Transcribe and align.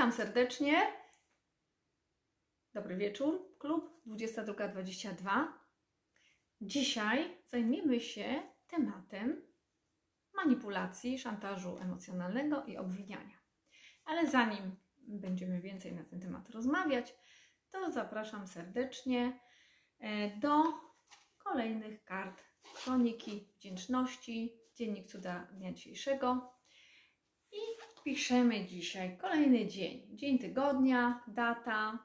Witam 0.00 0.12
serdecznie. 0.12 0.92
Dobry 2.74 2.96
wieczór, 2.96 3.58
klub 3.58 4.02
22.22. 4.06 5.46
Dzisiaj 6.60 7.38
zajmiemy 7.46 8.00
się 8.00 8.42
tematem 8.66 9.42
manipulacji, 10.34 11.18
szantażu 11.18 11.78
emocjonalnego 11.78 12.64
i 12.64 12.76
obwiniania. 12.76 13.38
Ale 14.04 14.26
zanim 14.26 14.76
będziemy 14.98 15.60
więcej 15.60 15.92
na 15.92 16.04
ten 16.04 16.20
temat 16.20 16.50
rozmawiać, 16.50 17.14
to 17.70 17.92
zapraszam 17.92 18.46
serdecznie 18.46 19.40
e, 19.98 20.36
do 20.38 20.62
kolejnych 21.38 22.04
kart 22.04 22.44
Kroniki 22.84 23.48
Wdzięczności, 23.56 24.60
Dziennik 24.74 25.06
Cuda 25.06 25.48
Dnia 25.52 25.72
Dzisiejszego. 25.72 26.59
Piszemy 28.04 28.64
dzisiaj 28.64 29.16
kolejny 29.18 29.66
dzień, 29.66 30.02
dzień 30.10 30.38
tygodnia, 30.38 31.24
data. 31.28 31.98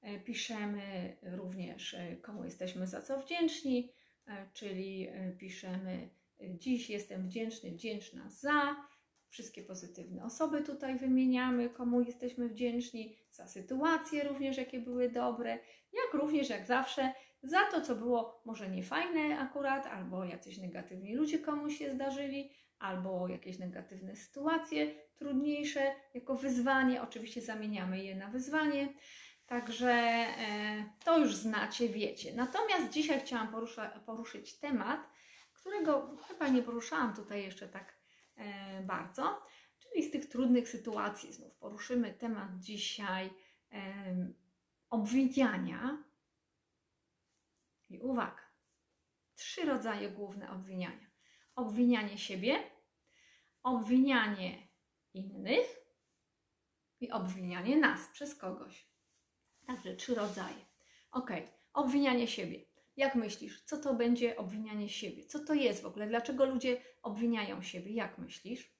E, 0.00 0.20
Piszemy 0.20 1.16
również, 1.22 1.94
e, 1.94 2.16
komu 2.16 2.44
jesteśmy 2.44 2.86
za 2.86 3.02
co 3.02 3.20
wdzięczni, 3.20 3.92
e, 4.26 4.48
czyli 4.52 5.08
piszemy 5.38 6.08
dziś 6.40 6.90
jestem 6.90 7.26
wdzięczny, 7.26 7.70
wdzięczna 7.70 8.28
za. 8.28 8.76
Wszystkie 9.28 9.62
pozytywne 9.62 10.24
osoby 10.24 10.62
tutaj 10.62 10.98
wymieniamy, 10.98 11.70
komu 11.70 12.00
jesteśmy 12.00 12.48
wdzięczni, 12.48 13.16
za 13.30 13.48
sytuacje 13.48 14.24
również, 14.24 14.56
jakie 14.56 14.80
były 14.80 15.10
dobre, 15.10 15.58
jak 15.92 16.14
również, 16.14 16.50
jak 16.50 16.66
zawsze, 16.66 17.12
za 17.42 17.60
to, 17.70 17.80
co 17.80 17.96
było 17.96 18.42
może 18.44 18.68
niefajne 18.68 19.38
akurat, 19.38 19.86
albo 19.86 20.24
jacyś 20.24 20.58
negatywni 20.58 21.14
ludzie 21.14 21.38
komuś 21.38 21.78
się 21.78 21.92
zdarzyli, 21.92 22.50
albo 22.84 23.28
jakieś 23.28 23.58
negatywne 23.58 24.16
sytuacje, 24.16 24.94
trudniejsze, 25.16 25.94
jako 26.14 26.34
wyzwanie. 26.36 27.02
Oczywiście 27.02 27.42
zamieniamy 27.42 28.04
je 28.04 28.16
na 28.16 28.28
wyzwanie. 28.28 28.94
Także 29.46 29.90
e, 29.90 30.84
to 31.04 31.18
już 31.18 31.34
znacie, 31.34 31.88
wiecie. 31.88 32.34
Natomiast 32.34 32.90
dzisiaj 32.90 33.20
chciałam 33.20 33.48
porusza, 33.48 33.88
poruszyć 33.88 34.58
temat, 34.58 35.00
którego 35.52 36.16
chyba 36.28 36.48
nie 36.48 36.62
poruszałam 36.62 37.16
tutaj 37.16 37.42
jeszcze 37.42 37.68
tak 37.68 37.98
e, 38.36 38.82
bardzo, 38.82 39.42
czyli 39.78 40.04
z 40.04 40.10
tych 40.10 40.26
trudnych 40.28 40.68
sytuacji. 40.68 41.32
Znów 41.32 41.56
poruszymy 41.56 42.14
temat 42.14 42.48
dzisiaj 42.58 43.30
obwiniania. 44.90 46.04
I 47.90 48.00
uwaga, 48.00 48.42
trzy 49.34 49.64
rodzaje 49.64 50.10
główne 50.10 50.50
obwiniania: 50.50 51.06
obwinianie 51.54 52.18
siebie, 52.18 52.73
obwinianie 53.64 54.68
innych 55.14 55.66
i 57.00 57.10
obwinianie 57.10 57.76
nas 57.76 58.08
przez 58.12 58.34
kogoś. 58.34 58.88
Także 59.66 59.96
trzy 59.96 60.14
rodzaje. 60.14 60.66
Ok, 61.10 61.30
obwinianie 61.72 62.26
siebie. 62.26 62.64
Jak 62.96 63.14
myślisz, 63.14 63.62
co 63.64 63.76
to 63.76 63.94
będzie 63.94 64.36
obwinianie 64.36 64.88
siebie? 64.88 65.26
Co 65.26 65.44
to 65.44 65.54
jest 65.54 65.82
w 65.82 65.86
ogóle? 65.86 66.06
Dlaczego 66.06 66.44
ludzie 66.44 66.82
obwiniają 67.02 67.62
siebie? 67.62 67.92
Jak 67.92 68.18
myślisz? 68.18 68.74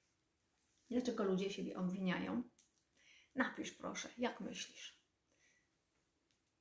Dlaczego 0.89 1.23
ludzie 1.23 1.49
siebie 1.49 1.77
obwiniają? 1.77 2.43
Napisz 3.35 3.71
proszę, 3.71 4.09
jak 4.17 4.41
myślisz? 4.41 5.01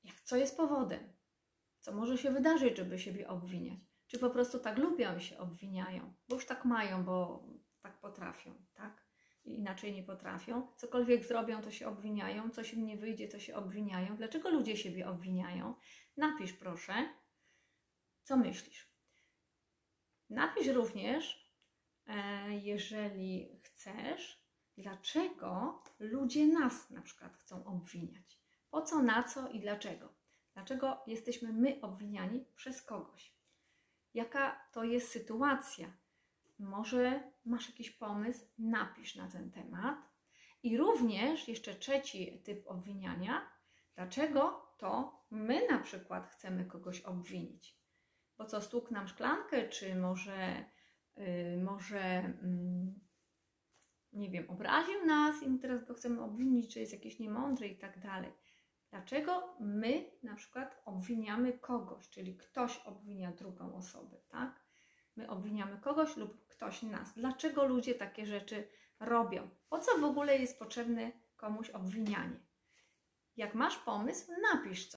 Jak, 0.04 0.20
co 0.20 0.36
jest 0.36 0.56
powodem? 0.56 1.12
Co 1.80 1.92
może 1.92 2.18
się 2.18 2.30
wydarzyć, 2.30 2.76
żeby 2.76 2.98
siebie 2.98 3.28
obwiniać? 3.28 3.78
Czy 4.06 4.18
po 4.18 4.30
prostu 4.30 4.58
tak 4.58 4.78
lubią 4.78 5.16
i 5.16 5.20
się 5.20 5.38
obwiniają? 5.38 6.14
Bo 6.28 6.34
już 6.34 6.46
tak 6.46 6.64
mają, 6.64 7.04
bo 7.04 7.44
tak 7.84 8.00
potrafią, 8.00 8.54
tak? 8.74 9.04
I 9.44 9.58
inaczej 9.58 9.92
nie 9.92 10.02
potrafią. 10.02 10.68
Cokolwiek 10.76 11.24
zrobią, 11.24 11.62
to 11.62 11.70
się 11.70 11.88
obwiniają. 11.88 12.50
Coś 12.50 12.74
im 12.74 12.86
nie 12.86 12.96
wyjdzie, 12.96 13.28
to 13.28 13.38
się 13.38 13.56
obwiniają. 13.56 14.16
Dlaczego 14.16 14.50
ludzie 14.50 14.76
siebie 14.76 15.08
obwiniają? 15.08 15.74
Napisz 16.16 16.52
proszę, 16.52 17.08
co 18.22 18.36
myślisz. 18.36 18.94
Napisz 20.30 20.66
również, 20.66 21.52
e, 22.06 22.50
jeżeli 22.54 23.60
chcesz, 23.62 24.44
dlaczego 24.76 25.82
ludzie 25.98 26.46
nas 26.46 26.90
na 26.90 27.02
przykład 27.02 27.36
chcą 27.36 27.64
obwiniać. 27.64 28.40
Po 28.70 28.82
co, 28.82 29.02
na 29.02 29.22
co 29.22 29.48
i 29.48 29.60
dlaczego. 29.60 30.14
Dlaczego 30.54 31.02
jesteśmy 31.06 31.52
my 31.52 31.80
obwiniani 31.82 32.44
przez 32.56 32.82
kogoś? 32.82 33.34
Jaka 34.14 34.68
to 34.72 34.84
jest 34.84 35.10
sytuacja? 35.10 36.03
Może 36.58 37.32
masz 37.44 37.68
jakiś 37.68 37.90
pomysł? 37.90 38.46
Napisz 38.58 39.16
na 39.16 39.28
ten 39.28 39.50
temat. 39.50 39.98
I 40.62 40.76
również 40.76 41.48
jeszcze 41.48 41.74
trzeci 41.74 42.42
typ 42.44 42.66
obwiniania. 42.66 43.50
Dlaczego 43.94 44.72
to 44.78 45.20
my 45.30 45.66
na 45.68 45.78
przykład 45.78 46.26
chcemy 46.26 46.64
kogoś 46.64 47.00
obwinić? 47.00 47.78
Bo 48.38 48.44
co, 48.44 48.60
stukł 48.60 48.94
nam 48.94 49.08
szklankę, 49.08 49.68
czy 49.68 49.94
może, 49.94 50.64
yy, 51.16 51.62
może 51.62 52.34
yy, 52.42 52.94
nie 54.12 54.30
wiem, 54.30 54.50
obraził 54.50 55.06
nas 55.06 55.42
i 55.42 55.58
teraz 55.58 55.84
go 55.84 55.94
chcemy 55.94 56.22
obwinić, 56.22 56.74
czy 56.74 56.80
jest 56.80 56.92
jakiś 56.92 57.18
niemądry 57.18 57.68
i 57.68 57.78
tak 57.78 58.00
dalej. 58.00 58.32
Dlaczego 58.90 59.56
my 59.60 60.10
na 60.22 60.34
przykład 60.34 60.82
obwiniamy 60.84 61.52
kogoś, 61.52 62.08
czyli 62.08 62.36
ktoś 62.36 62.78
obwinia 62.78 63.32
drugą 63.32 63.74
osobę, 63.74 64.16
tak? 64.28 64.63
My 65.16 65.30
obwiniamy 65.30 65.78
kogoś 65.78 66.16
lub 66.16 66.46
ktoś 66.48 66.82
nas. 66.82 67.12
Dlaczego 67.14 67.64
ludzie 67.64 67.94
takie 67.94 68.26
rzeczy 68.26 68.68
robią? 69.00 69.50
Po 69.68 69.78
co 69.78 69.98
w 69.98 70.04
ogóle 70.04 70.38
jest 70.38 70.58
potrzebne 70.58 71.12
komuś 71.36 71.70
obwinianie? 71.70 72.40
Jak 73.36 73.54
masz 73.54 73.76
pomysł, 73.76 74.32
napisz 74.52 74.88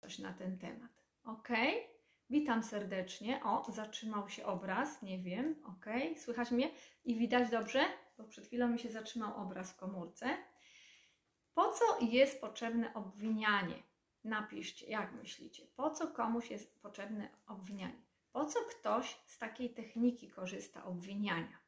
coś 0.00 0.18
na 0.18 0.32
ten 0.32 0.58
temat. 0.58 0.90
Ok? 1.24 1.48
Witam 2.30 2.62
serdecznie. 2.62 3.44
O, 3.44 3.72
zatrzymał 3.72 4.28
się 4.28 4.46
obraz, 4.46 5.02
nie 5.02 5.18
wiem. 5.18 5.62
Ok, 5.64 5.86
słychać 6.16 6.50
mnie 6.50 6.70
i 7.04 7.18
widać 7.18 7.50
dobrze? 7.50 7.84
Bo 8.18 8.24
przed 8.24 8.46
chwilą 8.46 8.68
mi 8.68 8.78
się 8.78 8.90
zatrzymał 8.90 9.36
obraz 9.36 9.72
w 9.72 9.76
komórce. 9.76 10.36
Po 11.54 11.72
co 11.72 11.84
jest 12.00 12.40
potrzebne 12.40 12.94
obwinianie? 12.94 13.82
Napiszcie, 14.24 14.86
jak 14.86 15.12
myślicie, 15.12 15.66
po 15.76 15.90
co 15.90 16.08
komuś 16.08 16.50
jest 16.50 16.82
potrzebne 16.82 17.28
obwinianie? 17.46 18.02
Po 18.32 18.44
co 18.44 18.60
ktoś 18.60 19.20
z 19.26 19.38
takiej 19.38 19.74
techniki 19.74 20.30
korzysta 20.30 20.84
obwiniania? 20.84 21.58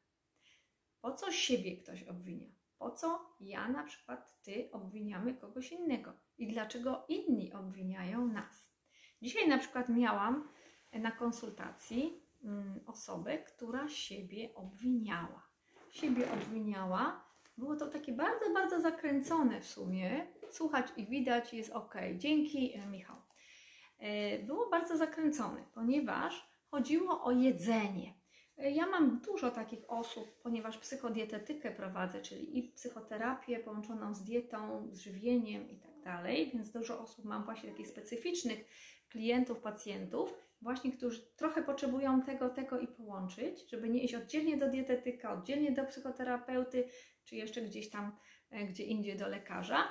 Po 1.01 1.11
co 1.11 1.31
siebie 1.31 1.77
ktoś 1.77 2.03
obwinia? 2.03 2.51
Po 2.77 2.91
co 2.91 3.35
ja 3.39 3.67
na 3.67 3.83
przykład 3.83 4.41
ty 4.41 4.69
obwiniamy 4.71 5.33
kogoś 5.33 5.71
innego? 5.71 6.13
I 6.37 6.47
dlaczego 6.47 7.05
inni 7.07 7.53
obwiniają 7.53 8.25
nas? 8.27 8.73
Dzisiaj 9.21 9.47
na 9.47 9.57
przykład 9.57 9.89
miałam 9.89 10.49
na 10.93 11.11
konsultacji 11.11 12.23
mm, 12.43 12.79
osobę, 12.85 13.37
która 13.37 13.89
siebie 13.89 14.55
obwiniała. 14.55 15.47
Siebie 15.89 16.31
obwiniała. 16.31 17.32
Było 17.57 17.75
to 17.75 17.87
takie 17.87 18.13
bardzo, 18.13 18.53
bardzo 18.53 18.81
zakręcone 18.81 19.61
w 19.61 19.67
sumie. 19.67 20.27
Słuchać 20.51 20.87
i 20.97 21.05
widać 21.05 21.53
jest 21.53 21.71
ok. 21.71 21.95
Dzięki, 22.17 22.73
e, 22.75 22.87
Michał. 22.87 23.15
E, 23.99 24.39
Było 24.39 24.69
bardzo 24.69 24.97
zakręcone, 24.97 25.65
ponieważ 25.73 26.47
chodziło 26.71 27.23
o 27.23 27.31
jedzenie. 27.31 28.13
E, 28.57 28.71
Ja 28.71 28.85
mam 28.85 29.19
dużo 29.19 29.51
takich 29.51 29.79
osób, 29.87 30.41
ponieważ 30.43 30.77
psychodietetykę 30.77 31.71
prowadzę, 31.71 32.21
czyli 32.21 32.57
i 32.59 32.63
psychoterapię 32.63 33.59
połączoną 33.59 34.13
z 34.13 34.23
dietą, 34.23 34.87
z 34.91 34.99
żywieniem 34.99 35.69
i 35.69 35.77
tak 35.79 36.01
dalej, 36.01 36.51
więc 36.53 36.71
dużo 36.71 36.99
osób 36.99 37.25
mam 37.25 37.43
właśnie 37.45 37.69
takich 37.71 37.87
specyficznych 37.87 38.65
klientów, 39.09 39.59
pacjentów, 39.59 40.33
właśnie 40.63 40.91
którzy 40.91 41.21
trochę 41.35 41.63
potrzebują 41.63 42.21
tego, 42.21 42.49
tego 42.49 42.79
i 42.79 42.87
połączyć, 42.87 43.69
żeby 43.69 43.89
nie 43.89 44.03
iść 44.03 44.15
oddzielnie 44.15 44.57
do 44.57 44.69
dietetyka, 44.69 45.33
oddzielnie 45.33 45.71
do 45.71 45.85
psychoterapeuty, 45.85 46.89
czy 47.23 47.35
jeszcze 47.35 47.61
gdzieś 47.61 47.89
tam, 47.89 48.17
e, 48.49 48.65
gdzie 48.65 48.83
indziej 48.83 49.17
do 49.17 49.27
lekarza. 49.27 49.87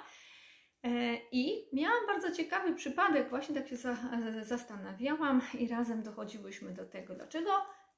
E, 0.82 1.16
I 1.32 1.68
miałam 1.72 2.06
bardzo 2.06 2.32
ciekawy 2.32 2.74
przypadek, 2.74 3.30
właśnie 3.30 3.54
tak 3.54 3.68
się 3.68 3.76
e, 3.76 4.44
zastanawiałam 4.44 5.42
i 5.58 5.68
razem 5.68 6.02
dochodziłyśmy 6.02 6.72
do 6.72 6.86
tego, 6.86 7.14
dlaczego 7.14 7.50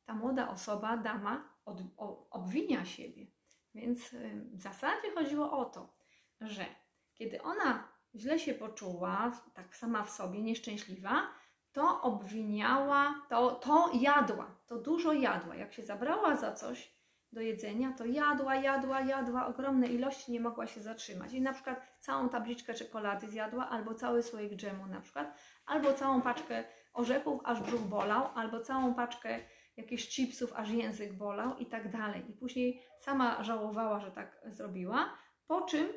ta 0.04 0.14
młoda 0.14 0.48
osoba, 0.48 0.96
dama, 0.96 1.54
od, 1.64 1.82
obwinia 2.30 2.84
siebie. 2.84 3.26
Więc 3.74 4.10
w 4.52 4.62
zasadzie 4.62 5.10
chodziło 5.14 5.58
o 5.58 5.64
to, 5.64 5.96
że 6.40 6.66
kiedy 7.14 7.42
ona 7.42 7.88
źle 8.14 8.38
się 8.38 8.54
poczuła, 8.54 9.42
tak 9.54 9.76
sama 9.76 10.04
w 10.04 10.10
sobie, 10.10 10.42
nieszczęśliwa, 10.42 11.28
to 11.74 12.02
obwiniała, 12.02 13.14
to, 13.28 13.50
to 13.50 13.90
jadła, 13.94 14.46
to 14.66 14.78
dużo 14.78 15.12
jadła. 15.12 15.54
Jak 15.54 15.72
się 15.72 15.82
zabrała 15.82 16.36
za 16.36 16.52
coś 16.52 16.94
do 17.32 17.40
jedzenia, 17.40 17.92
to 17.92 18.04
jadła, 18.04 18.54
jadła, 18.54 19.00
jadła 19.00 19.46
ogromne 19.46 19.86
ilości, 19.86 20.32
nie 20.32 20.40
mogła 20.40 20.66
się 20.66 20.80
zatrzymać. 20.80 21.32
I 21.32 21.40
na 21.40 21.52
przykład 21.52 21.80
całą 22.00 22.28
tabliczkę 22.28 22.74
czekolady 22.74 23.28
zjadła, 23.28 23.68
albo 23.68 23.94
cały 23.94 24.22
słoik 24.22 24.56
dżemu 24.56 24.86
na 24.86 25.00
przykład, 25.00 25.38
albo 25.66 25.92
całą 25.92 26.22
paczkę 26.22 26.64
orzechów, 26.92 27.40
aż 27.44 27.60
brzuch 27.60 27.80
bolał, 27.80 28.28
albo 28.34 28.60
całą 28.60 28.94
paczkę 28.94 29.40
jakichś 29.76 30.08
chipsów, 30.08 30.52
aż 30.52 30.70
język 30.70 31.12
bolał 31.12 31.56
i 31.56 31.66
tak 31.66 31.88
dalej. 31.88 32.30
I 32.30 32.32
później 32.32 32.82
sama 32.96 33.44
żałowała, 33.44 34.00
że 34.00 34.10
tak 34.10 34.40
zrobiła, 34.46 35.18
po 35.46 35.60
czym 35.62 35.88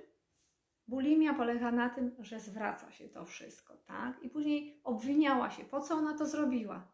bulimia 0.87 1.33
polega 1.33 1.71
na 1.71 1.89
tym, 1.89 2.15
że 2.19 2.39
zwraca 2.39 2.91
się 2.91 3.09
to 3.09 3.25
wszystko, 3.25 3.77
tak? 3.77 4.23
I 4.23 4.29
później 4.29 4.81
obwiniała 4.83 5.49
się, 5.49 5.63
po 5.63 5.81
co 5.81 5.95
ona 5.95 6.17
to 6.17 6.25
zrobiła? 6.25 6.87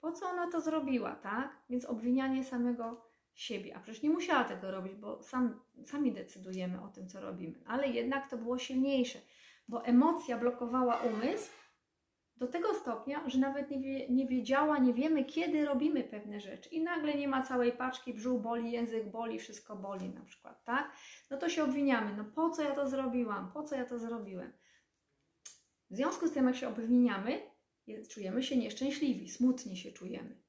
Po 0.00 0.12
co 0.12 0.26
ona 0.26 0.50
to 0.50 0.60
zrobiła, 0.60 1.14
tak? 1.14 1.62
Więc 1.70 1.84
obwinianie 1.84 2.44
samego 2.44 3.06
siebie. 3.34 3.76
A 3.76 3.80
przecież 3.80 4.02
nie 4.02 4.10
musiała 4.10 4.44
tego 4.44 4.70
robić, 4.70 4.94
bo 4.94 5.22
sam, 5.22 5.60
sami 5.84 6.12
decydujemy 6.12 6.82
o 6.82 6.88
tym, 6.88 7.08
co 7.08 7.20
robimy. 7.20 7.62
Ale 7.66 7.88
jednak 7.88 8.30
to 8.30 8.38
było 8.38 8.58
silniejsze, 8.58 9.18
bo 9.68 9.84
emocja 9.84 10.38
blokowała 10.38 10.94
umysł 10.94 11.50
do 12.36 12.46
tego 12.46 12.74
stopnia, 12.74 13.28
że 13.28 13.38
nawet 13.38 13.70
nie, 13.70 13.80
wie, 13.80 14.08
nie 14.08 14.26
wiedziała, 14.26 14.78
nie 14.78 14.94
wiemy, 14.94 15.24
kiedy 15.24 15.64
robimy 15.64 16.04
pewne 16.04 16.40
rzeczy. 16.40 16.68
I 16.68 16.82
nagle 16.82 17.14
nie 17.14 17.28
ma 17.28 17.42
całej 17.42 17.72
paczki, 17.72 18.14
brzuch 18.14 18.42
boli, 18.42 18.72
język 18.72 19.10
boli, 19.10 19.38
wszystko 19.38 19.76
boli 19.76 20.08
na 20.08 20.20
przykład, 20.20 20.64
tak? 20.64 20.92
No 21.30 21.36
to 21.36 21.48
się 21.48 21.64
obwiniamy. 21.64 22.16
No 22.16 22.24
po 22.24 22.50
co 22.50 22.62
ja 22.62 22.74
to 22.74 22.88
zrobiłam? 22.88 23.52
Po 23.52 23.62
co 23.62 23.76
ja 23.76 23.84
to 23.84 23.98
zrobiłem? 23.98 24.52
W 25.90 25.96
związku 25.96 26.26
z 26.26 26.32
tym, 26.32 26.46
jak 26.46 26.56
się 26.56 26.68
obwiniamy, 26.68 27.40
czujemy 28.08 28.42
się 28.42 28.56
nieszczęśliwi, 28.56 29.28
smutnie 29.28 29.76
się 29.76 29.92
czujemy 29.92 30.46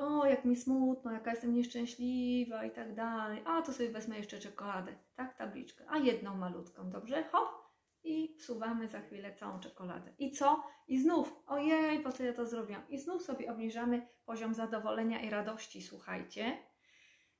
o, 0.00 0.26
jak 0.26 0.44
mi 0.44 0.56
smutno, 0.56 1.12
jaka 1.12 1.30
jestem 1.30 1.54
nieszczęśliwa 1.54 2.64
i 2.64 2.70
tak 2.70 2.94
dalej. 2.94 3.42
A, 3.44 3.62
to 3.62 3.72
sobie 3.72 3.90
wezmę 3.90 4.16
jeszcze 4.16 4.38
czekoladę, 4.38 4.98
tak, 5.16 5.34
tabliczkę. 5.34 5.84
A 5.88 5.98
jedną 5.98 6.36
malutką, 6.36 6.90
dobrze? 6.90 7.24
Hop! 7.32 7.67
I 8.08 8.34
wsuwamy 8.38 8.88
za 8.88 9.00
chwilę 9.00 9.34
całą 9.34 9.60
czekoladę. 9.60 10.12
I 10.18 10.30
co? 10.30 10.62
I 10.88 10.98
znów, 10.98 11.42
ojej, 11.46 12.00
po 12.00 12.12
co 12.12 12.24
ja 12.24 12.32
to 12.32 12.46
zrobiłam? 12.46 12.82
I 12.88 12.98
znów 12.98 13.22
sobie 13.22 13.52
obniżamy 13.52 14.06
poziom 14.24 14.54
zadowolenia 14.54 15.20
i 15.20 15.30
radości, 15.30 15.82
słuchajcie. 15.82 16.58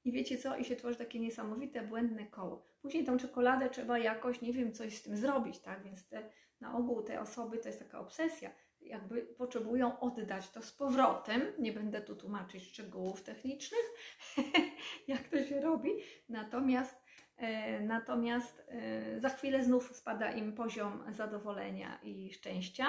I 0.05 0.13
wiecie 0.13 0.39
co? 0.39 0.57
I 0.57 0.65
się 0.65 0.77
tworzy 0.77 0.99
takie 0.99 1.21
niesamowite, 1.21 1.83
błędne 1.83 2.27
koło. 2.27 2.67
Później 2.83 3.05
tą 3.05 3.17
czekoladę 3.17 3.71
trzeba 3.71 3.99
jakoś, 3.99 4.41
nie 4.41 4.53
wiem, 4.53 4.73
coś 4.73 4.97
z 4.97 5.03
tym 5.03 5.17
zrobić, 5.17 5.59
tak? 5.59 5.85
Więc 5.85 6.09
te, 6.09 6.31
na 6.61 6.77
ogół 6.77 7.03
te 7.03 7.21
osoby 7.21 7.59
to 7.59 7.69
jest 7.69 7.79
taka 7.79 8.01
obsesja 8.01 8.51
jakby 8.81 9.23
potrzebują 9.23 10.01
oddać 10.01 10.51
to 10.51 10.63
z 10.63 10.73
powrotem. 10.73 11.43
Nie 11.59 11.73
będę 11.73 12.01
tu 12.01 12.17
tłumaczyć 12.17 12.65
szczegółów 12.65 13.23
technicznych, 13.23 13.91
jak 15.09 15.29
to 15.29 15.45
się 15.45 15.61
robi. 15.61 15.91
Natomiast, 16.29 16.97
natomiast 17.81 18.63
e, 18.69 19.21
za 19.21 19.29
chwilę 19.29 19.65
znów 19.65 19.97
spada 19.97 20.33
im 20.33 20.53
poziom 20.53 21.03
zadowolenia 21.09 21.99
i 22.03 22.33
szczęścia. 22.33 22.87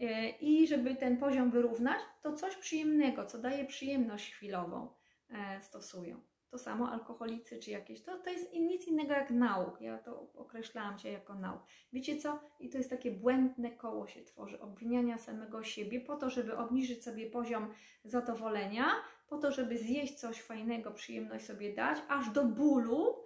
E, 0.00 0.28
I 0.30 0.66
żeby 0.66 0.94
ten 0.94 1.16
poziom 1.16 1.50
wyrównać, 1.50 1.98
to 2.22 2.32
coś 2.32 2.56
przyjemnego, 2.56 3.24
co 3.24 3.38
daje 3.38 3.64
przyjemność 3.64 4.32
chwilową, 4.32 4.88
e, 5.30 5.60
stosują. 5.60 6.20
To 6.50 6.58
samo 6.58 6.90
alkoholicy 6.92 7.58
czy 7.58 7.70
jakieś, 7.70 8.02
to, 8.02 8.18
to 8.18 8.30
jest 8.30 8.52
nic 8.52 8.86
innego 8.86 9.12
jak 9.12 9.30
nauk. 9.30 9.80
Ja 9.80 9.98
to 9.98 10.32
określałam 10.34 10.98
się 10.98 11.08
jako 11.08 11.34
nauk. 11.34 11.62
Wiecie 11.92 12.16
co? 12.16 12.40
I 12.60 12.68
to 12.68 12.78
jest 12.78 12.90
takie 12.90 13.10
błędne 13.10 13.70
koło 13.70 14.06
się 14.06 14.22
tworzy, 14.22 14.60
obwiniania 14.60 15.18
samego 15.18 15.62
siebie 15.62 16.00
po 16.00 16.16
to, 16.16 16.30
żeby 16.30 16.56
obniżyć 16.56 17.04
sobie 17.04 17.30
poziom 17.30 17.74
zadowolenia, 18.04 18.86
po 19.28 19.38
to, 19.38 19.52
żeby 19.52 19.78
zjeść 19.78 20.14
coś 20.14 20.42
fajnego, 20.42 20.90
przyjemność 20.90 21.44
sobie 21.44 21.74
dać, 21.74 21.98
aż 22.08 22.30
do 22.30 22.44
bólu, 22.44 23.16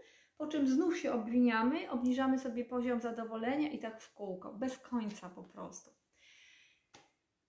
po 0.43 0.49
czym 0.49 0.67
znów 0.67 0.99
się 0.99 1.13
obwiniamy, 1.13 1.91
obniżamy 1.91 2.39
sobie 2.39 2.65
poziom 2.65 3.01
zadowolenia 3.01 3.71
i 3.71 3.79
tak 3.79 4.01
w 4.01 4.15
kółko, 4.15 4.53
bez 4.53 4.79
końca 4.79 5.31
po 5.31 5.43
prostu. 5.43 5.91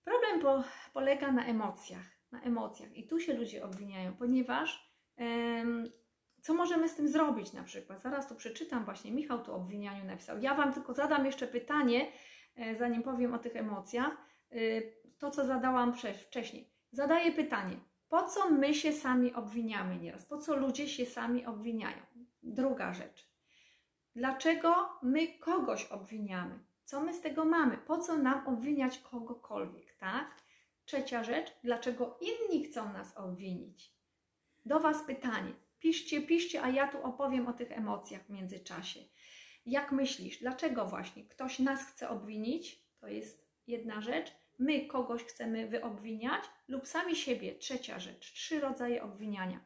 Problem 0.04 0.40
po, 0.40 0.64
polega 0.92 1.32
na 1.32 1.46
emocjach, 1.46 2.06
na 2.32 2.42
emocjach 2.42 2.96
i 2.96 3.06
tu 3.06 3.20
się 3.20 3.34
ludzie 3.34 3.64
obwiniają, 3.64 4.16
ponieważ 4.16 4.94
co 6.42 6.54
możemy 6.54 6.88
z 6.88 6.94
tym 6.94 7.08
zrobić 7.08 7.52
na 7.52 7.62
przykład? 7.62 8.00
Zaraz 8.00 8.28
tu 8.28 8.34
przeczytam, 8.34 8.84
właśnie 8.84 9.12
Michał 9.12 9.42
tu 9.44 9.52
o 9.52 9.56
obwinianiu 9.56 10.04
napisał. 10.04 10.38
Ja 10.38 10.54
Wam 10.54 10.72
tylko 10.72 10.94
zadam 10.94 11.26
jeszcze 11.26 11.46
pytanie, 11.46 12.12
e, 12.56 12.74
zanim 12.74 13.02
powiem 13.02 13.34
o 13.34 13.38
tych 13.38 13.56
emocjach. 13.56 14.16
E, 14.50 14.56
to, 15.18 15.30
co 15.30 15.44
zadałam 15.44 15.92
wcześniej. 16.28 16.70
Zadaję 16.90 17.32
pytanie, 17.32 17.76
po 18.08 18.22
co 18.22 18.50
my 18.50 18.74
się 18.74 18.92
sami 18.92 19.34
obwiniamy 19.34 19.96
nieraz? 19.96 20.26
Po 20.26 20.38
co 20.38 20.56
ludzie 20.56 20.88
się 20.88 21.06
sami 21.06 21.46
obwiniają? 21.46 22.13
Druga 22.46 22.94
rzecz. 22.94 23.28
Dlaczego 24.16 24.88
my 25.02 25.38
kogoś 25.38 25.84
obwiniamy? 25.84 26.58
Co 26.84 27.00
my 27.00 27.14
z 27.14 27.20
tego 27.20 27.44
mamy? 27.44 27.78
Po 27.78 27.98
co 27.98 28.18
nam 28.18 28.46
obwiniać 28.46 28.98
kogokolwiek, 28.98 29.94
tak? 29.94 30.42
Trzecia 30.84 31.24
rzecz, 31.24 31.52
dlaczego 31.62 32.18
inni 32.20 32.64
chcą 32.64 32.92
nas 32.92 33.16
obwinić? 33.16 33.94
Do 34.64 34.80
Was 34.80 35.02
pytanie. 35.06 35.52
Piszcie, 35.78 36.22
piszcie, 36.22 36.62
a 36.62 36.68
ja 36.68 36.88
tu 36.88 37.02
opowiem 37.02 37.46
o 37.46 37.52
tych 37.52 37.72
emocjach 37.72 38.22
w 38.22 38.30
międzyczasie. 38.30 39.00
Jak 39.66 39.92
myślisz, 39.92 40.38
dlaczego 40.38 40.86
właśnie 40.86 41.24
ktoś 41.24 41.58
nas 41.58 41.84
chce 41.86 42.08
obwinić? 42.08 42.84
To 43.00 43.08
jest 43.08 43.48
jedna 43.66 44.00
rzecz. 44.00 44.32
My 44.58 44.86
kogoś 44.86 45.24
chcemy 45.24 45.68
wyobwiniać 45.68 46.44
lub 46.68 46.88
sami 46.88 47.16
siebie. 47.16 47.54
Trzecia 47.54 47.98
rzecz. 47.98 48.32
Trzy 48.32 48.60
rodzaje 48.60 49.02
obwiniania. 49.02 49.60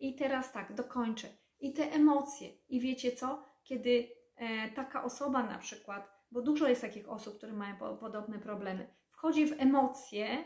I 0.00 0.14
teraz 0.14 0.52
tak, 0.52 0.74
dokończę. 0.74 1.28
I 1.64 1.72
te 1.72 1.92
emocje. 1.92 2.48
I 2.68 2.80
wiecie 2.80 3.12
co? 3.12 3.44
Kiedy 3.62 4.08
e, 4.36 4.70
taka 4.70 5.04
osoba 5.04 5.42
na 5.42 5.58
przykład, 5.58 6.10
bo 6.30 6.42
dużo 6.42 6.68
jest 6.68 6.80
takich 6.80 7.08
osób, 7.08 7.36
które 7.36 7.52
mają 7.52 7.76
po, 7.76 7.96
podobne 7.96 8.38
problemy, 8.38 8.94
wchodzi 9.10 9.46
w 9.46 9.60
emocje, 9.60 10.44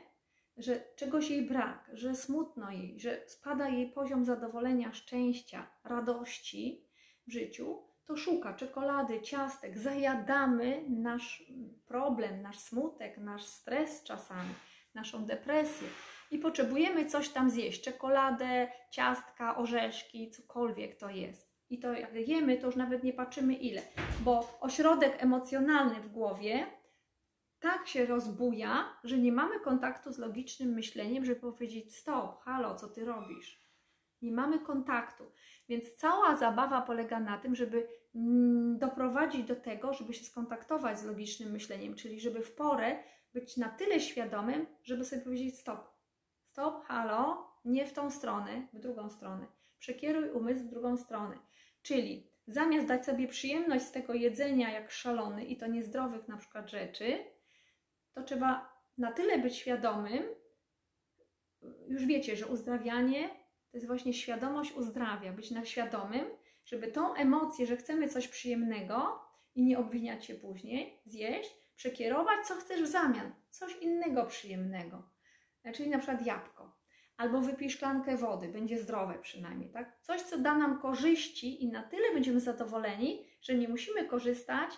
że 0.56 0.84
czegoś 0.96 1.30
jej 1.30 1.46
brak, 1.46 1.90
że 1.92 2.14
smutno 2.14 2.70
jej, 2.70 3.00
że 3.00 3.22
spada 3.26 3.68
jej 3.68 3.92
poziom 3.92 4.24
zadowolenia, 4.24 4.92
szczęścia, 4.92 5.70
radości 5.84 6.88
w 7.26 7.32
życiu, 7.32 7.82
to 8.04 8.16
szuka 8.16 8.54
czekolady, 8.54 9.20
ciastek, 9.20 9.78
zajadamy 9.78 10.84
nasz 10.88 11.52
problem, 11.86 12.42
nasz 12.42 12.58
smutek, 12.58 13.18
nasz 13.18 13.44
stres 13.44 14.02
czasami, 14.02 14.54
naszą 14.94 15.24
depresję 15.24 15.88
i 16.30 16.38
potrzebujemy 16.38 17.06
coś 17.06 17.28
tam 17.28 17.50
zjeść, 17.50 17.82
czekoladę, 17.82 18.68
ciastka, 18.90 19.56
orzeszki, 19.56 20.30
cokolwiek 20.30 20.96
to 20.96 21.10
jest. 21.10 21.48
I 21.70 21.78
to 21.78 21.92
jak 21.92 22.14
jemy, 22.14 22.56
to 22.56 22.66
już 22.66 22.76
nawet 22.76 23.04
nie 23.04 23.12
patrzymy 23.12 23.54
ile, 23.54 23.82
bo 24.20 24.58
ośrodek 24.60 25.22
emocjonalny 25.22 26.00
w 26.00 26.08
głowie 26.08 26.66
tak 27.60 27.88
się 27.88 28.06
rozbuja, 28.06 28.98
że 29.04 29.18
nie 29.18 29.32
mamy 29.32 29.60
kontaktu 29.60 30.12
z 30.12 30.18
logicznym 30.18 30.74
myśleniem, 30.74 31.24
żeby 31.24 31.40
powiedzieć: 31.40 31.96
Stop, 31.96 32.42
halo, 32.42 32.74
co 32.74 32.88
ty 32.88 33.04
robisz? 33.04 33.68
Nie 34.22 34.32
mamy 34.32 34.58
kontaktu. 34.58 35.24
Więc 35.68 35.94
cała 35.94 36.36
zabawa 36.36 36.82
polega 36.82 37.20
na 37.20 37.38
tym, 37.38 37.54
żeby 37.54 37.88
mm, 38.14 38.78
doprowadzić 38.78 39.44
do 39.44 39.56
tego, 39.56 39.94
żeby 39.94 40.14
się 40.14 40.24
skontaktować 40.24 40.98
z 40.98 41.04
logicznym 41.04 41.50
myśleniem, 41.50 41.94
czyli 41.94 42.20
żeby 42.20 42.42
w 42.42 42.54
porę 42.54 43.02
być 43.34 43.56
na 43.56 43.68
tyle 43.68 44.00
świadomym, 44.00 44.66
żeby 44.82 45.04
sobie 45.04 45.22
powiedzieć: 45.22 45.58
Stop, 45.58 45.97
stop, 46.58 46.84
halo, 46.84 47.48
nie 47.64 47.86
w 47.86 47.92
tą 47.92 48.10
stronę, 48.10 48.66
w 48.72 48.78
drugą 48.78 49.10
stronę. 49.10 49.46
Przekieruj 49.78 50.30
umysł 50.30 50.64
w 50.64 50.68
drugą 50.68 50.96
stronę. 50.96 51.38
Czyli 51.82 52.30
zamiast 52.46 52.86
dać 52.86 53.04
sobie 53.04 53.28
przyjemność 53.28 53.84
z 53.84 53.92
tego 53.92 54.14
jedzenia 54.14 54.70
jak 54.70 54.90
szalony 54.90 55.44
i 55.44 55.56
to 55.56 55.66
niezdrowych 55.66 56.28
na 56.28 56.36
przykład 56.36 56.70
rzeczy, 56.70 57.24
to 58.14 58.22
trzeba 58.22 58.72
na 58.98 59.12
tyle 59.12 59.38
być 59.38 59.56
świadomym, 59.56 60.22
już 61.88 62.06
wiecie, 62.06 62.36
że 62.36 62.46
uzdrawianie 62.46 63.28
to 63.70 63.76
jest 63.76 63.86
właśnie 63.86 64.14
świadomość 64.14 64.72
uzdrawia, 64.72 65.32
być 65.32 65.50
na 65.50 65.64
świadomym, 65.64 66.24
żeby 66.64 66.92
tą 66.92 67.14
emocję, 67.14 67.66
że 67.66 67.76
chcemy 67.76 68.08
coś 68.08 68.28
przyjemnego 68.28 69.20
i 69.54 69.62
nie 69.62 69.78
obwiniać 69.78 70.24
się 70.24 70.34
później, 70.34 71.02
zjeść, 71.04 71.50
przekierować, 71.76 72.46
co 72.46 72.54
chcesz 72.54 72.82
w 72.82 72.86
zamian, 72.86 73.32
coś 73.50 73.76
innego 73.76 74.26
przyjemnego. 74.26 75.17
E, 75.64 75.72
czyli 75.72 75.90
na 75.90 75.98
przykład 75.98 76.26
jabłko. 76.26 76.78
Albo 77.16 77.40
wypij 77.40 77.70
szklankę 77.70 78.16
wody, 78.16 78.48
będzie 78.48 78.78
zdrowe 78.78 79.18
przynajmniej, 79.22 79.70
tak? 79.70 79.98
Coś, 80.02 80.22
co 80.22 80.38
da 80.38 80.58
nam 80.58 80.78
korzyści 80.78 81.64
i 81.64 81.68
na 81.68 81.82
tyle 81.82 82.12
będziemy 82.14 82.40
zadowoleni, 82.40 83.26
że 83.42 83.54
nie 83.54 83.68
musimy 83.68 84.04
korzystać 84.04 84.70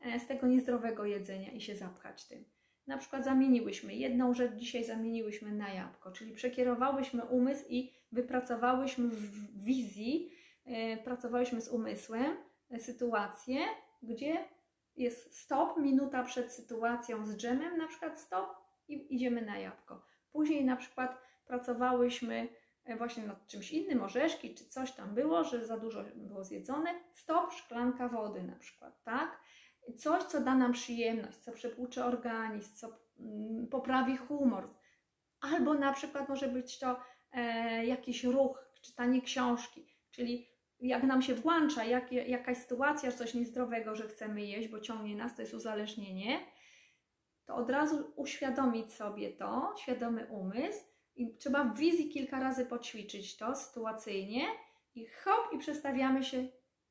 e, 0.00 0.20
z 0.20 0.26
tego 0.26 0.46
niezdrowego 0.46 1.04
jedzenia 1.04 1.52
i 1.52 1.60
się 1.60 1.76
zapchać 1.76 2.24
tym 2.24 2.44
na 2.88 2.98
przykład 2.98 3.24
zamieniłyśmy 3.24 3.94
jedną 3.94 4.34
rzecz, 4.34 4.52
dzisiaj 4.54 4.84
zamieniłyśmy 4.84 5.52
na 5.52 5.68
jabłko, 5.68 6.12
czyli 6.12 6.34
przekierowałyśmy 6.34 7.24
umysł 7.24 7.64
i 7.68 7.92
wypracowałyśmy 8.12 9.08
w 9.08 9.62
wizji, 9.64 10.32
yy, 10.66 10.96
pracowałyśmy 10.96 11.60
z 11.60 11.68
umysłem 11.68 12.36
yy, 12.70 12.78
sytuację, 12.80 13.60
gdzie 14.02 14.44
jest 14.96 15.38
stop, 15.38 15.78
minuta 15.78 16.22
przed 16.22 16.52
sytuacją 16.52 17.26
z 17.26 17.36
dżemem, 17.36 17.76
na 17.76 17.88
przykład 17.88 18.20
stop 18.20 18.48
i 18.88 19.14
idziemy 19.14 19.42
na 19.42 19.58
jabłko. 19.58 20.04
Później 20.32 20.64
na 20.64 20.76
przykład 20.76 21.18
pracowałyśmy 21.46 22.48
e, 22.84 22.96
właśnie 22.96 23.26
nad 23.26 23.46
czymś 23.46 23.72
innym, 23.72 24.02
orzeszki 24.02 24.54
czy 24.54 24.64
coś 24.64 24.92
tam 24.92 25.14
było, 25.14 25.44
że 25.44 25.66
za 25.66 25.78
dużo 25.78 26.04
było 26.14 26.44
zjedzone, 26.44 26.90
stop, 27.12 27.52
szklanka 27.52 28.08
wody 28.08 28.42
na 28.42 28.56
przykład, 28.56 29.02
tak? 29.02 29.40
coś, 29.96 30.22
co 30.22 30.40
da 30.40 30.54
nam 30.54 30.72
przyjemność, 30.72 31.38
co 31.38 31.52
przepłucze 31.52 32.04
organizm, 32.04 32.74
co 32.74 32.88
mm, 33.20 33.66
poprawi 33.66 34.16
humor. 34.16 34.74
Albo 35.40 35.74
na 35.74 35.92
przykład 35.92 36.28
może 36.28 36.48
być 36.48 36.78
to 36.78 37.00
e, 37.32 37.86
jakiś 37.86 38.24
ruch, 38.24 38.72
czytanie 38.82 39.22
książki, 39.22 39.86
czyli 40.10 40.48
jak 40.80 41.02
nam 41.02 41.22
się 41.22 41.34
włącza 41.34 41.84
jak, 41.84 42.12
jakaś 42.12 42.58
sytuacja, 42.58 43.12
coś 43.12 43.34
niezdrowego, 43.34 43.96
że 43.96 44.08
chcemy 44.08 44.42
jeść, 44.42 44.68
bo 44.68 44.80
ciągnie 44.80 45.16
nas, 45.16 45.36
to 45.36 45.42
jest 45.42 45.54
uzależnienie, 45.54 46.40
to 47.48 47.56
od 47.56 47.70
razu 47.70 48.12
uświadomić 48.16 48.92
sobie 48.92 49.32
to, 49.32 49.74
świadomy 49.76 50.26
umysł 50.26 50.84
i 51.16 51.36
trzeba 51.36 51.64
w 51.64 51.76
wizji 51.76 52.08
kilka 52.08 52.40
razy 52.40 52.66
poćwiczyć 52.66 53.36
to 53.36 53.54
sytuacyjnie 53.54 54.42
i 54.94 55.06
hop 55.06 55.52
i 55.52 55.58
przestawiamy 55.58 56.24
się, 56.24 56.48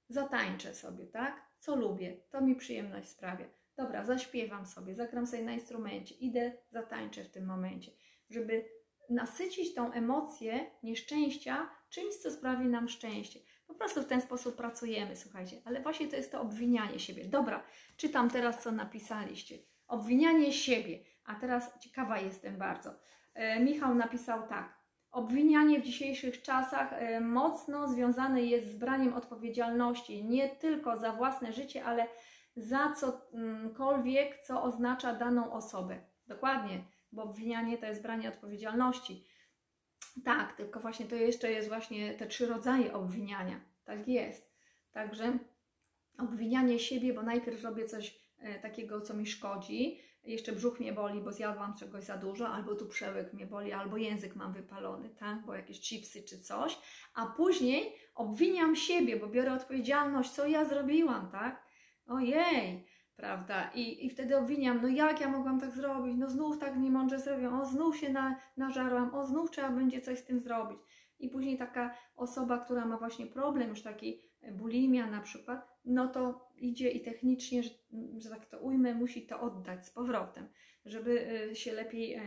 zatańczę 0.10 0.76
sobie, 0.76 1.08
tak? 1.08 1.42
Co 1.60 1.76
lubię, 1.76 2.18
to 2.30 2.42
mi 2.42 2.56
przyjemność 2.56 3.10
sprawia. 3.10 3.46
Dobra, 3.76 4.06
zaśpiewam 4.06 4.66
sobie, 4.66 4.96
zagram 4.96 5.28
sobie 5.28 5.44
na 5.44 5.54
instrumencie, 5.54 6.16
idę, 6.16 6.54
zatańczę 6.70 7.24
w 7.24 7.32
tym 7.32 7.46
momencie, 7.46 7.92
żeby 8.30 8.66
nasycić 9.10 9.76
tą 9.76 9.92
emocję 9.92 10.72
nieszczęścia 10.84 11.70
czymś, 11.90 12.16
co 12.16 12.32
sprawi 12.32 12.66
nam 12.66 12.90
szczęście. 12.90 13.40
Po 13.68 13.76
prostu 13.76 14.02
w 14.02 14.08
ten 14.08 14.22
sposób 14.22 14.56
pracujemy, 14.56 15.16
słuchajcie, 15.16 15.62
ale 15.66 15.82
właśnie 15.82 16.08
to 16.08 16.16
jest 16.16 16.32
to 16.32 16.42
obwinianie 16.42 17.00
siebie. 17.00 17.26
Dobra, 17.26 17.64
czytam 17.98 18.30
teraz, 18.30 18.64
co 18.64 18.72
napisaliście. 18.72 19.58
Obwinianie 19.88 20.54
siebie. 20.54 21.00
A 21.26 21.36
teraz 21.36 21.80
ciekawa 21.80 22.20
jestem 22.20 22.58
bardzo. 22.58 22.94
E, 23.34 23.60
Michał 23.60 23.96
napisał 23.96 24.48
tak. 24.48 24.78
Obwinianie 25.12 25.80
w 25.80 25.84
dzisiejszych 25.84 26.42
czasach 26.42 26.94
e, 26.94 27.22
mocno 27.22 27.88
związane 27.88 28.44
jest 28.44 28.72
z 28.72 28.76
braniem 28.76 29.14
odpowiedzialności 29.14 30.24
nie 30.24 30.50
tylko 30.50 30.98
za 30.98 31.12
własne 31.12 31.54
życie, 31.54 31.86
ale 31.86 32.08
za 32.56 32.94
cokolwiek, 32.94 34.44
co 34.44 34.64
oznacza 34.64 35.14
daną 35.14 35.54
osobę. 35.54 36.00
Dokładnie, 36.28 36.84
bo 37.12 37.24
obwinianie 37.24 37.78
to 37.78 37.86
jest 37.86 38.02
branie 38.02 38.30
odpowiedzialności. 38.30 39.28
Tak, 40.26 40.54
tylko 40.54 40.80
właśnie 40.80 41.06
to 41.06 41.16
jeszcze 41.16 41.52
jest 41.52 41.70
właśnie 41.70 42.14
te 42.14 42.28
trzy 42.28 42.48
rodzaje 42.48 42.94
obwiniania. 42.94 43.60
Tak 43.86 44.08
jest. 44.08 44.58
Także 44.92 45.38
obwinianie 46.20 46.80
siebie, 46.80 47.14
bo 47.14 47.24
najpierw 47.24 47.64
robię 47.64 47.86
coś 47.86 48.27
takiego, 48.62 49.02
co 49.02 49.14
mi 49.14 49.26
szkodzi, 49.26 50.00
jeszcze 50.24 50.52
brzuch 50.52 50.80
mnie 50.80 50.94
boli, 50.94 51.22
bo 51.22 51.32
zjadłam 51.32 51.74
czegoś 51.78 52.04
za 52.04 52.18
dużo, 52.18 52.50
albo 52.50 52.76
tu 52.76 52.88
przełyk 52.88 53.34
mnie 53.34 53.46
boli, 53.46 53.74
albo 53.74 53.98
język 53.98 54.36
mam 54.36 54.54
wypalony, 54.54 55.10
tak, 55.10 55.46
bo 55.46 55.56
jakieś 55.56 55.80
chipsy 55.80 56.24
czy 56.24 56.40
coś, 56.40 56.78
a 57.14 57.26
później 57.26 57.96
obwiniam 58.16 58.76
siebie, 58.76 59.18
bo 59.18 59.28
biorę 59.28 59.54
odpowiedzialność, 59.54 60.32
co 60.32 60.48
ja 60.48 60.66
zrobiłam, 60.66 61.32
tak? 61.32 61.64
Ojej, 62.08 62.88
prawda? 63.18 63.72
I, 63.76 64.06
I 64.06 64.10
wtedy 64.10 64.38
obwiniam, 64.38 64.82
no 64.82 64.88
jak 64.88 65.22
ja 65.22 65.30
mogłam 65.30 65.60
tak 65.60 65.74
zrobić? 65.74 66.18
No 66.18 66.30
znów 66.30 66.60
tak 66.60 66.78
niemądrze 66.78 67.20
zrobiłam, 67.20 67.62
o 67.62 67.66
znów 67.66 67.98
się 67.98 68.10
na, 68.10 68.40
nażarłam, 68.58 69.16
o 69.16 69.26
znów 69.26 69.52
trzeba 69.52 69.70
będzie 69.70 70.02
coś 70.02 70.20
z 70.20 70.26
tym 70.26 70.40
zrobić. 70.40 70.80
I 71.20 71.30
później 71.30 71.58
taka 71.58 71.96
osoba, 72.16 72.58
która 72.58 72.86
ma 72.86 72.98
właśnie 72.98 73.26
problem, 73.26 73.70
już 73.70 73.82
taki 73.82 74.22
bulimia 74.52 75.08
na 75.08 75.22
przykład, 75.22 75.68
no 75.86 76.08
to 76.08 76.50
idzie 76.56 76.90
i 76.90 77.02
technicznie, 77.02 77.64
że, 77.64 77.70
że 78.18 78.30
tak 78.30 78.46
to 78.46 78.60
ujmę, 78.60 78.94
musi 78.94 79.28
to 79.28 79.42
oddać 79.42 79.86
z 79.86 79.90
powrotem, 79.90 80.50
żeby 80.86 81.28
e, 81.52 81.56
się 81.56 81.74
lepiej 81.74 82.14
e, 82.14 82.22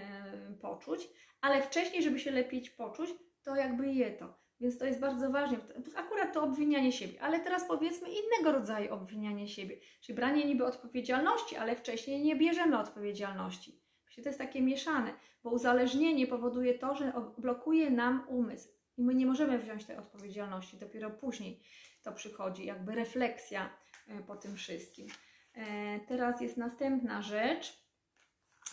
poczuć, 0.60 1.08
ale 1.40 1.62
wcześniej, 1.62 2.02
żeby 2.02 2.18
się 2.18 2.30
lepiej 2.30 2.62
poczuć, 2.76 3.10
to 3.42 3.56
jakby 3.56 3.92
je 3.92 4.10
to. 4.10 4.40
Więc 4.60 4.78
to 4.78 4.84
jest 4.84 5.00
bardzo 5.00 5.30
ważne. 5.30 5.58
Akurat 5.96 6.32
to 6.32 6.42
obwinianie 6.42 6.92
siebie, 6.92 7.22
ale 7.22 7.40
teraz 7.40 7.68
powiedzmy 7.68 8.08
innego 8.08 8.52
rodzaju 8.52 8.94
obwinianie 8.94 9.48
siebie, 9.48 9.76
czyli 10.00 10.16
branie 10.16 10.44
niby 10.44 10.64
odpowiedzialności, 10.64 11.56
ale 11.56 11.76
wcześniej 11.76 12.22
nie 12.22 12.36
bierzemy 12.36 12.78
odpowiedzialności. 12.78 13.80
Właśnie 14.02 14.22
to 14.22 14.28
jest 14.28 14.38
takie 14.38 14.62
mieszane, 14.62 15.14
bo 15.42 15.50
uzależnienie 15.50 16.26
powoduje 16.26 16.78
to, 16.78 16.96
że 16.96 17.12
blokuje 17.38 17.90
nam 17.90 18.24
umysł 18.28 18.68
i 18.96 19.02
my 19.02 19.14
nie 19.14 19.26
możemy 19.26 19.58
wziąć 19.58 19.84
tej 19.84 19.96
odpowiedzialności. 19.96 20.78
Dopiero 20.78 21.10
później 21.10 21.62
to 22.02 22.12
przychodzi, 22.12 22.64
jakby 22.66 22.94
refleksja 22.94 23.70
e, 24.08 24.22
po 24.22 24.36
tym 24.36 24.56
wszystkim. 24.56 25.06
E, 25.54 26.00
teraz 26.00 26.40
jest 26.40 26.56
następna 26.56 27.22
rzecz. 27.22 27.80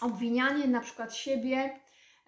Obwinianie 0.01 0.67
na 0.67 0.81
przykład 0.81 1.15
siebie 1.15 1.79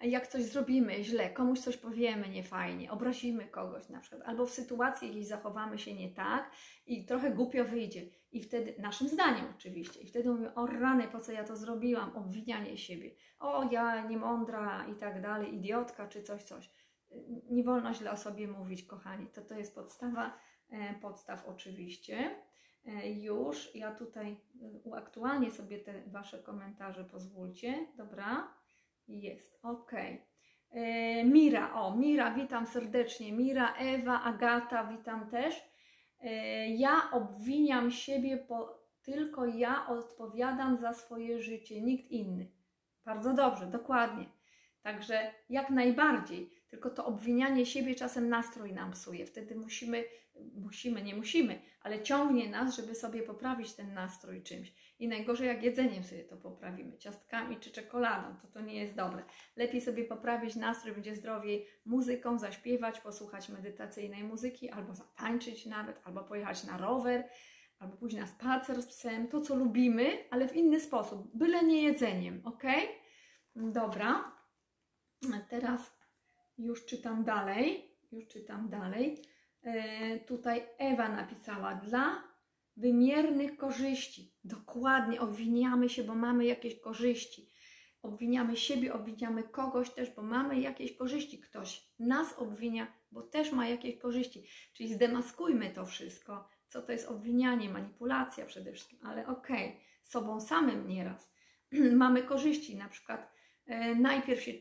jak 0.02 0.26
coś 0.26 0.42
zrobimy 0.42 1.04
źle, 1.04 1.30
komuś 1.30 1.60
coś 1.60 1.76
powiemy 1.76 2.28
niefajnie, 2.28 2.90
obrazimy 2.90 3.48
kogoś 3.48 3.88
na 3.88 4.00
przykład, 4.00 4.22
albo 4.28 4.46
w 4.46 4.50
sytuacji 4.50 5.08
jakiejś 5.08 5.26
zachowamy 5.26 5.78
się 5.78 5.94
nie 5.94 6.14
tak 6.14 6.50
i 6.86 7.06
trochę 7.06 7.30
głupio 7.30 7.64
wyjdzie. 7.64 8.06
I 8.32 8.42
wtedy, 8.42 8.74
naszym 8.78 9.08
zdaniem 9.08 9.44
oczywiście, 9.56 10.00
i 10.00 10.06
wtedy 10.06 10.30
mówimy, 10.30 10.54
o 10.54 10.66
rany, 10.66 11.08
po 11.08 11.20
co 11.20 11.32
ja 11.32 11.44
to 11.44 11.56
zrobiłam, 11.56 12.16
obwinianie 12.16 12.76
siebie, 12.76 13.10
o 13.38 13.68
ja 13.72 14.06
niemądra 14.06 14.86
i 14.86 14.94
tak 14.94 15.22
dalej, 15.22 15.54
idiotka 15.54 16.08
czy 16.08 16.22
coś, 16.22 16.42
coś. 16.42 16.70
Nie 17.50 17.64
wolno 17.64 17.94
źle 17.94 18.10
o 18.10 18.16
sobie 18.16 18.48
mówić, 18.48 18.82
kochani, 18.82 19.26
to 19.26 19.42
to 19.42 19.54
jest 19.58 19.74
podstawa, 19.74 20.38
e, 20.70 20.94
podstaw 20.94 21.48
oczywiście. 21.48 22.36
E, 22.86 23.10
już, 23.10 23.74
ja 23.74 23.94
tutaj 23.94 24.32
e, 24.32 24.38
uaktualnię 24.84 25.50
sobie 25.50 25.78
te 25.78 26.02
Wasze 26.06 26.38
komentarze, 26.38 27.04
pozwólcie, 27.04 27.86
dobra? 27.96 28.59
Jest, 29.10 29.58
ok. 29.62 29.92
E, 30.70 31.24
Mira, 31.24 31.74
o, 31.74 31.96
Mira, 31.96 32.34
witam 32.34 32.66
serdecznie. 32.66 33.32
Mira, 33.32 33.74
Ewa, 33.74 34.22
Agata, 34.22 34.84
witam 34.84 35.30
też. 35.30 35.64
E, 36.20 36.68
ja 36.68 37.10
obwiniam 37.12 37.90
siebie, 37.90 38.44
bo 38.48 38.80
tylko 39.02 39.46
ja 39.46 39.86
odpowiadam 39.86 40.76
za 40.76 40.94
swoje 40.94 41.42
życie, 41.42 41.80
nikt 41.80 42.10
inny. 42.10 42.50
Bardzo 43.04 43.34
dobrze, 43.34 43.66
dokładnie. 43.66 44.26
Także 44.82 45.34
jak 45.48 45.70
najbardziej, 45.70 46.50
tylko 46.70 46.90
to 46.90 47.06
obwinianie 47.06 47.66
siebie 47.66 47.94
czasem 47.94 48.28
nastrój 48.28 48.72
nam 48.72 48.92
psuje. 48.92 49.26
Wtedy 49.26 49.54
musimy, 49.54 50.04
musimy, 50.54 51.02
nie 51.02 51.14
musimy, 51.14 51.62
ale 51.82 52.02
ciągnie 52.02 52.50
nas, 52.50 52.76
żeby 52.76 52.94
sobie 52.94 53.22
poprawić 53.22 53.72
ten 53.72 53.94
nastrój 53.94 54.42
czymś. 54.42 54.72
I 54.98 55.08
najgorzej, 55.08 55.48
jak 55.48 55.62
jedzeniem 55.62 56.04
sobie 56.04 56.24
to 56.24 56.36
poprawimy, 56.36 56.98
ciastkami 56.98 57.56
czy 57.56 57.70
czekoladą, 57.70 58.36
to 58.36 58.48
to 58.48 58.60
nie 58.60 58.74
jest 58.74 58.94
dobre. 58.94 59.24
Lepiej 59.56 59.80
sobie 59.80 60.04
poprawić 60.04 60.56
nastrój, 60.56 60.94
będzie 60.94 61.14
zdrowiej 61.14 61.66
muzyką, 61.84 62.38
zaśpiewać, 62.38 63.00
posłuchać 63.00 63.48
medytacyjnej 63.48 64.24
muzyki, 64.24 64.70
albo 64.70 64.94
zatańczyć 64.94 65.66
nawet, 65.66 66.00
albo 66.04 66.24
pojechać 66.24 66.64
na 66.64 66.78
rower, 66.78 67.28
albo 67.78 67.96
pójść 67.96 68.16
na 68.16 68.26
spacer 68.26 68.82
z 68.82 68.86
psem, 68.86 69.28
to 69.28 69.40
co 69.40 69.56
lubimy, 69.56 70.24
ale 70.30 70.48
w 70.48 70.56
inny 70.56 70.80
sposób, 70.80 71.30
byle 71.34 71.64
nie 71.64 71.82
jedzeniem, 71.82 72.42
ok? 72.44 72.62
Dobra, 73.56 74.32
teraz 75.48 75.99
już 76.60 76.84
czytam 76.84 77.24
dalej, 77.24 77.90
już 78.12 78.26
czytam 78.28 78.68
dalej. 78.68 79.22
E, 79.62 80.18
tutaj 80.18 80.62
Ewa 80.78 81.08
napisała 81.08 81.74
dla 81.74 82.22
wymiernych 82.76 83.56
korzyści. 83.56 84.34
Dokładnie 84.44 85.20
obwiniamy 85.20 85.88
się, 85.88 86.04
bo 86.04 86.14
mamy 86.14 86.44
jakieś 86.44 86.80
korzyści. 86.80 87.50
Obwiniamy 88.02 88.56
siebie, 88.56 88.92
obwiniamy 88.92 89.42
kogoś 89.42 89.90
też, 89.90 90.10
bo 90.10 90.22
mamy 90.22 90.60
jakieś 90.60 90.96
korzyści. 90.96 91.40
Ktoś 91.40 91.90
nas 91.98 92.38
obwinia, 92.38 92.92
bo 93.12 93.22
też 93.22 93.52
ma 93.52 93.68
jakieś 93.68 93.98
korzyści. 93.98 94.46
Czyli 94.72 94.94
zdemaskujmy 94.94 95.70
to 95.70 95.86
wszystko. 95.86 96.48
Co 96.66 96.82
to 96.82 96.92
jest 96.92 97.08
obwinianie, 97.08 97.70
manipulacja 97.70 98.46
przede 98.46 98.72
wszystkim, 98.72 98.98
ale 99.02 99.26
okej, 99.26 99.68
okay, 99.68 99.80
sobą 100.02 100.40
samym 100.40 100.88
nieraz. 100.88 101.32
mamy 101.92 102.22
korzyści, 102.22 102.76
na 102.76 102.88
przykład 102.88 103.32
e, 103.66 103.94
najpierw 103.94 104.42
się 104.42 104.52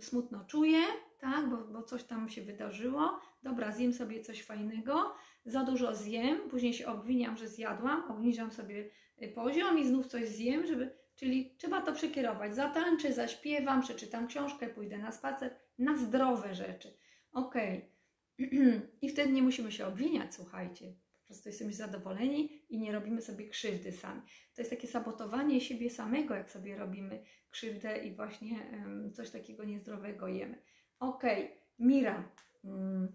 smutno 0.00 0.44
czuję, 0.44 0.78
tak, 1.22 1.50
bo, 1.50 1.56
bo 1.56 1.82
coś 1.82 2.04
tam 2.04 2.28
się 2.28 2.42
wydarzyło, 2.42 3.20
dobra, 3.42 3.72
zjem 3.72 3.92
sobie 3.92 4.20
coś 4.20 4.42
fajnego, 4.42 5.14
za 5.44 5.64
dużo 5.64 5.94
zjem, 5.94 6.48
później 6.50 6.74
się 6.74 6.86
obwiniam, 6.86 7.36
że 7.36 7.48
zjadłam, 7.48 8.10
obniżam 8.10 8.52
sobie 8.52 8.90
y, 9.22 9.28
poziom 9.28 9.78
i 9.78 9.86
znów 9.86 10.06
coś 10.06 10.28
zjem, 10.28 10.66
żeby, 10.66 10.90
czyli 11.16 11.54
trzeba 11.58 11.80
to 11.80 11.92
przekierować. 11.92 12.54
Zatańczę, 12.54 13.12
zaśpiewam, 13.12 13.82
przeczytam 13.82 14.26
książkę, 14.26 14.68
pójdę 14.68 14.98
na 14.98 15.12
spacer, 15.12 15.56
na 15.78 15.96
zdrowe 15.96 16.54
rzeczy. 16.54 16.96
Ok. 17.32 17.54
I 19.02 19.08
wtedy 19.08 19.32
nie 19.32 19.42
musimy 19.42 19.72
się 19.72 19.86
obwiniać, 19.86 20.34
słuchajcie. 20.34 20.94
Po 21.20 21.26
prostu 21.26 21.48
jesteśmy 21.48 21.74
zadowoleni 21.74 22.62
i 22.68 22.78
nie 22.78 22.92
robimy 22.92 23.22
sobie 23.22 23.48
krzywdy 23.48 23.92
sami. 23.92 24.22
To 24.54 24.62
jest 24.62 24.70
takie 24.70 24.88
sabotowanie 24.88 25.60
siebie 25.60 25.90
samego, 25.90 26.34
jak 26.34 26.50
sobie 26.50 26.76
robimy 26.76 27.24
krzywdę 27.50 27.98
i 27.98 28.14
właśnie 28.14 28.56
um, 28.72 29.12
coś 29.12 29.30
takiego 29.30 29.64
niezdrowego 29.64 30.28
jemy. 30.28 30.62
Ok, 31.02 31.22
Mira. 31.78 32.24
Um, 32.64 33.08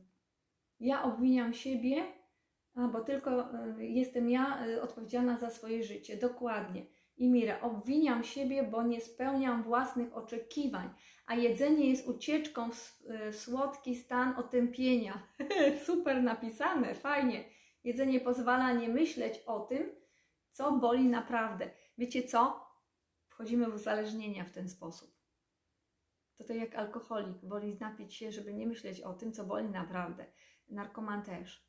ja 0.79 1.03
obwiniam 1.03 1.53
siebie, 1.53 2.03
bo 2.91 3.01
tylko 3.01 3.53
y, 3.79 3.85
jestem 3.85 4.29
ja 4.29 4.65
y, 4.67 4.81
odpowiedzialna 4.81 5.37
za 5.37 5.49
swoje 5.49 5.83
życie. 5.83 6.17
Dokładnie. 6.17 6.85
I 7.17 7.29
Mira, 7.29 7.61
obwiniam 7.61 8.23
siebie, 8.23 8.63
bo 8.63 8.83
nie 8.83 9.01
spełniam 9.01 9.63
własnych 9.63 10.17
oczekiwań, 10.17 10.89
a 11.25 11.35
jedzenie 11.35 11.89
jest 11.89 12.07
ucieczką 12.07 12.71
w, 12.71 13.03
w 13.31 13.35
słodki 13.35 13.95
stan 13.95 14.35
otępienia. 14.37 15.27
Super 15.85 16.23
napisane, 16.23 16.95
fajnie. 16.95 17.43
Jedzenie 17.83 18.19
pozwala 18.19 18.73
nie 18.73 18.89
myśleć 18.89 19.39
o 19.45 19.59
tym, 19.59 19.89
co 20.49 20.71
boli 20.71 21.03
naprawdę. 21.03 21.69
Wiecie 21.97 22.23
co? 22.23 22.67
Wchodzimy 23.27 23.71
w 23.71 23.75
uzależnienia 23.75 24.43
w 24.43 24.51
ten 24.51 24.69
sposób. 24.69 25.16
To 26.37 26.43
to 26.43 26.53
jak 26.53 26.75
alkoholik, 26.75 27.37
woli 27.43 27.77
napić 27.79 28.15
się, 28.15 28.31
żeby 28.31 28.53
nie 28.53 28.67
myśleć 28.67 29.01
o 29.01 29.13
tym, 29.13 29.33
co 29.33 29.45
boli 29.45 29.69
naprawdę. 29.69 30.25
Narkoman 30.69 31.23
też. 31.23 31.67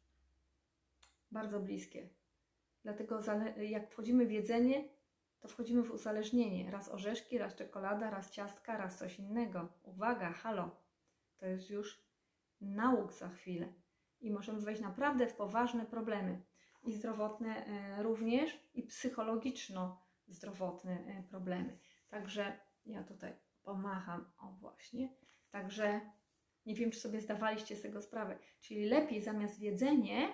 Bardzo 1.30 1.60
bliskie. 1.60 2.08
Dlatego 2.82 3.20
jak 3.56 3.90
wchodzimy 3.90 4.26
w 4.26 4.30
jedzenie, 4.30 4.88
to 5.40 5.48
wchodzimy 5.48 5.82
w 5.82 5.90
uzależnienie. 5.90 6.70
Raz 6.70 6.88
orzeszki, 6.88 7.38
raz 7.38 7.54
czekolada, 7.54 8.10
raz 8.10 8.30
ciastka, 8.30 8.76
raz 8.76 8.98
coś 8.98 9.18
innego. 9.18 9.68
Uwaga, 9.82 10.32
halo. 10.32 10.76
To 11.37 11.46
jest 11.46 11.70
już 11.70 12.02
nauk 12.60 13.12
za 13.12 13.28
chwilę. 13.28 13.72
I 14.20 14.30
możemy 14.30 14.60
wejść 14.60 14.82
naprawdę 14.82 15.26
w 15.26 15.34
poważne 15.34 15.87
problemy. 15.87 16.42
I 16.82 16.92
zdrowotne 16.92 17.66
e, 17.66 18.02
również, 18.02 18.70
i 18.75 18.82
psychologiczno-zdrowotne 18.82 21.06
e, 21.06 21.22
problemy. 21.22 21.78
Także 22.08 22.60
ja 22.87 23.04
tutaj 23.04 23.47
pomacham, 23.68 24.25
o 24.38 24.52
właśnie. 24.52 25.08
Także 25.50 26.00
nie 26.66 26.75
wiem, 26.75 26.90
czy 26.90 27.00
sobie 27.00 27.20
zdawaliście 27.20 27.76
z 27.76 27.82
tego 27.82 28.02
sprawę. 28.02 28.38
Czyli 28.60 28.84
lepiej 28.84 29.20
zamiast 29.20 29.60
jedzenie 29.60 30.28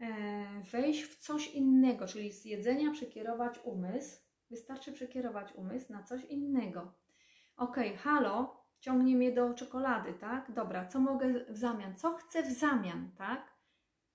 e, 0.00 0.62
wejść 0.72 1.02
w 1.02 1.16
coś 1.16 1.54
innego, 1.54 2.06
czyli 2.06 2.32
z 2.32 2.44
jedzenia 2.44 2.90
przekierować 2.92 3.60
umysł. 3.64 4.20
Wystarczy 4.50 4.92
przekierować 4.92 5.52
umysł 5.52 5.92
na 5.92 6.02
coś 6.02 6.24
innego. 6.24 6.92
Ok, 7.56 7.76
halo, 7.98 8.64
ciągnie 8.80 9.16
mnie 9.16 9.32
do 9.32 9.54
czekolady, 9.54 10.14
tak? 10.14 10.52
Dobra, 10.52 10.86
co 10.86 11.00
mogę 11.00 11.44
w 11.48 11.56
zamian? 11.56 11.96
Co 11.96 12.14
chcę 12.14 12.42
w 12.42 12.52
zamian, 12.52 13.10
tak? 13.16 13.54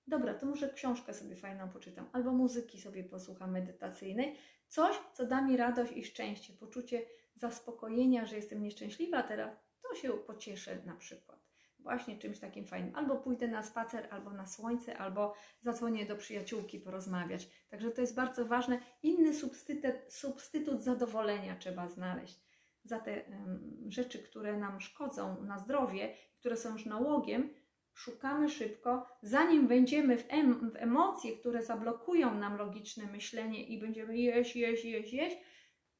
Dobra, 0.06 0.34
to 0.34 0.46
może 0.46 0.70
książkę 0.70 1.14
sobie 1.14 1.36
fajną 1.36 1.68
poczytam, 1.68 2.08
albo 2.12 2.32
muzyki 2.32 2.80
sobie 2.80 3.04
posłucham 3.04 3.50
medytacyjnej. 3.50 4.36
Coś, 4.68 4.96
co 5.12 5.26
da 5.26 5.42
mi 5.42 5.56
radość 5.56 5.92
i 5.92 6.04
szczęście, 6.04 6.52
poczucie 6.52 7.02
zaspokojenia, 7.34 8.26
że 8.26 8.36
jestem 8.36 8.62
nieszczęśliwa 8.62 9.22
teraz, 9.22 9.56
to 9.82 9.94
się 9.94 10.12
pocieszę 10.12 10.82
na 10.86 10.94
przykład. 10.94 11.44
Właśnie 11.78 12.18
czymś 12.18 12.38
takim 12.38 12.66
fajnym. 12.66 12.94
Albo 12.94 13.16
pójdę 13.16 13.48
na 13.48 13.62
spacer, 13.62 14.08
albo 14.10 14.30
na 14.30 14.46
słońce, 14.46 14.98
albo 14.98 15.34
zadzwonię 15.60 16.06
do 16.06 16.16
przyjaciółki 16.16 16.80
porozmawiać. 16.80 17.48
Także 17.68 17.90
to 17.90 18.00
jest 18.00 18.14
bardzo 18.14 18.44
ważne. 18.44 18.78
Inny 19.02 19.34
substytut, 19.34 19.94
substytut 20.08 20.82
zadowolenia 20.82 21.56
trzeba 21.56 21.88
znaleźć 21.88 22.44
za 22.84 22.98
te 22.98 23.22
um, 23.22 23.84
rzeczy, 23.88 24.18
które 24.22 24.56
nam 24.56 24.80
szkodzą 24.80 25.44
na 25.44 25.58
zdrowie, 25.58 26.14
które 26.38 26.56
są 26.56 26.72
już 26.72 26.86
nałogiem, 26.86 27.54
szukamy 27.94 28.48
szybko, 28.48 29.06
zanim 29.22 29.66
wejdziemy 29.66 30.18
w, 30.18 30.24
em, 30.28 30.70
w 30.70 30.76
emocje, 30.76 31.36
które 31.36 31.62
zablokują 31.62 32.34
nam 32.34 32.56
logiczne 32.56 33.06
myślenie 33.06 33.64
i 33.64 33.80
będziemy 33.80 34.16
jeść, 34.16 34.56
jeść, 34.56 34.84
jeść, 34.84 35.12
jeść, 35.12 35.36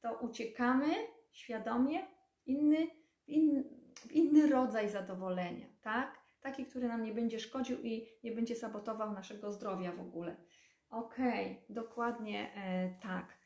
to 0.01 0.17
uciekamy 0.19 0.87
świadomie 1.35 2.07
inny, 2.45 2.87
in, 3.27 3.63
inny 4.11 4.47
rodzaj 4.47 4.89
zadowolenia, 4.89 5.67
tak? 5.81 6.19
Taki, 6.41 6.65
który 6.65 6.87
nam 6.87 7.03
nie 7.03 7.13
będzie 7.13 7.39
szkodził 7.39 7.81
i 7.81 8.07
nie 8.23 8.31
będzie 8.31 8.55
sabotował 8.55 9.13
naszego 9.13 9.51
zdrowia 9.51 9.91
w 9.91 9.99
ogóle. 9.99 10.35
Okej, 10.89 11.51
okay, 11.51 11.65
dokładnie 11.69 12.53
e, 12.55 12.89
tak. 13.01 13.37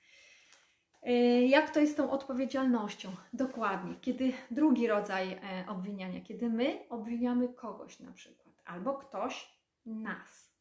E, 1.04 1.14
jak 1.46 1.70
to 1.70 1.80
jest 1.80 1.94
z 1.94 1.96
tą 1.96 2.12
odpowiedzialnością? 2.12 3.12
Dokładnie. 3.34 3.96
Kiedy 4.02 4.34
drugi 4.52 4.88
rodzaj 4.88 5.32
e, 5.34 5.66
obwiniania, 5.68 6.22
kiedy 6.22 6.50
my 6.50 6.90
obwiniamy 6.90 7.54
kogoś 7.54 8.00
na 8.00 8.12
przykład, 8.12 8.56
albo 8.66 8.94
ktoś 8.94 9.60
nas, 9.86 10.54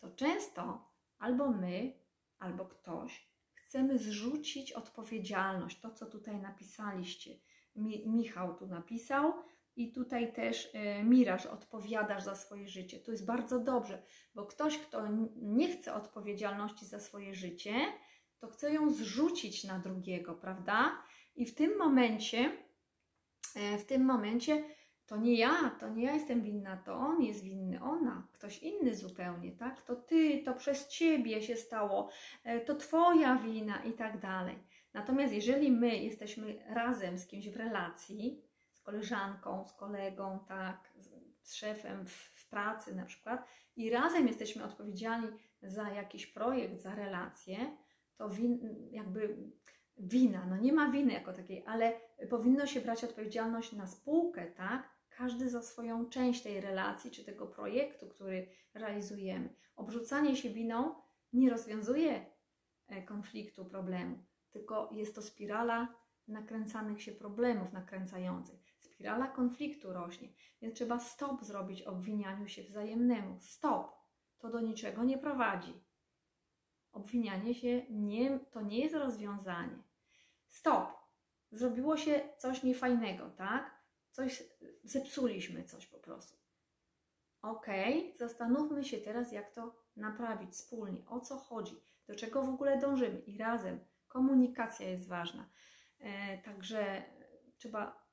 to 0.00 0.10
często 0.10 0.88
albo 1.18 1.50
my, 1.50 1.92
albo 2.38 2.64
ktoś 2.64 3.33
chcemy 3.74 3.98
zrzucić 3.98 4.72
odpowiedzialność. 4.72 5.80
To, 5.80 5.90
co 5.90 6.06
tutaj 6.06 6.40
napisaliście. 6.40 7.30
Mi, 7.76 8.08
Michał 8.08 8.54
tu 8.54 8.66
napisał, 8.66 9.32
i 9.76 9.92
tutaj 9.92 10.32
też 10.32 10.74
y, 10.74 11.04
Miraż 11.04 11.46
odpowiadasz 11.46 12.22
za 12.22 12.34
swoje 12.34 12.68
życie. 12.68 12.98
To 12.98 13.10
jest 13.10 13.26
bardzo 13.26 13.60
dobrze, 13.60 14.02
bo 14.34 14.46
ktoś, 14.46 14.78
kto 14.78 15.08
nie 15.36 15.76
chce 15.76 15.94
odpowiedzialności 15.94 16.86
za 16.86 17.00
swoje 17.00 17.34
życie, 17.34 17.74
to 18.38 18.48
chce 18.48 18.72
ją 18.72 18.90
zrzucić 18.90 19.64
na 19.64 19.78
drugiego, 19.78 20.34
prawda? 20.34 21.02
I 21.36 21.46
w 21.46 21.54
tym 21.54 21.78
momencie, 21.78 22.52
e, 23.56 23.78
w 23.78 23.86
tym 23.86 24.04
momencie 24.04 24.64
to 25.06 25.16
nie 25.16 25.34
ja, 25.34 25.70
to 25.80 25.88
nie 25.88 26.04
ja 26.04 26.12
jestem 26.12 26.42
winna, 26.42 26.76
to 26.76 26.94
on 26.94 27.22
jest 27.22 27.42
winny, 27.42 27.82
ona, 27.82 28.26
ktoś 28.32 28.62
inny 28.62 28.94
zupełnie, 28.94 29.52
tak? 29.52 29.82
To 29.82 29.96
ty, 29.96 30.42
to 30.44 30.54
przez 30.54 30.88
ciebie 30.88 31.42
się 31.42 31.56
stało, 31.56 32.10
e, 32.44 32.60
to 32.60 32.74
twoja 32.74 33.36
wina 33.36 33.84
i 33.84 33.92
tak 33.92 34.20
dalej. 34.20 34.58
Natomiast 34.94 35.32
jeżeli 35.32 35.72
my 35.72 35.96
jesteśmy 35.96 36.64
razem 36.68 37.18
z 37.18 37.26
kimś 37.26 37.48
w 37.48 37.56
relacji, 37.56 38.42
z 38.72 38.80
koleżanką, 38.80 39.64
z 39.64 39.72
kolegą, 39.72 40.38
tak, 40.48 40.92
z 41.42 41.54
szefem 41.54 42.06
w, 42.06 42.34
pracy 42.50 42.94
na 42.94 43.04
przykład, 43.04 43.48
i 43.76 43.90
razem 43.90 44.28
jesteśmy 44.28 44.64
odpowiedzialni 44.64 45.28
za 45.62 45.90
jakiś 45.90 46.26
projekt, 46.26 46.80
za 46.80 46.94
relację, 46.94 47.76
to 48.16 48.28
win, 48.28 48.88
jakby 48.90 49.36
wina, 49.96 50.46
no 50.46 50.56
nie 50.56 50.72
ma 50.72 50.90
winy 50.90 51.12
jako 51.12 51.32
takiej, 51.32 51.64
ale 51.66 51.92
powinno 52.30 52.66
się 52.66 52.80
brać 52.80 53.04
odpowiedzialność 53.04 53.72
na 53.72 53.86
spółkę, 53.86 54.46
tak? 54.46 54.93
Każdy 55.16 55.50
za 55.50 55.62
swoją 55.62 56.08
część 56.08 56.42
tej 56.42 56.60
relacji 56.60 57.10
czy 57.10 57.24
tego 57.24 57.46
projektu, 57.46 58.08
który 58.08 58.48
realizujemy. 58.74 59.54
Obrzucanie 59.76 60.36
się 60.36 60.50
winą 60.50 60.94
nie 61.32 61.50
rozwiązuje 61.50 62.26
e, 62.86 63.02
konfliktu, 63.02 63.64
problemu, 63.64 64.24
tylko 64.50 64.90
jest 64.92 65.14
to 65.14 65.22
spirala 65.22 65.94
nakręcanych 66.28 67.02
się 67.02 67.12
problemów, 67.12 67.72
nakręcających. 67.72 68.60
Spirala 68.78 69.26
konfliktu 69.26 69.92
rośnie, 69.92 70.28
więc 70.62 70.74
trzeba 70.74 70.98
stop 70.98 71.44
zrobić 71.44 71.82
obwinianiu 71.82 72.48
się 72.48 72.62
wzajemnemu. 72.62 73.38
Stop! 73.40 74.04
To 74.38 74.50
do 74.50 74.60
niczego 74.60 75.04
nie 75.04 75.18
prowadzi. 75.18 75.84
Obwinianie 76.92 77.54
się 77.54 77.86
nie, 77.90 78.38
to 78.38 78.60
nie 78.60 78.78
jest 78.78 78.94
rozwiązanie. 78.94 79.82
Stop! 80.48 81.04
Zrobiło 81.50 81.96
się 81.96 82.28
coś 82.38 82.62
niefajnego, 82.62 83.30
tak? 83.30 83.73
Coś, 84.14 84.42
zepsuliśmy 84.84 85.64
coś 85.64 85.86
po 85.86 85.98
prostu. 85.98 86.38
Ok, 87.42 87.66
zastanówmy 88.14 88.84
się 88.84 88.98
teraz, 88.98 89.32
jak 89.32 89.54
to 89.54 89.74
naprawić 89.96 90.50
wspólnie, 90.50 91.06
o 91.06 91.20
co 91.20 91.36
chodzi, 91.36 91.80
do 92.06 92.14
czego 92.14 92.42
w 92.42 92.48
ogóle 92.48 92.78
dążymy 92.78 93.20
i 93.20 93.38
razem. 93.38 93.80
Komunikacja 94.08 94.90
jest 94.90 95.08
ważna. 95.08 95.50
E, 95.98 96.38
także 96.38 97.02
trzeba 97.56 98.06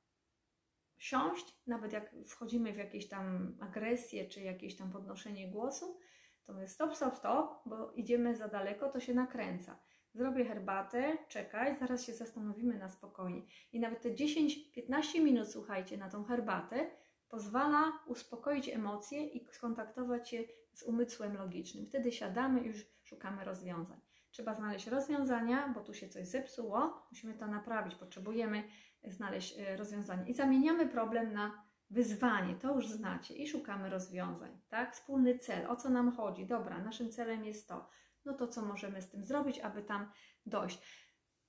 siąść, 0.98 1.62
nawet 1.66 1.92
jak 1.92 2.14
wchodzimy 2.26 2.72
w 2.72 2.76
jakieś 2.76 3.08
tam 3.08 3.56
agresję 3.60 4.28
czy 4.28 4.42
jakieś 4.42 4.76
tam 4.76 4.92
podnoszenie 4.92 5.50
głosu, 5.50 5.98
to 6.46 6.52
my 6.52 6.68
stop, 6.68 6.96
stop, 6.96 7.16
stop, 7.16 7.62
bo 7.66 7.92
idziemy 7.92 8.36
za 8.36 8.48
daleko, 8.48 8.88
to 8.88 9.00
się 9.00 9.14
nakręca. 9.14 9.80
Zrobię 10.14 10.44
herbatę, 10.44 11.18
czekaj, 11.28 11.76
zaraz 11.78 12.04
się 12.04 12.14
zastanowimy 12.14 12.78
na 12.78 12.88
spokojnie. 12.88 13.42
I 13.72 13.80
nawet 13.80 14.02
te 14.02 14.10
10-15 14.10 15.22
minut, 15.22 15.48
słuchajcie, 15.48 15.96
na 15.96 16.10
tą 16.10 16.24
herbatę 16.24 16.90
pozwala 17.28 17.92
uspokoić 18.06 18.68
emocje 18.68 19.26
i 19.26 19.46
skontaktować 19.52 20.30
się 20.30 20.44
z 20.72 20.82
umysłem 20.82 21.36
logicznym. 21.36 21.86
Wtedy 21.86 22.12
siadamy 22.12 22.60
i 22.60 22.66
już 22.66 22.86
szukamy 23.04 23.44
rozwiązań. 23.44 24.00
Trzeba 24.30 24.54
znaleźć 24.54 24.86
rozwiązania, 24.86 25.68
bo 25.68 25.80
tu 25.80 25.94
się 25.94 26.08
coś 26.08 26.26
zepsuło, 26.26 27.06
musimy 27.10 27.34
to 27.34 27.46
naprawić, 27.46 27.94
potrzebujemy 27.94 28.64
znaleźć 29.04 29.58
e, 29.58 29.76
rozwiązanie. 29.76 30.30
I 30.30 30.34
zamieniamy 30.34 30.88
problem 30.88 31.32
na 31.32 31.64
wyzwanie, 31.90 32.54
to 32.54 32.74
już 32.74 32.88
znacie 32.88 33.34
i 33.34 33.48
szukamy 33.48 33.90
rozwiązań, 33.90 34.60
tak? 34.68 34.94
Wspólny 34.94 35.38
cel, 35.38 35.70
o 35.70 35.76
co 35.76 35.90
nam 35.90 36.12
chodzi? 36.12 36.46
Dobra, 36.46 36.78
naszym 36.78 37.10
celem 37.10 37.44
jest 37.44 37.68
to. 37.68 37.88
No 38.24 38.34
to 38.34 38.48
co 38.48 38.62
możemy 38.62 39.02
z 39.02 39.08
tym 39.08 39.24
zrobić, 39.24 39.58
aby 39.58 39.82
tam 39.82 40.10
dojść? 40.46 40.78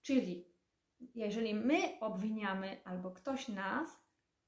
Czyli 0.01 0.53
jeżeli 1.15 1.55
my 1.55 1.99
obwiniamy 1.99 2.81
albo 2.85 3.11
ktoś 3.11 3.47
nas, 3.47 3.87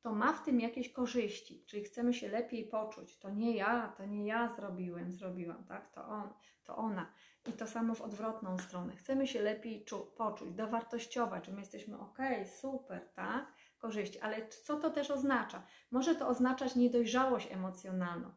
to 0.02 0.12
ma 0.12 0.34
w 0.34 0.44
tym 0.46 0.60
jakieś 0.60 0.94
korzyści, 0.94 1.66
czyli 1.66 1.84
chcemy 1.84 2.14
się 2.14 2.28
lepiej 2.28 2.68
poczuć. 2.68 3.20
To 3.20 3.30
nie 3.30 3.56
ja, 3.56 3.94
to 3.98 4.06
nie 4.06 4.26
ja 4.26 4.48
zrobiłem, 4.48 5.12
zrobiłam, 5.12 5.64
tak? 5.64 5.88
To 5.88 6.08
on, 6.08 6.34
to 6.64 6.76
ona. 6.76 7.12
I 7.48 7.54
to 7.54 7.68
samo 7.68 7.96
w 7.96 8.02
odwrotną 8.02 8.58
stronę. 8.58 8.96
Chcemy 8.96 9.28
się 9.28 9.42
lepiej 9.42 9.86
poczuć, 10.18 10.54
dowartościować, 10.54 11.46
że 11.46 11.52
my 11.52 11.60
jesteśmy 11.60 12.00
ok, 12.00 12.18
super, 12.62 13.10
tak? 13.14 13.54
korzyści. 13.86 14.20
Ale 14.20 14.48
co 14.48 14.80
to 14.80 14.90
też 14.90 15.12
oznacza? 15.12 15.64
Może 15.92 16.16
to 16.16 16.28
oznaczać 16.28 16.76
niedojrzałość 16.76 17.52
emocjonalną, 17.52 18.32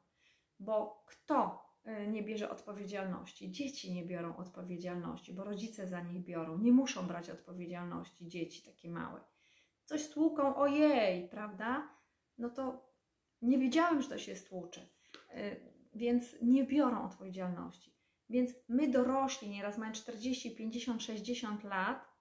bo 0.58 1.04
kto 1.06 1.67
nie 2.08 2.22
bierze 2.22 2.50
odpowiedzialności? 2.50 3.50
Dzieci 3.50 3.92
nie 3.92 4.04
biorą 4.04 4.36
odpowiedzialności, 4.36 5.32
bo 5.32 5.44
rodzice 5.44 5.86
za 5.86 6.00
nich 6.00 6.24
biorą. 6.24 6.58
Nie 6.58 6.72
muszą 6.72 7.06
brać 7.06 7.30
odpowiedzialności 7.30 8.28
dzieci 8.28 8.62
takie 8.62 8.90
małe. 8.90 9.20
Coś 9.84 10.02
stłuką, 10.02 10.56
ojej, 10.56 11.28
prawda? 11.28 11.88
No 12.38 12.50
to 12.50 12.88
nie 13.42 13.58
wiedziałem, 13.58 14.02
że 14.02 14.08
to 14.08 14.18
się 14.18 14.36
stłucze. 14.36 14.80
Y, 15.34 15.60
więc 15.94 16.36
nie 16.42 16.64
biorą 16.64 17.04
odpowiedzialności. 17.04 17.98
Więc 18.30 18.50
my 18.68 18.88
dorośli, 18.88 19.48
nieraz 19.48 19.78
mają 19.78 19.92
40, 19.92 20.56
50, 20.56 21.02
60 21.02 21.64
lat, 21.64 22.18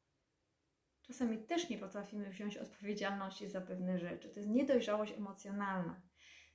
Czasami 1.08 1.38
też 1.38 1.70
nie 1.70 1.78
potrafimy 1.78 2.30
wziąć 2.30 2.58
odpowiedzialności 2.58 3.48
za 3.48 3.62
pewne 3.62 4.00
rzeczy. 4.00 4.30
To 4.30 4.40
jest 4.40 4.50
niedojrzałość 4.50 5.14
emocjonalna, 5.14 6.02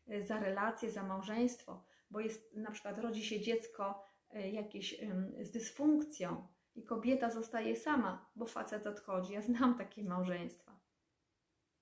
y, 0.08 0.22
za 0.22 0.40
relacje, 0.40 0.90
za 0.90 1.02
małżeństwo, 1.02 1.84
bo 2.12 2.20
jest 2.20 2.56
na 2.56 2.70
przykład 2.70 2.98
rodzi 2.98 3.24
się 3.24 3.40
dziecko 3.40 4.02
y, 4.36 4.50
jakieś 4.50 5.00
z 5.40 5.50
dysfunkcją 5.50 6.48
i 6.74 6.84
kobieta 6.84 7.30
zostaje 7.30 7.76
sama, 7.76 8.30
bo 8.36 8.46
facet 8.46 8.86
odchodzi. 8.86 9.32
Ja 9.32 9.42
znam 9.42 9.78
takie 9.78 10.04
małżeństwa, 10.04 10.80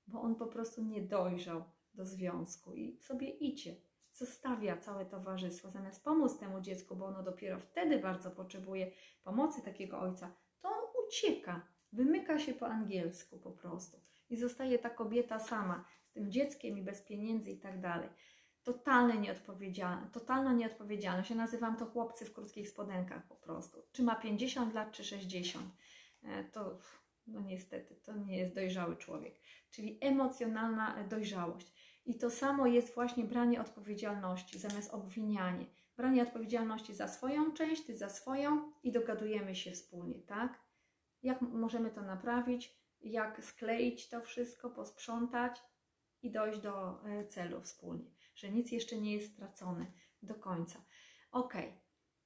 bo 0.07 0.21
on 0.21 0.35
po 0.35 0.47
prostu 0.47 0.83
nie 0.83 1.03
dojrzał 1.03 1.65
do 1.95 2.05
związku 2.05 2.75
i 2.75 2.99
sobie 3.01 3.29
idzie. 3.29 3.77
Zostawia 4.13 4.77
całe 4.77 5.07
towarzystwo, 5.07 5.71
zamiast 5.71 6.05
pomóc 6.05 6.39
temu 6.39 6.61
dziecku, 6.61 6.97
bo 6.97 7.07
ono 7.07 7.23
dopiero 7.23 7.59
wtedy 7.59 7.99
bardzo 7.99 8.31
potrzebuje 8.31 8.93
pomocy 9.23 9.63
takiego 9.63 10.01
ojca, 10.01 10.37
to 10.61 10.69
on 10.69 10.85
ucieka, 11.07 11.67
wymyka 11.93 12.39
się 12.39 12.55
po 12.55 12.67
angielsku 12.67 13.39
po 13.39 13.51
prostu. 13.51 14.01
I 14.31 14.37
zostaje 14.37 14.79
ta 14.79 14.91
kobieta 14.91 15.39
sama 15.39 15.85
z 16.03 16.13
tym 16.13 16.33
dzieckiem 16.33 16.79
i 16.79 16.83
bez 16.83 17.03
pieniędzy 17.03 17.51
i 17.51 17.61
tak 17.61 17.81
dalej. 17.81 18.09
Totalne 18.65 19.19
nieodpowiedzialne, 19.19 20.09
totalna 20.13 20.53
nieodpowiedzialność. 20.53 21.31
Ja 21.31 21.37
nazywam 21.37 21.77
to 21.77 21.87
chłopcy 21.87 22.25
w 22.25 22.33
krótkich 22.33 22.69
spodenkach 22.69 23.27
po 23.27 23.35
prostu. 23.35 23.83
Czy 23.93 24.03
ma 24.03 24.15
50 24.15 24.75
lat, 24.75 24.93
czy 24.93 25.05
60. 25.05 25.67
E, 26.23 26.45
to 26.45 26.79
no 27.27 27.41
niestety, 27.41 27.95
to 27.95 28.17
nie 28.17 28.39
jest 28.39 28.55
dojrzały 28.55 28.97
człowiek. 28.97 29.35
Czyli 29.71 29.99
emocjonalna 30.01 31.05
dojrzałość. 31.09 31.73
I 32.07 32.19
to 32.19 32.31
samo 32.31 32.67
jest 32.67 32.95
właśnie 32.95 33.25
branie 33.25 33.61
odpowiedzialności 33.61 34.59
zamiast 34.59 34.95
obwinianie. 34.95 35.67
Branie 35.97 36.23
odpowiedzialności 36.23 36.95
za 36.95 37.09
swoją 37.09 37.53
część, 37.53 37.87
ty 37.87 37.97
za 37.97 38.09
swoją 38.09 38.73
i 38.83 38.93
dogadujemy 38.93 39.55
się 39.55 39.71
wspólnie, 39.71 40.23
tak? 40.23 40.61
Jak 41.23 41.41
możemy 41.43 41.91
to 41.91 42.03
naprawić? 42.03 42.81
Jak 43.01 43.45
skleić 43.45 44.09
to 44.09 44.21
wszystko, 44.21 44.71
posprzątać 44.71 45.63
i 46.23 46.31
dojść 46.31 46.61
do 46.61 47.05
e, 47.05 47.27
celu 47.27 47.61
wspólnie, 47.61 48.11
że 48.41 48.51
nic 48.51 48.73
jeszcze 48.73 48.97
nie 48.97 49.13
jest 49.13 49.33
stracone 49.33 49.87
do 50.23 50.35
końca. 50.35 50.85
Ok, 51.33 51.55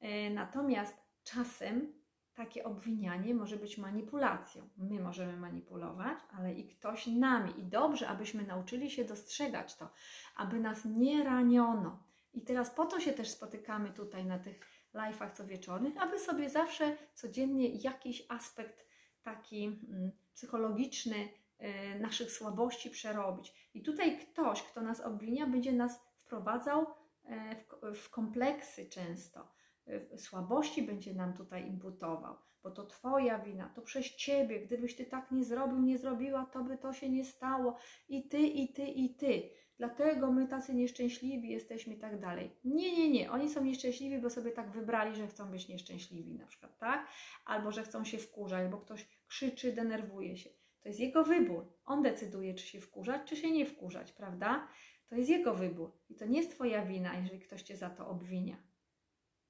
e, 0.00 0.30
natomiast 0.30 0.96
czasem 1.24 1.92
takie 2.34 2.64
obwinianie 2.64 3.34
może 3.34 3.56
być 3.56 3.78
manipulacją. 3.78 4.68
My 4.76 5.00
możemy 5.00 5.36
manipulować, 5.36 6.18
ale 6.30 6.54
i 6.54 6.68
ktoś 6.68 7.06
nami. 7.06 7.60
I 7.60 7.64
dobrze, 7.64 8.08
abyśmy 8.08 8.46
nauczyli 8.46 8.90
się 8.90 9.04
dostrzegać 9.04 9.76
to, 9.76 9.90
aby 10.36 10.60
nas 10.60 10.84
nie 10.84 11.24
raniono. 11.24 12.02
I 12.32 12.42
teraz 12.42 12.70
po 12.70 12.86
to 12.86 13.00
się 13.00 13.12
też 13.12 13.28
spotykamy 13.28 13.90
tutaj 13.90 14.24
na 14.24 14.38
tych 14.38 14.60
live'ach 14.94 15.32
co 15.32 15.46
wieczornych, 15.46 16.02
aby 16.02 16.18
sobie 16.18 16.50
zawsze 16.50 16.96
codziennie 17.14 17.68
jakiś 17.68 18.26
aspekt 18.28 18.86
taki 19.22 19.64
mm, 19.64 20.12
psychologiczny 20.34 21.28
naszych 22.00 22.30
słabości 22.30 22.90
przerobić. 22.90 23.70
I 23.74 23.82
tutaj 23.82 24.18
ktoś, 24.18 24.62
kto 24.62 24.80
nas 24.80 25.00
obwinia, 25.00 25.46
będzie 25.46 25.72
nas 25.72 26.00
wprowadzał 26.16 26.86
y, 27.82 27.94
w, 27.94 28.10
kompleksy 28.10 28.88
często 28.88 29.54
Y, 29.88 30.18
słabości 30.18 30.82
będzie 30.82 31.14
nam 31.14 31.34
tutaj 31.34 31.68
imputował, 31.68 32.36
bo 32.62 32.70
to 32.70 32.86
Twoja 32.86 33.38
wina, 33.38 33.68
to 33.68 33.82
przez 33.82 34.06
Ciebie, 34.06 34.60
gdybyś 34.60 34.96
Ty 34.96 35.04
tak 35.04 35.30
nie 35.30 35.44
zrobił, 35.44 35.78
nie 35.78 35.98
zrobiła, 35.98 36.46
to 36.46 36.64
by 36.64 36.78
to 36.78 36.92
się 36.92 37.08
nie 37.08 37.24
stało 37.24 37.76
i 38.08 38.28
Ty, 38.28 38.38
i 38.38 38.72
Ty, 38.72 38.82
i 38.82 39.14
Ty. 39.14 39.50
Dlatego 39.78 40.32
my 40.32 40.48
tacy 40.48 40.74
nieszczęśliwi 40.74 41.48
jesteśmy 41.48 41.94
i 41.94 41.98
tak 41.98 42.20
dalej. 42.20 42.56
Nie, 42.64 42.96
nie, 42.96 43.10
nie. 43.10 43.30
Oni 43.30 43.50
są 43.50 43.64
nieszczęśliwi, 43.64 44.18
bo 44.18 44.30
sobie 44.30 44.52
tak 44.52 44.70
wybrali, 44.70 45.16
że 45.16 45.26
chcą 45.26 45.50
być 45.50 45.68
nieszczęśliwi 45.68 46.34
na 46.34 46.46
przykład, 46.46 46.78
tak? 46.78 47.08
Albo, 47.44 47.72
że 47.72 47.82
chcą 47.82 48.04
się 48.04 48.18
wkurzać, 48.18 48.70
bo 48.70 48.78
ktoś 48.78 49.08
krzyczy, 49.26 49.72
denerwuje 49.72 50.36
się. 50.36 50.50
To 50.84 50.88
jest 50.88 51.00
jego 51.00 51.24
wybór. 51.24 51.72
On 51.84 52.02
decyduje, 52.02 52.54
czy 52.54 52.66
się 52.66 52.80
wkurzać, 52.80 53.22
czy 53.24 53.36
się 53.36 53.50
nie 53.50 53.66
wkurzać, 53.66 54.12
prawda? 54.12 54.68
To 55.08 55.16
jest 55.16 55.28
jego 55.28 55.54
wybór. 55.54 55.92
I 56.08 56.14
to 56.14 56.26
nie 56.26 56.38
jest 56.38 56.54
Twoja 56.54 56.84
wina, 56.84 57.16
jeżeli 57.16 57.40
ktoś 57.40 57.62
Cię 57.62 57.76
za 57.76 57.90
to 57.90 58.08
obwinia. 58.08 58.56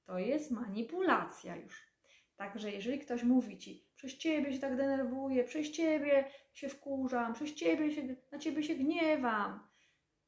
To 0.04 0.18
jest 0.18 0.50
manipulacja 0.50 1.56
już. 1.56 1.94
Także 2.36 2.72
jeżeli 2.72 2.98
ktoś 2.98 3.22
mówi 3.22 3.58
ci, 3.58 3.88
przez 3.96 4.16
ciebie 4.16 4.52
się 4.52 4.58
tak 4.58 4.76
denerwuję, 4.76 5.44
przez 5.44 5.70
ciebie 5.70 6.24
się 6.52 6.68
wkurzam, 6.68 7.34
przez 7.34 7.54
ciebie 7.54 7.90
się, 7.90 8.16
na 8.32 8.38
ciebie 8.38 8.62
się 8.62 8.74
gniewam, 8.74 9.68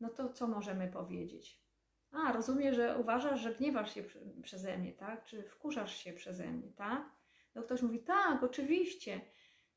no 0.00 0.08
to 0.08 0.32
co 0.32 0.46
możemy 0.46 0.88
powiedzieć? 0.88 1.66
A, 2.12 2.32
rozumiem, 2.32 2.74
że 2.74 2.98
uważasz, 2.98 3.40
że 3.40 3.54
gniewasz 3.54 3.94
się 3.94 4.04
przeze 4.42 4.78
mnie, 4.78 4.92
tak? 4.92 5.24
Czy 5.24 5.42
wkurzasz 5.42 5.96
się 5.96 6.12
przeze 6.12 6.46
mnie, 6.46 6.72
tak? 6.72 7.10
No 7.54 7.62
ktoś 7.62 7.82
mówi, 7.82 7.98
tak, 7.98 8.42
oczywiście. 8.42 9.20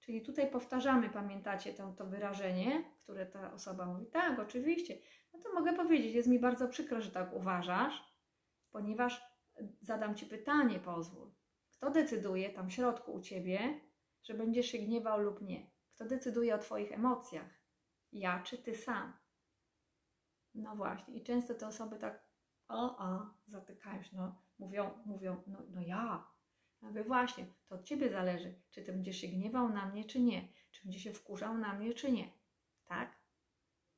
Czyli 0.10 0.22
tutaj 0.22 0.52
powtarzamy, 0.52 1.10
pamiętacie 1.10 1.74
to, 1.74 1.94
to 1.94 2.06
wyrażenie, 2.06 2.84
które 3.04 3.26
ta 3.26 3.54
osoba 3.54 3.86
mówi, 3.86 4.06
tak, 4.06 4.40
oczywiście. 4.40 4.98
No 5.34 5.40
to 5.40 5.54
mogę 5.54 5.74
powiedzieć, 5.74 6.14
jest 6.14 6.28
mi 6.28 6.40
bardzo 6.40 6.68
przykro, 6.68 7.02
że 7.02 7.12
tak 7.12 7.34
uważasz, 7.34 8.04
ponieważ 8.72 9.22
zadam 9.82 10.16
Ci 10.16 10.26
pytanie, 10.26 10.80
pozwól. 10.80 11.32
Kto 11.72 11.92
decyduje 11.92 12.50
tam 12.50 12.70
w 12.70 12.74
środku 12.74 13.14
u 13.14 13.22
Ciebie, 13.22 13.80
że 14.24 14.34
będziesz 14.34 14.66
się 14.66 14.78
gniewał 14.78 15.22
lub 15.22 15.42
nie? 15.42 15.72
Kto 15.92 16.06
decyduje 16.06 16.56
o 16.56 16.60
Twoich 16.60 16.92
emocjach? 16.92 17.64
Ja 18.12 18.44
czy 18.44 18.58
Ty 18.58 18.76
sam? 18.76 19.14
No 20.56 20.76
właśnie. 20.76 21.16
I 21.16 21.24
często 21.24 21.54
te 21.54 21.68
osoby 21.68 21.98
tak 21.98 22.26
o, 22.68 22.98
o, 22.98 23.34
zatykają 23.48 24.04
się, 24.04 24.18
no, 24.18 24.42
mówią, 24.60 24.90
mówią, 25.06 25.44
no, 25.48 25.60
no 25.70 25.82
ja. 25.82 26.28
Mówię, 26.82 27.04
właśnie, 27.04 27.46
to 27.68 27.76
od 27.76 27.84
Ciebie 27.84 28.10
zależy, 28.10 28.62
czy 28.72 28.84
Ty 28.84 28.92
będziesz 28.92 29.18
się 29.18 29.28
gniewał 29.28 29.70
na 29.70 29.86
mnie, 29.86 30.06
czy 30.06 30.20
nie. 30.22 30.48
Czy 30.72 30.84
będziesz 30.84 31.04
się 31.04 31.14
wkurzał 31.14 31.58
na 31.58 31.74
mnie, 31.74 31.94
czy 31.94 32.12
nie. 32.12 32.32
Tak? 32.86 33.20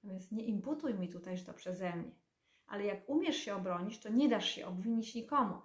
Więc 0.03 0.31
nie 0.31 0.45
imputuj 0.45 0.93
mi 0.93 1.09
tutaj, 1.09 1.37
że 1.37 1.45
to 1.45 1.53
przeze 1.53 1.95
mnie 1.95 2.11
ale 2.71 2.85
jak 2.85 3.09
umiesz 3.09 3.37
się 3.37 3.55
obronić, 3.55 3.99
to 3.99 4.09
nie 4.09 4.29
dasz 4.29 4.49
się 4.49 4.67
obwinić 4.67 5.15
nikomu. 5.15 5.61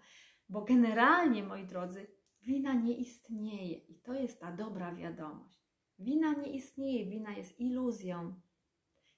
Bo 0.48 0.64
generalnie, 0.64 1.42
moi 1.42 1.66
drodzy, 1.66 2.06
wina 2.42 2.74
nie 2.74 2.96
istnieje 2.96 3.72
i 3.72 3.94
to 3.94 4.14
jest 4.14 4.40
ta 4.40 4.52
dobra 4.52 4.94
wiadomość. 4.94 5.60
Wina 5.98 6.32
nie 6.32 6.52
istnieje, 6.52 7.06
wina 7.06 7.36
jest 7.36 7.60
iluzją. 7.60 8.40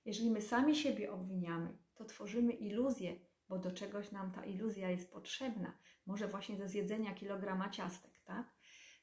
Jeżeli 0.05 0.31
my 0.31 0.41
sami 0.41 0.77
siebie 0.77 1.13
obwiniamy, 1.13 1.79
to 1.95 2.05
tworzymy 2.05 2.53
iluzję, 2.53 3.17
bo 3.49 3.59
do 3.59 3.73
czegoś 3.73 4.13
nam 4.13 4.33
ta 4.33 4.45
iluzja 4.45 4.91
jest 4.91 5.13
potrzebna. 5.13 5.79
Może 6.09 6.29
właśnie 6.29 6.57
do 6.57 6.67
zjedzenia 6.67 7.15
kilograma 7.15 7.71
ciastek, 7.71 8.21
tak? 8.25 8.47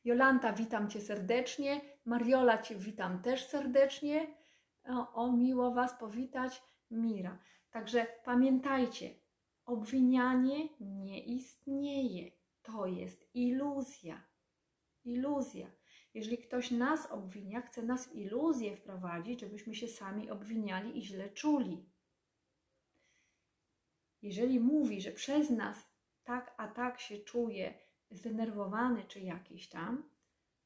Jolanta, 0.06 0.54
witam 0.54 0.90
Cię 0.90 1.02
serdecznie. 1.02 1.82
Mariola, 2.06 2.62
Cię 2.62 2.76
witam 2.76 3.22
też 3.22 3.48
serdecznie. 3.48 4.28
O, 4.86 5.14
o 5.14 5.32
miło 5.32 5.72
Was 5.72 6.00
powitać. 6.00 6.64
Mira. 6.92 7.40
Także 7.72 8.08
pamiętajcie, 8.24 9.10
obwinianie 9.66 10.70
nie 10.80 11.24
istnieje. 11.24 12.32
To 12.62 12.86
jest 12.86 13.36
iluzja. 13.36 14.24
Iluzja. 15.04 15.72
Jeżeli 16.14 16.38
ktoś 16.38 16.72
nas 16.72 17.12
obwinia, 17.12 17.62
chce 17.62 17.84
nas 17.84 18.10
w 18.10 18.16
iluzję 18.16 18.76
wprowadzić, 18.76 19.40
żebyśmy 19.40 19.76
się 19.76 19.88
sami 19.88 20.30
obwiniali 20.30 20.98
i 20.98 21.02
źle 21.02 21.30
czuli. 21.30 21.90
Jeżeli 24.22 24.60
mówi, 24.60 25.02
że 25.02 25.12
przez 25.12 25.50
nas 25.50 25.95
tak 26.26 26.56
a 26.58 26.68
tak 26.68 27.00
się 27.00 27.18
czuje 27.18 27.74
zdenerwowany 28.12 29.04
czy 29.08 29.20
jakiś 29.20 29.70
tam, 29.70 30.10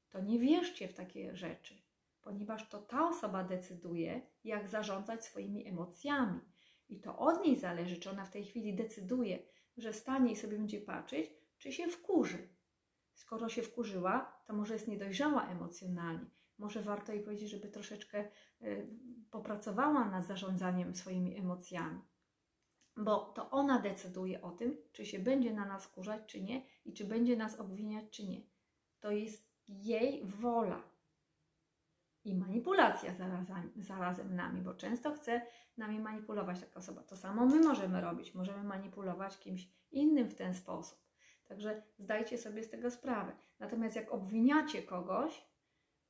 to 0.09 0.21
nie 0.21 0.39
wierzcie 0.39 0.87
w 0.87 0.93
takie 0.93 1.35
rzeczy, 1.35 1.81
ponieważ 2.21 2.69
to 2.69 2.79
ta 2.79 3.09
osoba 3.09 3.43
decyduje, 3.43 4.21
jak 4.43 4.67
zarządzać 4.67 5.25
swoimi 5.25 5.67
emocjami. 5.67 6.39
I 6.89 7.01
to 7.01 7.17
od 7.17 7.45
niej 7.45 7.55
zależy, 7.55 7.97
czy 7.97 8.09
ona 8.09 8.25
w 8.25 8.31
tej 8.31 8.45
chwili 8.45 8.75
decyduje, 8.75 9.39
że 9.77 9.93
stanie 9.93 10.31
i 10.31 10.35
sobie 10.35 10.57
będzie 10.57 10.81
patrzeć, 10.81 11.31
czy 11.57 11.71
się 11.71 11.87
wkurzy. 11.87 12.49
Skoro 13.13 13.49
się 13.49 13.61
wkurzyła, 13.61 14.41
to 14.45 14.53
może 14.53 14.73
jest 14.73 14.87
niedojrzała 14.87 15.47
emocjonalnie. 15.47 16.29
Może 16.57 16.81
warto 16.81 17.13
jej 17.13 17.23
powiedzieć, 17.23 17.49
żeby 17.49 17.67
troszeczkę 17.67 18.31
y, 18.61 18.87
popracowała 19.31 20.09
nad 20.09 20.25
zarządzaniem 20.25 20.95
swoimi 20.95 21.37
emocjami. 21.37 22.01
Bo 22.99 23.19
to 23.35 23.49
ona 23.49 23.79
decyduje 23.79 24.41
o 24.41 24.51
tym, 24.51 24.77
czy 24.91 25.05
się 25.05 25.19
będzie 25.19 25.53
na 25.53 25.65
nas 25.65 25.85
wkurzać, 25.85 26.21
czy 26.27 26.41
nie, 26.41 26.65
i 26.85 26.93
czy 26.93 27.05
będzie 27.05 27.37
nas 27.37 27.59
obwiniać, 27.59 28.05
czy 28.11 28.27
nie. 28.27 28.41
To 28.99 29.11
jest 29.11 29.49
jej 29.67 30.25
wola 30.25 30.83
i 32.23 32.35
manipulacja 32.35 33.13
zarazem, 33.13 33.71
zarazem 33.75 34.35
nami, 34.35 34.61
bo 34.61 34.73
często 34.73 35.11
chce 35.11 35.41
nami 35.77 35.99
manipulować 35.99 36.59
taka 36.59 36.79
osoba. 36.79 37.03
To 37.03 37.17
samo 37.17 37.45
my 37.45 37.59
możemy 37.59 38.01
robić, 38.01 38.33
możemy 38.35 38.63
manipulować 38.63 39.39
kimś 39.39 39.69
innym 39.91 40.27
w 40.27 40.35
ten 40.35 40.53
sposób. 40.53 40.99
Także 41.47 41.83
zdajcie 41.97 42.37
sobie 42.37 42.63
z 42.63 42.69
tego 42.69 42.91
sprawę. 42.91 43.31
Natomiast 43.59 43.95
jak 43.95 44.11
obwiniacie 44.11 44.83
kogoś 44.83 45.45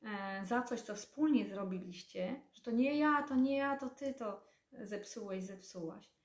e, 0.03 0.45
za 0.45 0.61
coś, 0.61 0.81
co 0.81 0.95
wspólnie 0.95 1.47
zrobiliście, 1.47 2.41
że 2.53 2.61
to 2.61 2.71
nie 2.71 2.99
ja, 2.99 3.23
to 3.23 3.35
nie 3.35 3.57
ja, 3.57 3.77
to 3.77 3.89
ty 3.89 4.13
to 4.13 4.43
zepsułeś, 4.71 5.43
zepsułaś, 5.43 6.18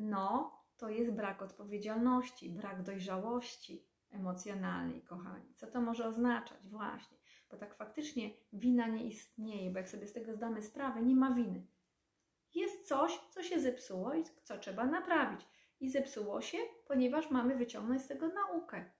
no 0.00 0.58
to 0.76 0.88
jest 0.88 1.12
brak 1.12 1.42
odpowiedzialności, 1.42 2.50
brak 2.50 2.82
dojrzałości 2.82 3.86
emocjonalnej, 4.10 5.02
kochani. 5.02 5.54
Co 5.54 5.66
to 5.66 5.80
może 5.80 6.06
oznaczać? 6.06 6.66
Właśnie 6.68 7.20
bo 7.50 7.56
tak 7.56 7.74
faktycznie 7.74 8.30
wina 8.52 8.86
nie 8.86 9.04
istnieje, 9.06 9.70
bo 9.70 9.78
jak 9.78 9.88
sobie 9.88 10.06
z 10.06 10.12
tego 10.12 10.32
zdamy 10.32 10.62
sprawę, 10.62 11.02
nie 11.02 11.16
ma 11.16 11.34
winy. 11.34 11.66
Jest 12.54 12.88
coś, 12.88 13.20
co 13.30 13.42
się 13.42 13.60
zepsuło 13.60 14.14
i 14.14 14.24
co 14.42 14.58
trzeba 14.58 14.84
naprawić. 14.84 15.46
I 15.80 15.90
zepsuło 15.90 16.40
się, 16.40 16.58
ponieważ 16.86 17.30
mamy 17.30 17.56
wyciągnąć 17.56 18.02
z 18.02 18.06
tego 18.06 18.28
naukę. 18.28 18.90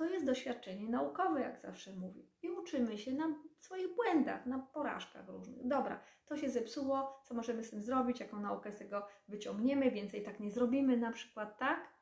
To 0.00 0.04
jest 0.04 0.26
doświadczenie 0.26 0.88
naukowe, 0.88 1.40
jak 1.40 1.58
zawsze 1.58 1.92
mówię. 1.92 2.22
I 2.42 2.50
uczymy 2.50 2.98
się 2.98 3.12
na 3.12 3.34
swoich 3.58 3.94
błędach, 3.94 4.46
na 4.46 4.58
porażkach 4.58 5.28
różnych. 5.28 5.66
Dobra, 5.66 6.00
to 6.26 6.36
się 6.36 6.50
zepsuło, 6.50 7.20
co 7.24 7.34
możemy 7.34 7.64
z 7.64 7.70
tym 7.70 7.82
zrobić, 7.82 8.20
jaką 8.20 8.40
naukę 8.40 8.72
z 8.72 8.78
tego 8.78 9.06
wyciągniemy, 9.28 9.90
więcej 9.90 10.22
tak 10.22 10.40
nie 10.40 10.50
zrobimy, 10.50 10.96
na 10.96 11.12
przykład 11.12 11.58
tak. 11.58 11.94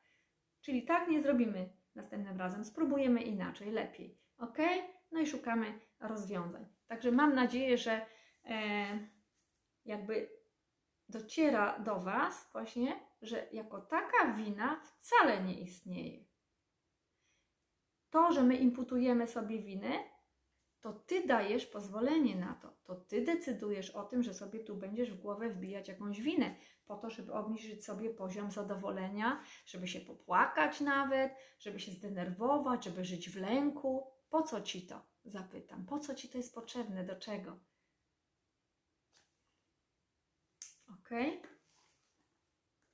Czyli 0.61 0.85
tak 0.85 1.07
nie 1.07 1.21
zrobimy 1.21 1.69
następnym 1.95 2.37
razem, 2.37 2.65
spróbujemy 2.65 3.21
inaczej, 3.21 3.71
lepiej. 3.71 4.17
Ok? 4.37 4.57
No 5.11 5.19
i 5.19 5.27
szukamy 5.27 5.79
rozwiązań. 5.99 6.65
Także 6.87 7.11
mam 7.11 7.35
nadzieję, 7.35 7.77
że 7.77 8.05
e, 8.45 8.99
jakby 9.85 10.29
dociera 11.09 11.79
do 11.79 11.99
Was 11.99 12.49
właśnie, 12.51 12.99
że 13.21 13.47
jako 13.51 13.81
taka 13.81 14.33
wina 14.33 14.81
wcale 14.83 15.43
nie 15.43 15.61
istnieje. 15.61 16.28
To, 18.09 18.33
że 18.33 18.43
my 18.43 18.55
imputujemy 18.55 19.27
sobie 19.27 19.59
winy, 19.59 19.91
to 20.81 20.93
Ty 20.93 21.27
dajesz 21.27 21.65
pozwolenie 21.65 22.35
na 22.35 22.53
to. 22.53 22.73
To 22.83 22.95
Ty 22.95 23.21
decydujesz 23.21 23.89
o 23.89 24.03
tym, 24.03 24.23
że 24.23 24.33
sobie 24.33 24.59
tu 24.59 24.75
będziesz 24.75 25.11
w 25.11 25.21
głowę 25.21 25.49
wbijać 25.49 25.87
jakąś 25.87 26.21
winę, 26.21 26.55
po 26.85 26.97
to, 26.97 27.09
żeby 27.09 27.33
obniżyć 27.33 27.85
sobie 27.85 28.09
poziom 28.09 28.51
zadowolenia, 28.51 29.43
żeby 29.65 29.87
się 29.87 29.99
popłakać 29.99 30.81
nawet, 30.81 31.33
żeby 31.59 31.79
się 31.79 31.91
zdenerwować, 31.91 32.85
żeby 32.85 33.05
żyć 33.05 33.29
w 33.29 33.35
lęku. 33.35 34.07
Po 34.29 34.43
co 34.43 34.61
Ci 34.61 34.87
to? 34.87 35.01
Zapytam. 35.25 35.85
Po 35.85 35.99
co 35.99 36.15
Ci 36.15 36.29
to 36.29 36.37
jest 36.37 36.53
potrzebne? 36.55 37.03
Do 37.03 37.15
czego? 37.15 37.59
Ok? 40.91 41.09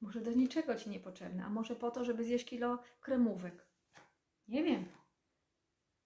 Może 0.01 0.21
do 0.21 0.31
niczego 0.31 0.75
Ci 0.75 0.89
niepotrzebne, 0.89 1.45
a 1.45 1.49
może 1.49 1.75
po 1.75 1.91
to, 1.91 2.05
żeby 2.05 2.23
zjeść 2.23 2.45
kilo 2.45 2.79
kremówek. 3.01 3.67
Nie 4.47 4.63
wiem. 4.63 4.85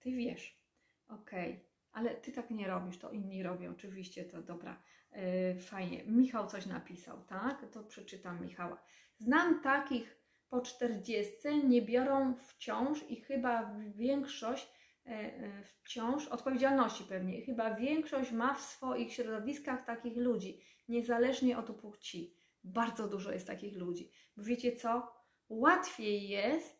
Ty 0.00 0.12
wiesz. 0.12 0.60
Ok, 1.08 1.30
ale 1.92 2.14
Ty 2.14 2.32
tak 2.32 2.50
nie 2.50 2.68
robisz, 2.68 2.98
to 2.98 3.10
inni 3.10 3.42
robią. 3.42 3.70
Oczywiście 3.70 4.24
to 4.24 4.42
dobra. 4.42 4.82
Yy, 5.12 5.60
fajnie. 5.60 6.04
Michał 6.04 6.46
coś 6.46 6.66
napisał, 6.66 7.24
tak? 7.24 7.66
To 7.72 7.84
przeczytam 7.84 8.42
Michała. 8.42 8.82
Znam 9.18 9.60
takich 9.60 10.20
po 10.48 10.60
40, 10.60 11.32
nie 11.64 11.82
biorą 11.82 12.34
wciąż 12.34 13.10
i 13.10 13.16
chyba 13.16 13.74
większość 13.94 14.68
yy, 15.06 15.12
wciąż 15.62 16.28
odpowiedzialności 16.28 17.04
pewnie. 17.04 17.42
Chyba 17.42 17.74
większość 17.74 18.32
ma 18.32 18.54
w 18.54 18.60
swoich 18.60 19.12
środowiskach 19.12 19.84
takich 19.84 20.16
ludzi, 20.16 20.60
niezależnie 20.88 21.58
od 21.58 21.76
płci. 21.76 22.34
Bardzo 22.64 23.08
dużo 23.08 23.32
jest 23.32 23.46
takich 23.46 23.76
ludzi. 23.76 24.10
Bo 24.36 24.42
wiecie 24.44 24.72
co? 24.72 25.20
Łatwiej 25.48 26.28
jest 26.28 26.79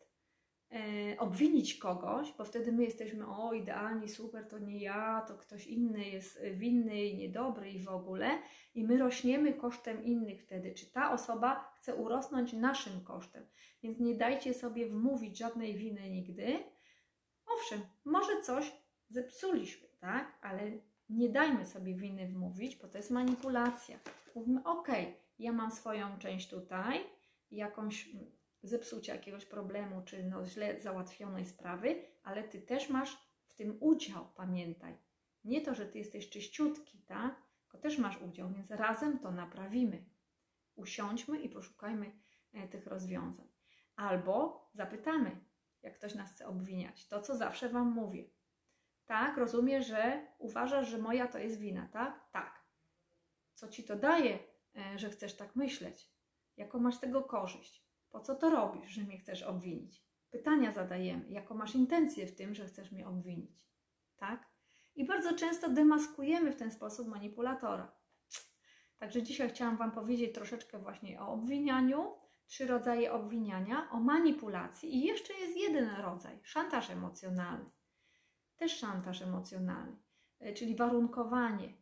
obwinić 1.17 1.75
kogoś, 1.75 2.33
bo 2.37 2.45
wtedy 2.45 2.71
my 2.71 2.83
jesteśmy, 2.83 3.27
o 3.27 3.53
idealni, 3.53 4.09
super, 4.09 4.47
to 4.47 4.59
nie 4.59 4.79
ja, 4.79 5.25
to 5.27 5.37
ktoś 5.37 5.67
inny 5.67 6.09
jest 6.09 6.41
winny 6.53 7.05
i 7.05 7.17
niedobry 7.17 7.71
i 7.71 7.83
w 7.83 7.89
ogóle. 7.89 8.29
I 8.75 8.83
my 8.83 8.97
rośniemy 8.97 9.53
kosztem 9.53 10.03
innych 10.03 10.43
wtedy. 10.43 10.73
Czy 10.73 10.91
ta 10.91 11.11
osoba 11.11 11.73
chce 11.75 11.95
urosnąć 11.95 12.53
naszym 12.53 13.03
kosztem? 13.03 13.45
Więc 13.83 13.99
nie 13.99 14.15
dajcie 14.15 14.53
sobie 14.53 14.89
wmówić 14.89 15.37
żadnej 15.37 15.77
winy 15.77 16.09
nigdy. 16.09 16.63
Owszem, 17.45 17.81
może 18.05 18.41
coś 18.41 18.71
zepsuliśmy, 19.07 19.87
tak? 19.99 20.37
Ale 20.41 20.71
nie 21.09 21.29
dajmy 21.29 21.65
sobie 21.65 21.95
winy 21.95 22.27
wmówić, 22.27 22.75
bo 22.75 22.87
to 22.87 22.97
jest 22.97 23.11
manipulacja. 23.11 23.99
Mówmy, 24.35 24.63
ok, 24.63 24.87
ja 25.39 25.51
mam 25.51 25.71
swoją 25.71 26.17
część 26.17 26.49
tutaj, 26.49 26.99
jakąś 27.51 28.09
zepsucie 28.63 29.11
jakiegoś 29.11 29.45
problemu, 29.45 30.01
czy 30.05 30.23
no 30.23 30.45
źle 30.45 30.79
załatwionej 30.79 31.45
sprawy, 31.45 32.03
ale 32.23 32.43
ty 32.43 32.61
też 32.61 32.89
masz 32.89 33.17
w 33.45 33.53
tym 33.53 33.77
udział, 33.79 34.27
pamiętaj. 34.35 34.97
Nie 35.43 35.61
to, 35.61 35.75
że 35.75 35.85
ty 35.85 35.97
jesteś 35.97 36.29
czyściutki, 36.29 36.99
tak? 36.99 37.41
Tylko 37.61 37.77
też 37.77 37.97
masz 37.97 38.21
udział, 38.21 38.49
więc 38.49 38.71
razem 38.71 39.19
to 39.19 39.31
naprawimy. 39.31 40.05
Usiądźmy 40.75 41.39
i 41.39 41.49
poszukajmy 41.49 42.11
e, 42.53 42.67
tych 42.67 42.87
rozwiązań. 42.87 43.47
Albo 43.95 44.69
zapytamy, 44.73 45.39
jak 45.81 45.95
ktoś 45.95 46.15
nas 46.15 46.31
chce 46.31 46.47
obwiniać. 46.47 47.07
To, 47.07 47.21
co 47.21 47.37
zawsze 47.37 47.69
Wam 47.69 47.91
mówię. 47.91 48.23
Tak, 49.05 49.37
rozumiem, 49.37 49.83
że 49.83 50.27
uważasz, 50.37 50.87
że 50.87 50.97
moja 50.97 51.27
to 51.27 51.39
jest 51.39 51.59
wina, 51.59 51.87
tak? 51.91 52.31
Tak. 52.31 52.65
Co 53.53 53.67
ci 53.67 53.83
to 53.83 53.95
daje, 53.95 54.39
e, 54.75 54.99
że 54.99 55.09
chcesz 55.09 55.37
tak 55.37 55.55
myśleć? 55.55 56.11
Jaką 56.57 56.79
masz 56.79 56.99
tego 56.99 57.23
korzyść? 57.23 57.90
Po 58.11 58.19
co 58.19 58.35
to 58.35 58.49
robisz, 58.49 58.91
że 58.91 59.03
mnie 59.03 59.17
chcesz 59.17 59.43
obwinić? 59.43 60.03
Pytania 60.31 60.71
zadajemy. 60.71 61.25
Jaką 61.29 61.55
masz 61.55 61.75
intencję 61.75 62.27
w 62.27 62.35
tym, 62.35 62.55
że 62.55 62.65
chcesz 62.65 62.91
mnie 62.91 63.07
obwinić? 63.07 63.65
Tak? 64.17 64.51
I 64.95 65.05
bardzo 65.05 65.35
często 65.35 65.69
demaskujemy 65.69 66.51
w 66.51 66.55
ten 66.55 66.71
sposób 66.71 67.07
manipulatora. 67.07 67.91
Także 68.97 69.23
dzisiaj 69.23 69.49
chciałam 69.49 69.77
Wam 69.77 69.91
powiedzieć 69.91 70.35
troszeczkę 70.35 70.79
właśnie 70.79 71.21
o 71.21 71.27
obwinianiu, 71.27 72.15
trzy 72.47 72.67
rodzaje 72.67 73.13
obwiniania, 73.13 73.89
o 73.91 73.99
manipulacji 73.99 74.95
i 74.95 75.01
jeszcze 75.01 75.33
jest 75.33 75.57
jeden 75.57 75.89
rodzaj 75.89 76.39
szantaż 76.43 76.89
emocjonalny 76.89 77.71
też 78.61 78.77
szantaż 78.77 79.21
emocjonalny, 79.21 79.97
e, 80.39 80.53
czyli 80.53 80.75
warunkowanie. 80.75 81.73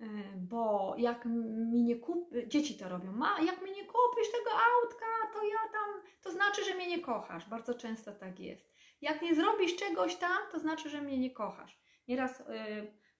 E, 0.00 0.06
bo 0.36 0.94
jak 0.98 1.24
mi 1.24 1.82
nie 1.82 1.96
kup... 1.96 2.30
dzieci 2.46 2.78
to 2.78 2.88
robią, 2.88 3.12
ma, 3.12 3.40
jak 3.40 3.62
mi 3.62 3.70
nie 3.70 3.84
kupisz 3.84 4.32
tego 4.32 4.50
autka, 4.50 5.06
to 5.32 5.44
ja 5.44 5.72
tam, 5.72 6.02
to 6.22 6.30
znaczy, 6.30 6.64
że 6.64 6.74
mnie 6.74 6.86
nie 6.86 7.00
kochasz. 7.00 7.48
Bardzo 7.48 7.74
często 7.74 8.12
tak 8.12 8.40
jest. 8.40 8.74
Jak 9.00 9.22
nie 9.22 9.34
zrobisz 9.34 9.76
czegoś 9.76 10.16
tam, 10.16 10.38
to 10.52 10.58
znaczy, 10.58 10.90
że 10.90 11.02
mnie 11.02 11.18
nie 11.18 11.30
kochasz. 11.30 11.80
Nieraz 12.08 12.42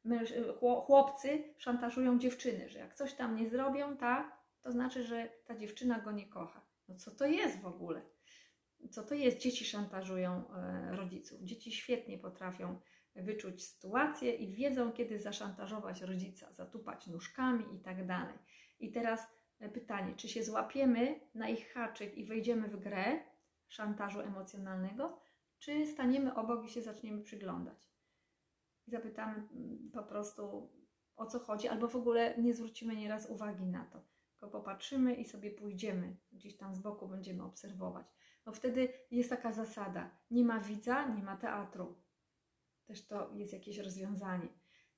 yy, 0.05 0.55
chłopcy 0.87 1.55
szantażują 1.59 2.19
dziewczyny, 2.19 2.69
że 2.69 2.79
jak 2.79 2.95
coś 2.95 3.15
tam 3.15 3.37
nie 3.37 3.49
zrobią, 3.49 3.97
tak, 3.97 4.39
to 4.63 4.73
znaczy, 4.73 5.03
że 5.03 5.29
ta 5.47 5.57
dziewczyna 5.57 6.01
go 6.01 6.13
nie 6.13 6.29
kocha. 6.29 6.67
No 6.89 6.97
co 6.97 7.11
to 7.11 7.27
jest 7.27 7.61
w 7.61 7.67
ogóle? 7.67 8.03
co 8.91 9.03
to 9.03 9.15
jest? 9.15 9.39
Dzieci 9.39 9.65
szantażują 9.65 10.45
rodziców. 10.91 11.43
Dzieci 11.43 11.73
świetnie 11.73 12.19
potrafią 12.19 12.81
wyczuć 13.23 13.67
sytuację 13.67 14.35
i 14.35 14.53
wiedzą, 14.53 14.93
kiedy 14.93 15.19
zaszantażować 15.19 16.03
rodzica, 16.03 16.53
zatupać 16.53 17.07
nóżkami 17.07 17.65
i 17.75 17.81
tak 17.81 18.07
dalej. 18.07 18.39
I 18.81 18.91
teraz 18.91 19.27
e, 19.59 19.69
pytanie, 19.69 20.15
czy 20.17 20.29
się 20.29 20.43
złapiemy 20.43 21.21
na 21.35 21.49
ich 21.49 21.73
haczyk 21.73 22.19
i 22.19 22.25
wejdziemy 22.25 22.69
w 22.69 22.77
grę 22.77 23.21
szantażu 23.69 24.21
emocjonalnego, 24.21 25.21
czy 25.59 25.87
staniemy 25.87 26.35
obok 26.35 26.65
i 26.65 26.69
się 26.69 26.83
zaczniemy 26.83 27.23
przyglądać? 27.23 27.89
I 28.87 28.91
zapytamy 28.91 29.35
mm, 29.35 29.91
po 29.93 30.03
prostu 30.03 30.71
o 31.17 31.27
co 31.27 31.39
chodzi, 31.39 31.69
albo 31.69 31.89
w 31.89 31.97
ogóle 31.97 32.35
nie 32.39 32.55
zwrócimy 32.55 32.97
nieraz 32.97 33.31
uwagi 33.31 33.67
na 33.67 33.85
to, 33.85 34.05
tylko 34.31 34.49
popatrzymy 34.49 35.15
i 35.15 35.25
sobie 35.25 35.51
pójdziemy, 35.51 36.17
gdzieś 36.33 36.57
tam 36.57 36.75
z 36.75 36.79
boku 36.79 37.09
będziemy 37.09 37.45
obserwować 37.45 38.07
no 38.49 38.53
wtedy 38.53 38.89
jest 39.11 39.31
taka 39.31 39.53
zasada: 39.53 40.11
nie 40.31 40.45
ma 40.45 40.61
widza, 40.61 41.09
nie 41.09 41.23
ma 41.23 41.37
teatru. 41.37 41.97
Też 42.89 43.07
to 43.07 43.31
jest 43.35 43.53
jakieś 43.53 43.79
rozwiązanie. 43.79 44.49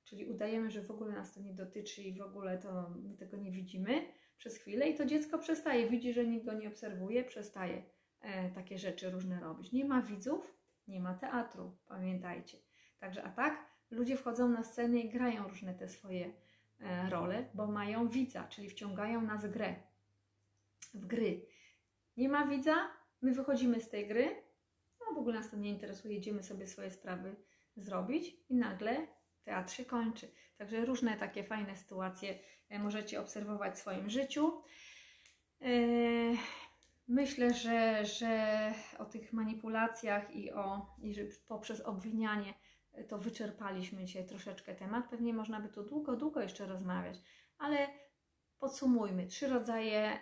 Czyli 0.04 0.26
udajemy, 0.26 0.70
że 0.70 0.82
w 0.82 0.90
ogóle 0.90 1.12
nas 1.12 1.34
to 1.34 1.40
nie 1.40 1.54
dotyczy 1.54 2.02
i 2.02 2.18
w 2.18 2.22
ogóle 2.22 2.58
to 2.58 2.90
my 2.90 3.16
tego 3.16 3.36
nie 3.36 3.50
widzimy 3.50 4.12
przez 4.38 4.56
chwilę 4.56 4.88
i 4.88 4.94
to 4.94 5.06
dziecko 5.06 5.38
przestaje, 5.38 5.90
widzi, 5.90 6.12
że 6.12 6.26
nikt 6.26 6.44
go 6.44 6.52
nie 6.52 6.68
obserwuje, 6.68 7.24
przestaje 7.24 7.82
e, 8.20 8.50
takie 8.50 8.78
rzeczy 8.78 9.10
różne 9.10 9.40
robić. 9.40 9.72
Nie 9.72 9.84
ma 9.84 10.02
widzów, 10.02 10.54
nie 10.88 11.00
ma 11.00 11.14
teatru, 11.14 11.76
pamiętajcie. 11.86 12.58
Także 12.98 13.22
a 13.22 13.30
tak, 13.30 13.66
ludzie 13.90 14.16
wchodzą 14.16 14.48
na 14.48 14.62
scenę 14.62 14.98
i 14.98 15.10
grają 15.10 15.48
różne 15.48 15.74
te 15.74 15.88
swoje 15.88 16.32
e, 16.80 17.10
role, 17.10 17.48
bo 17.54 17.66
mają 17.66 18.08
widza, 18.08 18.48
czyli 18.48 18.68
wciągają 18.68 19.22
nas 19.22 19.46
w 19.46 19.50
grę, 19.50 19.74
w 20.94 21.06
gry. 21.06 21.46
Nie 22.16 22.28
ma 22.28 22.46
widza, 22.46 22.90
My 23.22 23.32
wychodzimy 23.32 23.80
z 23.80 23.88
tej 23.88 24.08
gry, 24.08 24.42
no 25.00 25.14
w 25.14 25.18
ogóle 25.18 25.38
nas 25.38 25.50
to 25.50 25.56
nie 25.56 25.70
interesuje, 25.70 26.16
idziemy 26.16 26.42
sobie 26.42 26.66
swoje 26.66 26.90
sprawy 26.90 27.36
zrobić 27.76 28.36
i 28.48 28.54
nagle 28.54 29.06
teatr 29.44 29.72
się 29.72 29.84
kończy. 29.84 30.32
Także 30.58 30.84
różne 30.84 31.16
takie 31.16 31.44
fajne 31.44 31.76
sytuacje 31.76 32.38
e, 32.68 32.78
możecie 32.78 33.20
obserwować 33.20 33.74
w 33.74 33.78
swoim 33.78 34.10
życiu. 34.10 34.62
E, 35.62 35.66
myślę, 37.08 37.54
że, 37.54 38.06
że 38.06 38.72
o 38.98 39.04
tych 39.04 39.32
manipulacjach 39.32 40.36
i, 40.36 40.52
o, 40.52 40.94
i 41.02 41.14
że 41.14 41.22
poprzez 41.48 41.80
obwinianie 41.80 42.54
e, 42.92 43.04
to 43.04 43.18
wyczerpaliśmy 43.18 44.04
dzisiaj 44.04 44.26
troszeczkę 44.26 44.74
temat. 44.74 45.08
Pewnie 45.10 45.34
można 45.34 45.60
by 45.60 45.68
tu 45.68 45.82
długo, 45.82 46.16
długo 46.16 46.40
jeszcze 46.40 46.66
rozmawiać, 46.66 47.18
ale 47.58 47.88
podsumujmy. 48.58 49.26
Trzy 49.26 49.48
rodzaje 49.48 50.18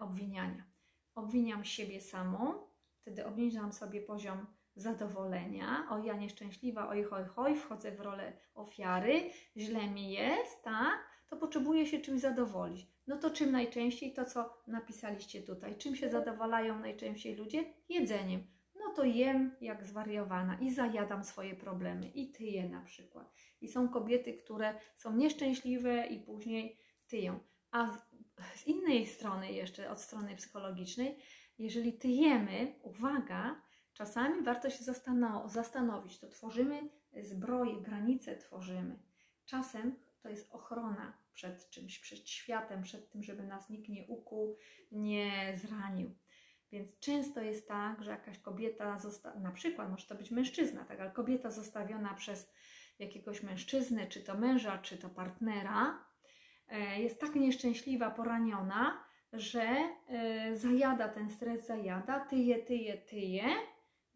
obwiniania 0.00 0.70
obwiniam 1.14 1.64
siebie 1.64 2.00
samą, 2.00 2.54
wtedy 3.00 3.26
obniżam 3.26 3.72
sobie 3.72 4.00
poziom 4.00 4.46
zadowolenia. 4.80 5.86
O, 5.90 5.98
ja 5.98 6.16
nieszczęśliwa, 6.16 6.88
oj, 6.88 7.04
hoj, 7.04 7.24
hoj, 7.24 7.56
wchodzę 7.56 7.92
w 7.92 8.00
rolę 8.00 8.32
ofiary, 8.54 9.30
źle 9.56 9.90
mi 9.90 10.12
jest, 10.12 10.64
tak? 10.64 11.10
To 11.28 11.36
potrzebuję 11.36 11.86
się 11.86 12.00
czymś 12.00 12.20
zadowolić. 12.20 12.86
No 13.06 13.16
to 13.16 13.30
czym 13.30 13.52
najczęściej? 13.52 14.12
To, 14.12 14.24
co 14.24 14.62
napisaliście 14.66 15.42
tutaj. 15.42 15.76
Czym 15.76 15.96
się 15.96 16.08
zadowalają 16.08 16.78
najczęściej 16.78 17.36
ludzie? 17.36 17.64
Jedzeniem. 17.88 18.46
No 18.74 18.94
to 18.94 19.04
jem 19.04 19.56
jak 19.60 19.84
zwariowana 19.84 20.58
i 20.60 20.70
zajadam 20.70 21.24
swoje 21.24 21.54
problemy. 21.54 22.08
I 22.08 22.30
tyję 22.30 22.68
na 22.68 22.80
przykład. 22.80 23.34
I 23.60 23.68
są 23.68 23.88
kobiety, 23.88 24.34
które 24.34 24.74
są 24.94 25.16
nieszczęśliwe 25.16 26.06
i 26.06 26.20
później 26.20 26.78
tyją. 27.08 27.40
A 27.70 27.90
z, 27.90 27.98
z 28.60 28.66
innej 28.66 29.06
strony 29.06 29.52
jeszcze, 29.52 29.90
od 29.90 30.00
strony 30.00 30.36
psychologicznej, 30.36 31.16
jeżeli 31.58 31.92
tyjemy, 31.92 32.74
uwaga, 32.82 33.62
czasami 33.94 34.42
warto 34.42 34.70
się 34.70 34.84
zastanowić, 35.46 36.18
to 36.18 36.28
tworzymy 36.28 36.88
zbroję, 37.20 37.76
granice 37.80 38.36
tworzymy. 38.36 38.98
Czasem 39.46 39.96
to 40.22 40.28
jest 40.28 40.54
ochrona 40.54 41.12
przed 41.32 41.70
czymś, 41.70 41.98
przed 41.98 42.28
światem, 42.28 42.82
przed 42.82 43.10
tym, 43.10 43.22
żeby 43.22 43.42
nas 43.42 43.70
nikt 43.70 43.88
nie 43.88 44.06
ukuł, 44.06 44.56
nie 44.92 45.52
zranił. 45.56 46.14
Więc 46.72 46.98
często 46.98 47.40
jest 47.40 47.68
tak, 47.68 48.02
że 48.02 48.10
jakaś 48.10 48.38
kobieta, 48.38 48.98
na 49.40 49.50
przykład 49.50 49.90
może 49.90 50.06
to 50.06 50.14
być 50.14 50.30
mężczyzna, 50.30 50.84
tak, 50.84 51.00
ale 51.00 51.10
kobieta 51.10 51.50
zostawiona 51.50 52.14
przez 52.14 52.52
jakiegoś 52.98 53.42
mężczyznę, 53.42 54.06
czy 54.06 54.20
to 54.20 54.34
męża, 54.34 54.78
czy 54.78 54.96
to 54.98 55.08
partnera, 55.08 56.04
e, 56.68 57.00
jest 57.00 57.20
tak 57.20 57.34
nieszczęśliwa, 57.34 58.10
poraniona, 58.10 59.04
że 59.32 59.68
e, 60.08 60.56
zajada 60.56 61.08
ten 61.08 61.30
stres, 61.30 61.66
zajada, 61.66 62.20
tyje, 62.20 62.58
tyje, 62.58 62.98
tyje. 62.98 63.44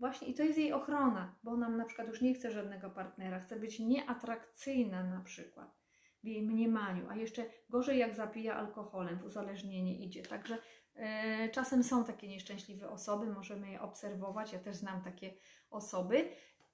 Właśnie 0.05 0.29
i 0.29 0.35
to 0.35 0.43
jest 0.43 0.59
jej 0.59 0.73
ochrona, 0.73 1.35
bo 1.43 1.51
ona 1.51 1.69
na 1.69 1.85
przykład 1.85 2.09
już 2.09 2.21
nie 2.21 2.35
chce 2.35 2.51
żadnego 2.51 2.91
partnera, 2.91 3.41
chce 3.41 3.57
być 3.57 3.79
nieatrakcyjna 3.79 5.05
na 5.05 5.21
przykład 5.21 5.79
w 6.23 6.27
jej 6.27 6.43
mniemaniu, 6.43 7.07
a 7.11 7.17
jeszcze 7.17 7.45
gorzej 7.69 7.99
jak 7.99 8.15
zapija 8.15 8.57
alkoholem, 8.57 9.19
w 9.19 9.25
uzależnienie 9.25 9.99
idzie. 9.99 10.23
Także 10.23 10.59
e, 10.95 11.49
czasem 11.49 11.83
są 11.85 12.05
takie 12.05 12.29
nieszczęśliwe 12.29 12.89
osoby, 12.89 13.27
możemy 13.27 13.71
je 13.71 13.81
obserwować, 13.81 14.53
ja 14.53 14.59
też 14.59 14.77
znam 14.77 15.03
takie 15.03 15.35
osoby 15.71 16.29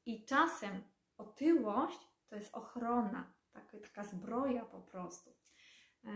i 0.07 0.25
czasem 0.25 0.83
otyłość 1.19 1.99
to 2.29 2.35
jest 2.35 2.55
ochrona, 2.55 3.35
tak, 3.53 3.77
taka 3.83 4.05
zbroja 4.05 4.65
po 4.65 4.81
prostu. 4.81 5.31
E, 6.05 6.11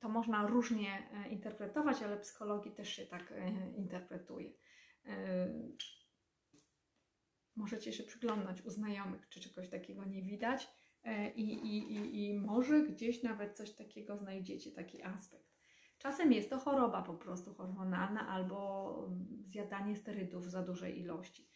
to 0.00 0.08
można 0.08 0.46
różnie 0.46 1.08
e, 1.12 1.28
interpretować, 1.28 2.02
ale 2.02 2.16
psychologii 2.16 2.72
też 2.72 2.88
się 2.88 3.06
tak 3.06 3.34
interpretuje. 3.76 4.50
Możecie 7.58 7.92
się 7.92 8.02
przyglądać 8.02 8.62
u 8.62 8.70
znajomych, 8.70 9.28
czy 9.28 9.40
czegoś 9.40 9.68
takiego 9.68 10.04
nie 10.04 10.22
widać 10.22 10.68
i, 11.34 11.42
i, 11.42 11.94
i, 11.94 12.26
i 12.26 12.34
może 12.34 12.82
gdzieś 12.82 13.22
nawet 13.22 13.56
coś 13.56 13.74
takiego 13.74 14.16
znajdziecie, 14.16 14.72
taki 14.72 15.02
aspekt. 15.02 15.48
Czasem 15.98 16.32
jest 16.32 16.50
to 16.50 16.58
choroba 16.58 17.02
po 17.02 17.14
prostu 17.14 17.54
hormonalna 17.54 18.28
albo 18.28 19.04
mm, 19.06 19.26
zjadanie 19.44 19.96
sterydów 19.96 20.50
za 20.50 20.62
dużej 20.62 21.00
ilości 21.00 21.48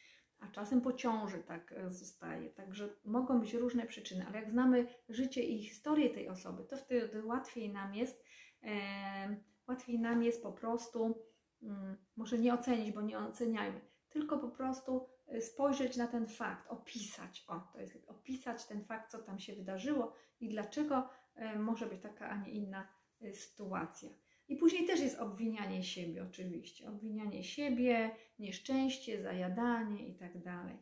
a 0.43 0.49
czasem 0.49 0.81
po 0.81 0.93
ciąży 0.93 1.39
tak 1.39 1.73
e, 1.73 1.91
zostaje. 1.91 2.51
Także 2.51 2.89
mogą 3.05 3.41
być 3.41 3.55
różne 3.55 3.87
przyczyny, 3.87 4.27
ale 4.27 4.39
jak 4.39 4.51
znamy 4.51 4.87
życie 5.09 5.43
i 5.43 5.63
historię 5.63 6.11
tej 6.11 6.29
osoby, 6.29 6.65
to 6.65 6.77
wtedy 6.77 7.25
łatwiej 7.25 7.73
nam 7.73 7.95
jest, 7.95 8.25
e, 8.63 9.37
łatwiej 9.69 9.99
nam 9.99 10.23
jest 10.23 10.43
po 10.43 10.53
prostu, 10.53 11.25
mm, 11.63 11.97
może 12.17 12.39
nie 12.39 12.55
ocenić, 12.55 12.93
bo 12.93 13.03
nie 13.03 13.19
oceniajmy, 13.19 13.81
tylko 14.09 14.39
po 14.39 14.49
prostu 14.49 14.97
e, 14.97 15.12
spojrzeć 15.41 15.97
na 15.97 16.07
ten 16.07 16.27
fakt, 16.27 16.67
opisać, 16.69 17.45
o, 17.49 17.61
to 17.73 17.81
jest 17.81 18.09
opisać 18.09 18.65
ten 18.67 18.85
fakt, 18.85 19.11
co 19.11 19.19
tam 19.19 19.41
się 19.41 19.53
wydarzyło 19.53 20.13
i 20.41 20.49
dlaczego 20.49 21.09
e, 21.35 21.59
może 21.59 21.87
być 21.87 22.03
taka, 22.03 22.29
a 22.29 22.37
nie 22.37 22.51
inna 22.51 22.89
e, 23.21 23.33
sytuacja. 23.33 24.11
I 24.49 24.57
później 24.57 24.87
też 24.87 25.01
jest 25.01 25.19
obwinianie 25.19 25.83
siebie, 25.83 26.23
oczywiście. 26.23 26.89
Obwinianie 26.89 27.45
siebie, 27.45 28.11
nieszczęście, 28.39 29.21
zajadanie 29.21 30.09
i 30.09 30.15
tak 30.15 30.43
dalej. 30.43 30.77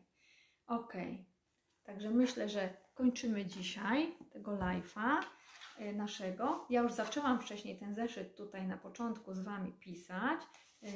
Ok, 0.67 0.93
także 1.83 2.09
myślę, 2.09 2.49
że 2.49 2.73
kończymy 2.93 3.45
dzisiaj 3.45 4.15
tego 4.31 4.51
live'a 4.51 5.23
e, 5.77 5.93
naszego. 5.93 6.67
Ja 6.69 6.81
już 6.81 6.93
zaczęłam 6.93 7.39
wcześniej 7.39 7.77
ten 7.79 7.93
zeszyt 7.93 8.35
tutaj 8.35 8.67
na 8.67 8.77
początku 8.77 9.33
z 9.33 9.39
Wami 9.39 9.73
pisać. 9.73 10.41
E, 10.83 10.87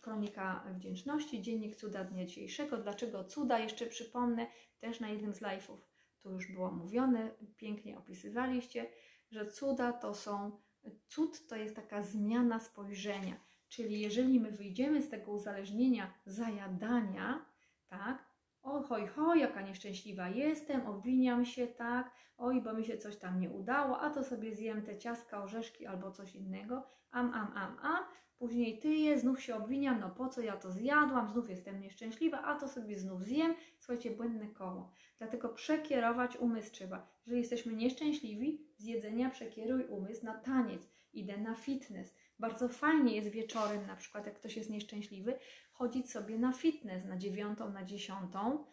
Kronika 0.00 0.64
Wdzięczności, 0.74 1.42
Dziennik 1.42 1.76
Cuda 1.76 2.04
Dnia 2.04 2.24
Dzisiejszego. 2.24 2.78
Dlaczego 2.78 3.24
cuda? 3.24 3.58
Jeszcze 3.58 3.86
przypomnę, 3.86 4.46
też 4.80 5.00
na 5.00 5.08
jednym 5.08 5.34
z 5.34 5.40
live'ów 5.40 5.78
tu 6.26 6.32
już 6.32 6.52
było 6.52 6.70
mówione, 6.70 7.30
pięknie 7.56 7.98
opisywaliście, 7.98 8.90
że 9.30 9.46
cuda 9.46 9.92
to 9.92 10.14
są 10.14 10.60
Cud 11.08 11.48
to 11.48 11.56
jest 11.56 11.76
taka 11.76 12.02
zmiana 12.02 12.58
spojrzenia, 12.58 13.40
czyli 13.68 14.00
jeżeli 14.00 14.40
my 14.40 14.50
wyjdziemy 14.50 15.02
z 15.02 15.08
tego 15.08 15.32
uzależnienia 15.32 16.14
zajadania, 16.26 17.46
tak, 17.86 18.26
oj, 18.62 18.82
hoj, 18.84 19.06
hoj, 19.06 19.40
jaka 19.40 19.62
nieszczęśliwa 19.62 20.28
jestem, 20.28 20.86
obwiniam 20.86 21.44
się, 21.44 21.66
tak, 21.66 22.10
oj, 22.36 22.62
bo 22.62 22.72
mi 22.72 22.84
się 22.84 22.98
coś 22.98 23.16
tam 23.16 23.40
nie 23.40 23.50
udało, 23.50 24.00
a 24.00 24.10
to 24.10 24.24
sobie 24.24 24.54
zjem 24.54 24.82
te 24.82 24.98
ciastka, 24.98 25.42
orzeszki 25.42 25.86
albo 25.86 26.10
coś 26.10 26.34
innego, 26.34 26.86
am, 27.10 27.34
am, 27.34 27.52
am, 27.54 27.78
am, 27.82 28.04
później 28.38 28.78
tyję, 28.78 29.18
znów 29.18 29.42
się 29.42 29.56
obwiniam, 29.56 30.00
no 30.00 30.10
po 30.10 30.28
co 30.28 30.40
ja 30.40 30.56
to 30.56 30.72
zjadłam, 30.72 31.28
znów 31.28 31.50
jestem 31.50 31.80
nieszczęśliwa, 31.80 32.42
a 32.42 32.60
to 32.60 32.68
sobie 32.68 32.98
znów 32.98 33.24
zjem, 33.24 33.54
słuchajcie, 33.78 34.10
błędne 34.10 34.46
koło. 34.46 34.92
Dlatego 35.18 35.48
przekierować 35.48 36.36
umysł 36.36 36.72
trzeba. 36.72 37.06
Jeżeli 37.26 37.40
jesteśmy 37.40 37.72
nieszczęśliwi, 37.72 38.66
z 38.76 38.84
jedzenia 38.84 39.30
przekieruj 39.30 39.84
umysł 39.84 40.24
na 40.24 40.34
taniec, 40.34 40.88
idę 41.12 41.38
na 41.38 41.54
fitness. 41.54 42.14
Bardzo 42.38 42.68
fajnie 42.68 43.16
jest 43.16 43.28
wieczorem, 43.28 43.86
na 43.86 43.96
przykład 43.96 44.26
jak 44.26 44.34
ktoś 44.34 44.56
jest 44.56 44.70
nieszczęśliwy, 44.70 45.38
chodzić 45.72 46.10
sobie 46.10 46.38
na 46.38 46.52
fitness 46.52 47.04
na 47.04 47.16
dziewiątą, 47.16 47.72
na 47.72 47.84
dziesiątą, 47.84 48.64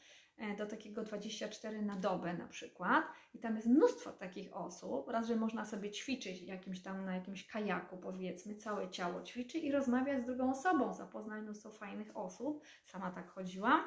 do 0.57 0.65
takiego 0.65 1.03
24 1.03 1.81
na 1.81 1.95
dobę 1.95 2.33
na 2.33 2.47
przykład. 2.47 3.05
I 3.33 3.39
tam 3.39 3.55
jest 3.55 3.67
mnóstwo 3.67 4.11
takich 4.11 4.55
osób. 4.55 5.09
Raz, 5.09 5.27
że 5.27 5.35
można 5.35 5.65
sobie 5.65 5.91
ćwiczyć 5.91 6.41
jakimś 6.41 6.81
tam 6.81 7.05
na 7.05 7.15
jakimś 7.15 7.47
kajaku, 7.47 7.97
powiedzmy, 7.97 8.55
całe 8.55 8.89
ciało 8.89 9.21
ćwiczy 9.21 9.57
i 9.57 9.71
rozmawiać 9.71 10.21
z 10.21 10.25
drugą 10.25 10.51
osobą, 10.51 10.93
zapoznać 10.93 11.43
mnóstwo 11.43 11.71
fajnych 11.71 12.17
osób. 12.17 12.63
Sama 12.83 13.11
tak 13.11 13.29
chodziłam 13.29 13.81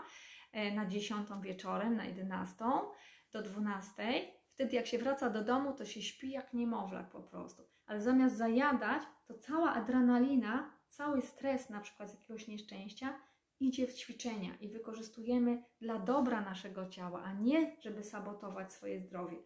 e, 0.52 0.74
na 0.74 0.86
dziesiątą 0.86 1.40
wieczorem, 1.40 1.96
na 1.96 2.04
11 2.04 2.64
do 3.32 3.42
12 3.42 3.92
Wtedy 4.56 4.76
jak 4.76 4.86
się 4.86 4.98
wraca 4.98 5.30
do 5.30 5.44
domu, 5.44 5.72
to 5.72 5.84
się 5.84 6.02
śpi 6.02 6.30
jak 6.30 6.54
niemowlak 6.54 7.08
po 7.08 7.22
prostu. 7.22 7.62
Ale 7.86 8.00
zamiast 8.00 8.36
zajadać, 8.36 9.02
to 9.26 9.34
cała 9.34 9.72
adrenalina, 9.72 10.70
cały 10.88 11.22
stres 11.22 11.70
na 11.70 11.80
przykład 11.80 12.10
z 12.10 12.14
jakiegoś 12.14 12.48
nieszczęścia 12.48 13.20
idzie 13.60 13.86
w 13.86 13.94
ćwiczenia 13.94 14.56
i 14.60 14.68
wykorzystujemy 14.68 15.62
dla 15.80 15.98
dobra 15.98 16.40
naszego 16.40 16.88
ciała, 16.88 17.22
a 17.22 17.32
nie 17.32 17.76
żeby 17.80 18.02
sabotować 18.02 18.72
swoje 18.72 19.00
zdrowie. 19.00 19.36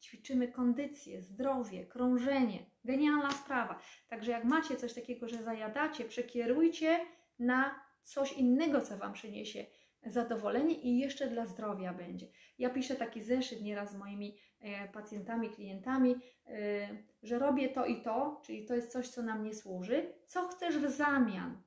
Ćwiczymy 0.00 0.48
kondycję, 0.48 1.22
zdrowie, 1.22 1.86
krążenie. 1.86 2.66
Genialna 2.84 3.30
sprawa. 3.30 3.78
Także 4.08 4.32
jak 4.32 4.44
macie 4.44 4.76
coś 4.76 4.94
takiego, 4.94 5.28
że 5.28 5.42
zajadacie, 5.42 6.04
przekierujcie 6.04 7.00
na 7.38 7.80
coś 8.02 8.32
innego, 8.32 8.80
co 8.80 8.96
Wam 8.96 9.12
przyniesie 9.12 9.66
zadowolenie 10.06 10.74
i 10.74 10.98
jeszcze 10.98 11.28
dla 11.28 11.46
zdrowia 11.46 11.94
będzie. 11.94 12.26
Ja 12.58 12.70
piszę 12.70 12.96
taki 12.96 13.22
zeszyt 13.22 13.62
nieraz 13.62 13.92
z 13.92 13.98
moimi 13.98 14.36
e, 14.60 14.88
pacjentami, 14.88 15.50
klientami, 15.50 16.16
e, 16.46 16.88
że 17.22 17.38
robię 17.38 17.68
to 17.68 17.86
i 17.86 18.02
to, 18.02 18.40
czyli 18.44 18.64
to 18.66 18.74
jest 18.74 18.92
coś, 18.92 19.08
co 19.08 19.22
nam 19.22 19.42
nie 19.42 19.54
służy. 19.54 20.12
Co 20.26 20.48
chcesz 20.48 20.78
w 20.78 20.90
zamian? 20.90 21.62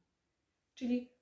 Czyli 0.73 1.12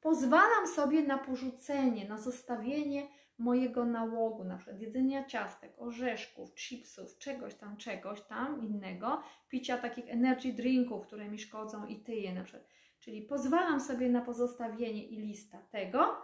pozwalam 0.00 0.66
sobie 0.66 1.02
na 1.02 1.18
porzucenie, 1.18 2.08
na 2.08 2.18
zostawienie 2.18 3.08
mojego 3.38 3.84
nałogu, 3.84 4.44
na 4.44 4.56
przykład 4.56 4.80
jedzenia 4.80 5.24
ciastek, 5.24 5.72
orzeszków, 5.78 6.54
chipsów, 6.54 7.18
czegoś 7.18 7.54
tam, 7.54 7.76
czegoś 7.76 8.20
tam 8.20 8.62
innego, 8.62 9.22
picia 9.48 9.78
takich 9.78 10.10
energy 10.10 10.52
drinków, 10.52 11.06
które 11.06 11.28
mi 11.28 11.38
szkodzą 11.38 11.86
i 11.86 11.96
tyje 11.96 12.34
na 12.34 12.44
przykład 12.44 12.68
Czyli 13.00 13.22
pozwalam 13.22 13.80
sobie 13.80 14.08
na 14.08 14.20
pozostawienie 14.20 15.06
i 15.06 15.16
lista 15.16 15.58
tego, 15.70 16.16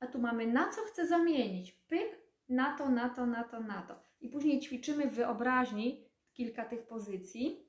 a 0.00 0.06
tu 0.06 0.18
mamy 0.18 0.46
na 0.46 0.68
co 0.68 0.80
chcę 0.80 1.06
zamienić. 1.06 1.72
Pyk, 1.72 2.20
na 2.48 2.78
to, 2.78 2.88
na 2.88 3.08
to, 3.08 3.26
na 3.26 3.44
to, 3.44 3.60
na 3.60 3.82
to. 3.82 4.00
I 4.20 4.28
później 4.28 4.60
ćwiczymy 4.60 5.10
w 5.10 5.14
wyobraźni 5.14 6.04
kilka 6.32 6.64
tych 6.64 6.86
pozycji. 6.86 7.68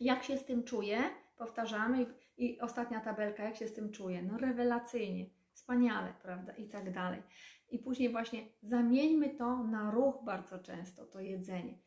Jak 0.00 0.24
się 0.24 0.38
z 0.38 0.44
tym 0.44 0.64
czuję? 0.64 0.98
Powtarzamy. 1.36 2.06
I, 2.38 2.60
ostatnia 2.60 3.00
tabelka, 3.00 3.42
jak 3.42 3.56
się 3.56 3.68
z 3.68 3.74
tym 3.74 3.92
czuję? 3.92 4.22
No 4.22 4.38
rewelacyjnie, 4.38 5.26
wspaniale, 5.52 6.14
prawda? 6.22 6.52
I 6.52 6.68
tak 6.68 6.92
dalej. 6.92 7.22
I 7.70 7.78
później 7.78 8.08
właśnie 8.08 8.48
zamieńmy 8.62 9.30
to 9.30 9.64
na 9.64 9.90
ruch 9.90 10.24
bardzo 10.24 10.58
często, 10.58 11.06
to 11.06 11.20
jedzenie. 11.20 11.78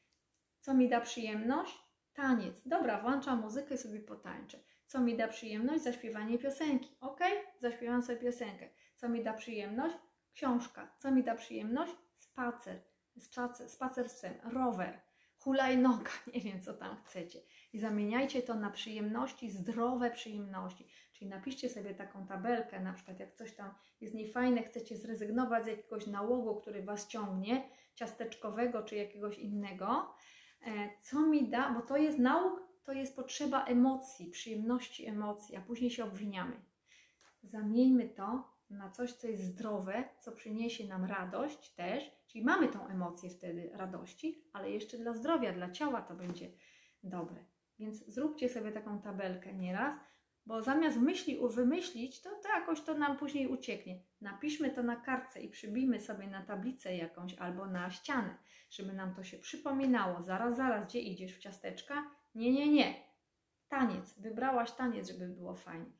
Co 0.60 0.74
mi 0.74 0.90
da 0.90 1.02
przyjemność? 1.02 1.78
Taniec. 2.14 2.62
Dobra, 2.66 3.02
włączam 3.02 3.42
muzykę 3.42 3.76
i 3.76 3.78
sobie 3.78 4.00
potańczę. 4.00 4.60
Co 4.86 5.02
mi 5.02 5.18
da 5.18 5.28
przyjemność? 5.28 5.84
Zaśpiewanie 5.84 6.40
piosenki. 6.40 6.96
Ok? 7.02 7.20
Zaśpiewam 7.60 8.02
sobie 8.02 8.18
piosenkę. 8.20 8.70
Co 8.96 9.10
mi 9.10 9.24
da 9.24 9.34
przyjemność? 9.34 9.96
książka. 10.34 10.96
Co 10.98 11.12
mi 11.12 11.24
da 11.24 11.36
przyjemność? 11.36 11.94
Spacer. 12.16 12.82
Spacer, 13.18 13.70
spacer 13.70 14.10
z 14.10 14.14
psem, 14.14 14.34
rower, 14.44 15.02
hulajnoga, 15.40 16.12
nie 16.34 16.42
wiem 16.42 16.62
co 16.62 16.74
tam 16.74 16.98
chcecie. 17.06 17.40
I 17.74 17.80
zamieniajcie 17.80 18.42
to 18.42 18.56
na 18.56 18.70
przyjemności, 18.70 19.52
zdrowe 19.52 20.12
przyjemności. 20.12 20.88
Czyli 21.14 21.30
napiszcie 21.30 21.70
sobie 21.70 21.96
taką 21.96 22.28
tabelkę, 22.28 22.80
na 22.80 22.94
przykład 22.94 23.20
jak 23.20 23.34
coś 23.34 23.56
tam 23.56 23.74
jest 24.02 24.14
niefajne, 24.14 24.64
chcecie 24.64 24.98
zrezygnować 24.98 25.64
z 25.64 25.68
jakiegoś 25.68 26.08
nałogu, 26.08 26.62
który 26.62 26.84
Was 26.84 27.08
ciągnie, 27.08 27.70
ciasteczkowego 27.96 28.84
czy 28.84 28.96
jakiegoś 28.96 29.38
innego. 29.38 30.14
E, 30.66 30.90
co 31.02 31.22
mi 31.22 31.50
da, 31.50 31.74
bo 31.74 31.82
to 31.82 31.98
jest 31.98 32.20
nauk, 32.20 32.72
to 32.84 32.94
jest 32.94 33.16
potrzeba 33.16 33.66
emocji, 33.66 34.32
przyjemności 34.32 35.06
emocji, 35.06 35.56
a 35.56 35.62
później 35.62 35.92
się 35.92 36.04
obwiniamy. 36.04 36.62
Zamieńmy 37.44 38.10
to 38.10 38.52
na 38.70 38.90
coś, 38.90 39.14
co 39.14 39.28
jest 39.28 39.44
zdrowe, 39.44 40.04
co 40.20 40.32
przyniesie 40.32 40.88
nam 40.88 41.06
radość 41.06 41.70
też, 41.70 42.12
czyli 42.28 42.46
mamy 42.46 42.68
tą 42.68 42.88
emocję 42.88 43.30
wtedy 43.30 43.72
radości, 43.74 44.44
ale 44.54 44.72
jeszcze 44.72 44.98
dla 44.98 45.14
zdrowia, 45.14 45.54
dla 45.54 45.72
ciała 45.72 46.02
to 46.02 46.16
będzie 46.16 46.52
dobre. 47.04 47.51
Więc 47.82 48.06
zróbcie 48.08 48.50
sobie 48.50 48.72
taką 48.72 49.02
tabelkę 49.02 49.54
nieraz, 49.54 49.96
bo 50.46 50.62
zamiast 50.62 50.98
myśli 50.98 51.40
wymyślić, 51.50 52.22
to, 52.22 52.30
to 52.30 52.50
jakoś 52.50 52.82
to 52.82 52.98
nam 52.98 53.18
później 53.18 53.48
ucieknie. 53.48 54.00
Napiszmy 54.22 54.70
to 54.70 54.84
na 54.84 54.96
kartce 54.96 55.42
i 55.42 55.50
przybijmy 55.50 56.00
sobie 56.00 56.28
na 56.28 56.42
tablicę 56.42 56.96
jakąś 56.96 57.34
albo 57.34 57.68
na 57.68 57.92
ścianę, 57.92 58.38
żeby 58.70 58.94
nam 58.94 59.16
to 59.16 59.24
się 59.24 59.38
przypominało. 59.38 60.22
Zaraz, 60.22 60.56
zaraz, 60.56 60.86
gdzie 60.86 61.00
idziesz 61.00 61.36
w 61.36 61.40
ciasteczka? 61.40 62.12
Nie, 62.36 62.52
nie, 62.54 62.72
nie. 62.72 62.94
Taniec. 63.70 64.20
Wybrałaś 64.20 64.72
taniec, 64.72 65.08
żeby 65.08 65.28
było 65.28 65.56
fajnie. 65.56 65.92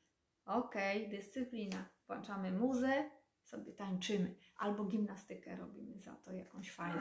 Okej, 0.46 1.06
okay, 1.06 1.18
dyscyplina. 1.18 1.86
Włączamy 2.08 2.52
muzę, 2.52 3.10
sobie 3.44 3.74
tańczymy. 3.74 4.36
Albo 4.58 4.86
gimnastykę 4.86 5.56
robimy 5.56 6.00
za 6.00 6.16
to 6.16 6.32
jakąś 6.32 6.72
fajną. 6.72 7.00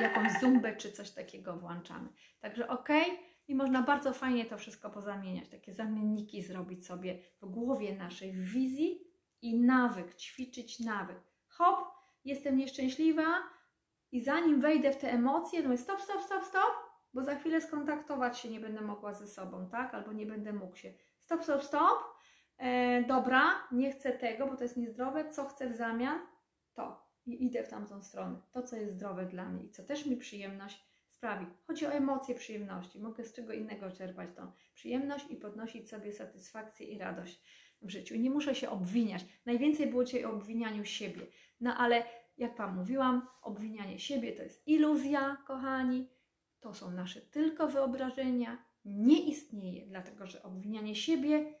Jakąś 0.00 0.40
zumbę 0.40 0.76
czy 0.76 0.92
coś 0.92 1.10
takiego 1.10 1.56
włączamy. 1.56 2.08
Także 2.40 2.68
okej. 2.68 3.02
Okay 3.02 3.33
i 3.48 3.54
można 3.54 3.82
bardzo 3.82 4.12
fajnie 4.12 4.46
to 4.46 4.58
wszystko 4.58 4.90
pozamieniać, 4.90 5.48
takie 5.48 5.72
zamienniki 5.72 6.42
zrobić 6.42 6.86
sobie 6.86 7.18
w 7.42 7.46
głowie 7.46 7.96
naszej, 7.96 8.32
w 8.32 8.52
wizji 8.52 9.00
i 9.42 9.60
nawyk, 9.60 10.14
ćwiczyć 10.14 10.80
nawyk. 10.80 11.20
Hop, 11.48 11.78
jestem 12.24 12.56
nieszczęśliwa 12.56 13.24
i 14.12 14.20
zanim 14.20 14.60
wejdę 14.60 14.92
w 14.92 14.96
te 14.96 15.12
emocje, 15.12 15.62
mówię 15.62 15.76
stop, 15.76 16.00
stop, 16.00 16.22
stop, 16.22 16.44
stop, 16.44 16.74
bo 17.14 17.22
za 17.22 17.34
chwilę 17.34 17.60
skontaktować 17.60 18.38
się 18.38 18.48
nie 18.48 18.60
będę 18.60 18.80
mogła 18.80 19.12
ze 19.12 19.26
sobą, 19.26 19.68
tak? 19.68 19.94
Albo 19.94 20.12
nie 20.12 20.26
będę 20.26 20.52
mógł 20.52 20.76
się. 20.76 20.92
Stop, 21.18 21.44
stop, 21.44 21.62
stop. 21.62 21.98
E, 22.58 23.02
dobra, 23.02 23.42
nie 23.72 23.92
chcę 23.92 24.12
tego, 24.12 24.46
bo 24.46 24.56
to 24.56 24.62
jest 24.62 24.76
niezdrowe. 24.76 25.30
Co 25.30 25.44
chcę 25.44 25.68
w 25.68 25.72
zamian? 25.72 26.18
To. 26.74 27.04
I 27.26 27.46
idę 27.46 27.62
w 27.62 27.68
tamtą 27.68 28.02
stronę. 28.02 28.40
To, 28.52 28.62
co 28.62 28.76
jest 28.76 28.94
zdrowe 28.94 29.26
dla 29.26 29.48
mnie 29.48 29.64
i 29.64 29.70
co 29.70 29.82
też 29.82 30.06
mi 30.06 30.16
przyjemność 30.16 30.93
sprawi. 31.24 31.46
Chodzi 31.66 31.86
o 31.86 31.92
emocje 31.92 32.34
przyjemności. 32.34 33.00
Mogę 33.00 33.24
z 33.24 33.32
czego 33.32 33.52
innego 33.52 33.90
czerpać 33.90 34.28
tą 34.36 34.52
przyjemność 34.74 35.30
i 35.30 35.36
podnosić 35.36 35.90
sobie 35.90 36.12
satysfakcję 36.12 36.86
i 36.86 36.98
radość 36.98 37.42
w 37.82 37.90
życiu. 37.90 38.16
Nie 38.16 38.30
muszę 38.30 38.54
się 38.54 38.70
obwiniać. 38.70 39.24
Najwięcej 39.46 39.86
było 39.86 40.04
dzisiaj 40.04 40.24
o 40.24 40.30
obwinianiu 40.30 40.84
siebie. 40.84 41.26
No 41.60 41.76
ale 41.76 42.04
jak 42.38 42.56
Wam 42.56 42.76
mówiłam, 42.76 43.28
obwinianie 43.42 43.98
siebie 43.98 44.32
to 44.32 44.42
jest 44.42 44.68
iluzja, 44.68 45.36
kochani. 45.46 46.08
To 46.60 46.74
są 46.74 46.90
nasze 46.90 47.20
tylko 47.20 47.68
wyobrażenia. 47.68 48.64
Nie 48.84 49.20
istnieje, 49.20 49.86
dlatego 49.86 50.26
że 50.26 50.42
obwinianie 50.42 50.94
siebie, 50.94 51.54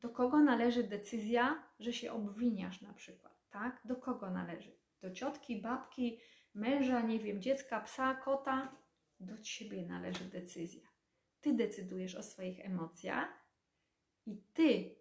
do 0.00 0.08
kogo 0.08 0.38
należy 0.40 0.82
decyzja, 0.82 1.62
że 1.78 1.92
się 1.92 2.12
obwiniasz 2.12 2.82
na 2.82 2.92
przykład, 2.92 3.48
tak? 3.50 3.80
Do 3.84 3.96
kogo 3.96 4.30
należy? 4.30 4.72
Do 5.00 5.10
ciotki, 5.10 5.62
babki, 5.62 6.20
męża, 6.54 7.00
nie 7.00 7.18
wiem, 7.18 7.42
dziecka, 7.42 7.80
psa, 7.80 8.14
kota? 8.14 8.78
Do 9.20 9.38
ciebie 9.38 9.86
należy 9.86 10.24
decyzja. 10.24 10.88
Ty 11.40 11.54
decydujesz 11.54 12.14
o 12.14 12.22
swoich 12.22 12.60
emocjach 12.60 13.28
i 14.26 14.42
ty 14.54 14.96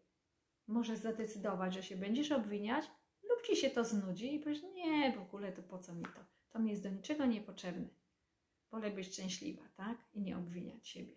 możesz 0.67 0.99
zadecydować, 0.99 1.73
że 1.73 1.83
się 1.83 1.95
będziesz 1.95 2.31
obwiniać, 2.31 2.85
lub 3.23 3.41
ci 3.47 3.55
się 3.55 3.69
to 3.69 3.85
znudzi 3.85 4.35
i 4.35 4.39
powiesz: 4.39 4.63
Nie, 4.63 5.13
w 5.17 5.21
ogóle 5.21 5.51
to 5.51 5.63
po 5.63 5.79
co 5.79 5.95
mi 5.95 6.03
to? 6.03 6.25
To 6.49 6.59
mi 6.59 6.69
jest 6.69 6.83
do 6.83 6.89
niczego 6.89 7.25
niepotrzebne. 7.25 7.87
Wolę 8.71 8.91
być 8.91 9.07
szczęśliwa, 9.07 9.63
tak? 9.75 9.97
I 10.13 10.21
nie 10.21 10.37
obwiniać 10.37 10.87
siebie. 10.87 11.15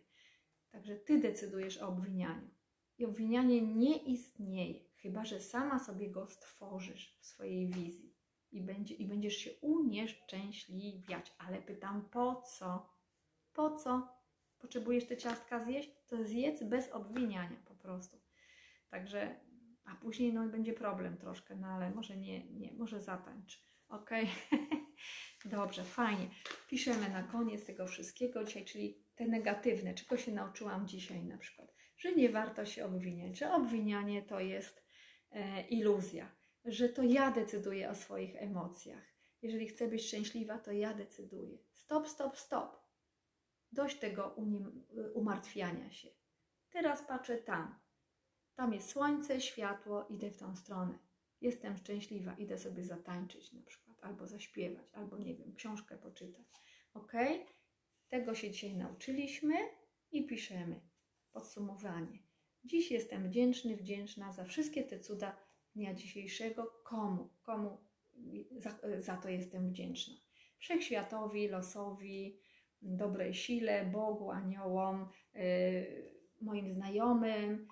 Także 0.71 0.97
ty 0.97 1.21
decydujesz 1.21 1.79
o 1.79 1.89
obwinianiu. 1.89 2.51
I 2.99 3.05
obwinianie 3.05 3.63
nie 3.63 3.97
istnieje, 3.97 4.81
chyba 4.97 5.25
że 5.25 5.41
sama 5.41 5.79
sobie 5.79 6.11
go 6.11 6.27
stworzysz 6.27 7.17
w 7.21 7.27
swojej 7.27 7.69
wizji 7.69 8.15
i, 8.53 8.61
będzie, 8.61 8.95
i 8.95 9.07
będziesz 9.07 9.37
się 9.37 9.51
unieszczęśliwiać. 9.61 11.33
Ale 11.39 11.63
pytam, 11.63 12.09
po 12.11 12.43
co? 12.43 12.90
Po 13.61 13.71
co? 13.71 14.09
Potrzebujesz 14.59 15.07
te 15.07 15.17
ciastka 15.17 15.65
zjeść? 15.65 15.91
To 16.09 16.25
zjedz 16.25 16.63
bez 16.63 16.93
obwiniania 16.93 17.63
po 17.65 17.75
prostu. 17.75 18.21
Także, 18.91 19.41
a 19.85 19.95
później 19.95 20.33
no, 20.33 20.49
będzie 20.49 20.73
problem 20.73 21.17
troszkę, 21.17 21.57
no 21.57 21.67
ale 21.67 21.91
może 21.91 22.17
nie, 22.17 22.51
nie 22.51 22.73
może 22.73 23.01
zatańcz. 23.01 23.63
Ok? 23.89 24.11
Dobrze, 25.45 25.85
fajnie. 25.85 26.31
Piszemy 26.69 27.09
na 27.09 27.23
koniec 27.23 27.67
tego 27.67 27.87
wszystkiego 27.87 28.45
dzisiaj, 28.45 28.65
czyli 28.65 29.05
te 29.15 29.27
negatywne. 29.27 29.95
Czego 29.95 30.17
się 30.17 30.33
nauczyłam 30.33 30.89
dzisiaj 30.89 31.25
na 31.25 31.39
przykład? 31.39 31.75
Że 31.97 32.13
nie 32.13 32.29
warto 32.29 32.67
się 32.67 32.85
obwiniać, 32.85 33.39
że 33.39 33.53
obwinianie 33.53 34.23
to 34.23 34.41
jest 34.41 34.85
e, 35.31 35.63
iluzja 35.69 36.41
że 36.65 36.89
to 36.89 37.03
ja 37.03 37.31
decyduję 37.31 37.91
o 37.91 37.95
swoich 37.95 38.37
emocjach. 38.37 39.05
Jeżeli 39.43 39.67
chcę 39.69 39.89
być 39.89 40.07
szczęśliwa, 40.07 40.59
to 40.59 40.73
ja 40.73 40.95
decyduję. 40.95 41.59
Stop, 41.73 42.09
stop, 42.09 42.39
stop. 42.39 42.80
Dość 43.73 43.99
tego 43.99 44.37
umartwiania 45.15 45.91
się. 45.91 46.09
Teraz 46.71 47.03
patrzę 47.03 47.39
tam. 47.39 47.81
Tam 48.55 48.75
jest 48.75 48.89
słońce, 48.89 49.41
światło, 49.41 50.07
idę 50.09 50.31
w 50.31 50.37
tą 50.37 50.57
stronę. 50.57 50.99
Jestem 51.41 51.77
szczęśliwa, 51.77 52.35
idę 52.35 52.59
sobie 52.59 52.85
zatańczyć 52.85 53.53
na 53.53 53.63
przykład, 53.63 53.99
albo 54.03 54.27
zaśpiewać, 54.27 54.87
albo 54.93 55.19
nie 55.19 55.35
wiem, 55.35 55.55
książkę 55.55 55.99
poczytać. 55.99 56.47
Ok? 56.95 57.13
Tego 58.09 58.35
się 58.35 58.51
dzisiaj 58.51 58.77
nauczyliśmy 58.77 59.55
i 60.11 60.27
piszemy 60.27 60.81
podsumowanie. 61.33 62.19
Dziś 62.65 62.91
jestem 62.91 63.29
wdzięczny, 63.29 63.77
wdzięczna 63.77 64.33
za 64.33 64.45
wszystkie 64.45 64.85
te 64.85 65.01
cuda, 65.01 65.37
dnia 65.75 65.95
dzisiejszego, 65.95 66.67
komu, 66.85 67.31
komu 67.43 67.79
za, 68.57 68.79
za 68.99 69.17
to 69.17 69.29
jestem 69.29 69.69
wdzięczna. 69.69 70.15
Wszechświatowi, 70.59 71.49
losowi, 71.49 72.41
dobrej 72.83 73.35
sile, 73.35 73.85
Bogu, 73.85 74.31
aniołom, 74.31 75.09
yy, 75.35 75.41
moim 76.41 76.71
znajomym, 76.71 77.69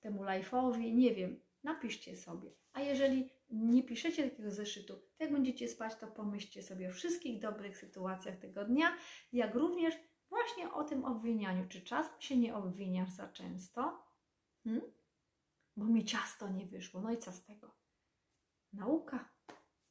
temu 0.00 0.24
life'owi, 0.24 0.94
nie 0.94 1.14
wiem, 1.14 1.40
napiszcie 1.62 2.16
sobie. 2.16 2.50
A 2.72 2.80
jeżeli 2.80 3.30
nie 3.50 3.82
piszecie 3.82 4.30
takiego 4.30 4.50
zeszytu, 4.50 5.02
jak 5.18 5.32
będziecie 5.32 5.68
spać, 5.68 5.96
to 5.96 6.06
pomyślcie 6.06 6.62
sobie 6.62 6.88
o 6.88 6.92
wszystkich 6.92 7.40
dobrych 7.40 7.78
sytuacjach 7.78 8.36
tego 8.36 8.64
dnia, 8.64 8.96
jak 9.32 9.54
również 9.54 9.94
właśnie 10.28 10.72
o 10.72 10.84
tym 10.84 11.04
obwinianiu. 11.04 11.68
Czy 11.68 11.82
czasem 11.82 12.20
się 12.20 12.36
nie 12.36 12.54
obwiniasz 12.54 13.10
za 13.10 13.28
często? 13.28 14.04
Hmm? 14.64 14.94
bo 15.76 15.84
mi 15.84 16.04
ciasto 16.04 16.48
nie 16.48 16.66
wyszło. 16.66 17.00
No 17.00 17.12
i 17.12 17.18
co 17.18 17.32
z 17.32 17.44
tego? 17.44 17.70
Nauka. 18.72 19.28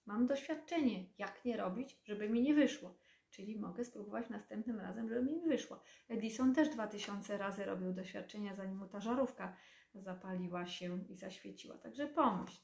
Mam 0.05 0.27
doświadczenie, 0.27 1.05
jak 1.17 1.45
nie 1.45 1.57
robić, 1.57 2.01
żeby 2.03 2.29
mi 2.29 2.41
nie 2.41 2.53
wyszło. 2.53 2.95
Czyli 3.33 3.59
mogę 3.59 3.85
spróbować 3.85 4.29
następnym 4.29 4.79
razem, 4.79 5.09
żeby 5.09 5.31
mi 5.31 5.41
wyszło. 5.41 5.81
Edison 6.09 6.55
też 6.55 6.69
2000 6.69 7.37
razy 7.37 7.65
robił 7.65 7.93
doświadczenia, 7.93 8.53
zanim 8.53 8.77
mu 8.77 8.87
ta 8.87 8.99
żarówka 8.99 9.55
zapaliła 9.93 10.65
się 10.65 11.05
i 11.09 11.15
zaświeciła. 11.15 11.77
Także 11.77 12.07
pomyśl. 12.07 12.61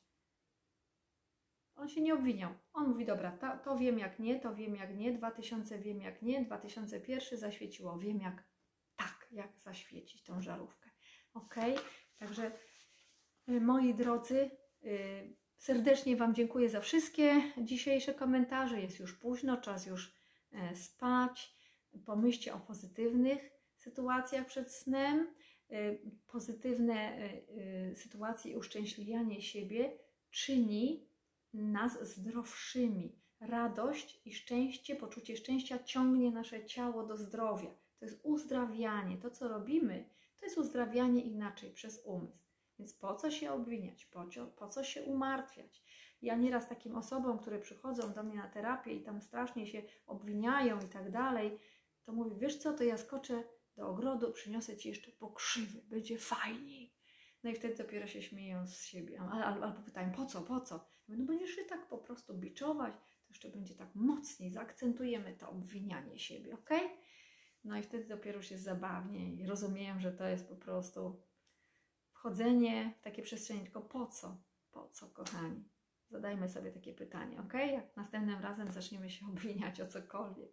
On 1.75 1.89
się 1.89 2.01
nie 2.01 2.13
obwiniał. 2.13 2.53
On 2.73 2.87
mówi, 2.87 3.05
dobra, 3.05 3.31
to, 3.31 3.57
to 3.57 3.77
wiem 3.77 3.99
jak 3.99 4.19
nie, 4.19 4.39
to 4.39 4.55
wiem 4.55 4.75
jak 4.75 4.95
nie, 4.95 5.13
2000 5.13 5.79
wiem 5.79 6.01
jak 6.01 6.21
nie, 6.21 6.45
2001 6.45 7.39
zaświeciło, 7.39 7.99
wiem 7.99 8.19
jak 8.19 8.43
tak, 8.95 9.27
jak 9.31 9.59
zaświecić 9.59 10.23
tą 10.23 10.41
żarówkę. 10.41 10.89
Ok? 11.33 11.55
Także 12.17 12.51
Y, 13.49 13.61
moi 13.61 13.93
drodzy, 13.93 14.51
y, 14.83 15.35
serdecznie 15.57 16.15
Wam 16.15 16.35
dziękuję 16.35 16.69
za 16.69 16.81
wszystkie 16.81 17.41
dzisiejsze 17.57 18.13
komentarze. 18.13 18.81
Jest 18.81 18.99
już 18.99 19.19
późno, 19.19 19.57
czas 19.57 19.85
już 19.85 20.13
spać. 20.73 21.55
Pomyślcie 22.05 22.53
o 22.53 22.59
pozytywnych 22.59 23.49
sytuacjach 23.75 24.45
przed 24.45 24.71
snem. 24.71 25.27
Y, 25.71 26.01
pozytywne 26.27 27.29
sytuacje 27.95 28.51
i 28.51 28.55
uszczęśliwianie 28.55 29.41
siebie 29.41 29.97
czyni 30.31 31.09
nas 31.53 32.09
zdrowszymi. 32.15 33.19
Radość 33.39 34.21
i 34.25 34.33
szczęście, 34.33 34.95
poczucie 34.95 35.37
szczęścia 35.37 35.83
ciągnie 35.83 36.31
nasze 36.31 36.65
ciało 36.65 37.05
do 37.05 37.17
zdrowia. 37.17 37.69
To 37.99 38.05
jest 38.05 38.19
uzdrawianie. 38.23 39.17
To, 39.17 39.31
co 39.31 39.47
robimy, 39.47 40.09
to 40.39 40.45
jest 40.45 40.57
uzdrawianie 40.57 41.21
inaczej 41.21 41.71
przez 41.71 42.01
umysł. 42.05 42.48
Po 42.99 43.15
co 43.15 43.31
się 43.31 43.51
obwiniać? 43.51 44.05
Po 44.05 44.27
co, 44.27 44.47
po 44.47 44.67
co 44.67 44.83
się 44.83 45.03
umartwiać? 45.03 45.83
Ja 46.21 46.35
nieraz 46.35 46.69
takim 46.69 46.95
osobom, 46.95 47.39
które 47.39 47.59
przychodzą 47.59 48.13
do 48.13 48.23
mnie 48.23 48.35
na 48.35 48.49
terapię 48.49 48.93
i 48.93 49.03
tam 49.03 49.21
strasznie 49.21 49.67
się 49.67 49.83
obwiniają 50.07 50.79
i 50.81 50.89
tak 50.89 51.11
dalej, 51.11 51.59
to 52.03 52.13
mówię, 52.13 52.35
wiesz 52.39 52.57
co, 52.57 52.73
to 52.73 52.83
ja 52.83 52.97
skoczę 52.97 53.43
do 53.75 53.87
ogrodu, 53.87 54.31
przyniosę 54.31 54.77
ci 54.77 54.89
jeszcze 54.89 55.11
pokrzywy, 55.11 55.81
będzie 55.81 56.17
fajniej. 56.17 56.95
No 57.43 57.49
i 57.49 57.55
wtedy 57.55 57.75
dopiero 57.75 58.07
się 58.07 58.21
śmieją 58.21 58.67
z 58.67 58.83
siebie, 58.83 59.21
Al- 59.21 59.43
al- 59.43 59.63
albo 59.63 59.81
pytają, 59.81 60.11
po 60.11 60.25
co, 60.25 60.41
po 60.41 60.61
co? 60.61 60.75
Ja 60.75 60.81
mówię, 61.07 61.17
no 61.19 61.25
będziesz 61.25 61.49
się 61.49 61.63
tak 61.63 61.87
po 61.87 61.97
prostu 61.97 62.33
biczować, 62.37 62.93
to 62.95 63.29
jeszcze 63.29 63.49
będzie 63.49 63.75
tak 63.75 63.95
mocniej, 63.95 64.51
zaakcentujemy 64.51 65.33
to 65.33 65.49
obwinianie 65.49 66.19
siebie, 66.19 66.53
ok? 66.53 66.69
No 67.63 67.77
i 67.77 67.83
wtedy 67.83 68.05
dopiero 68.05 68.37
już 68.37 68.51
jest 68.51 68.63
zabawnie 68.63 69.33
i 69.35 69.45
rozumieją, 69.45 69.99
że 69.99 70.11
to 70.11 70.27
jest 70.27 70.49
po 70.49 70.55
prostu 70.55 71.21
wchodzenie 72.19 72.93
w 72.99 73.01
takie 73.01 73.21
przestrzenie, 73.21 73.61
tylko 73.61 73.81
po 73.81 74.07
co? 74.07 74.37
Po 74.71 74.89
co, 74.89 75.09
kochani? 75.09 75.69
Zadajmy 76.07 76.49
sobie 76.49 76.71
takie 76.71 76.93
pytanie, 76.93 77.39
ok? 77.39 77.53
Jak 77.53 77.95
następnym 77.95 78.41
razem 78.41 78.71
zaczniemy 78.71 79.09
się 79.09 79.25
obwiniać 79.31 79.81
o 79.81 79.87
cokolwiek 79.87 80.51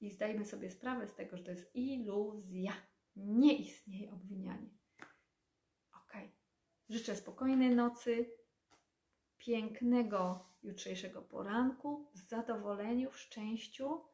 i 0.00 0.10
zdajmy 0.10 0.44
sobie 0.44 0.70
sprawę 0.70 1.06
z 1.06 1.14
tego, 1.14 1.36
że 1.36 1.44
to 1.44 1.50
jest 1.50 1.74
iluzja. 1.74 2.72
Nie 3.16 3.58
istnieje 3.58 4.12
obwinianie. 4.12 4.70
Ok. 5.92 6.12
Życzę 6.88 7.16
spokojnej 7.16 7.74
nocy, 7.74 8.30
pięknego 9.38 10.48
jutrzejszego 10.62 11.22
poranku, 11.22 12.10
w 12.14 12.18
zadowoleniu, 12.18 13.10
w 13.10 13.18
szczęściu 13.18 14.04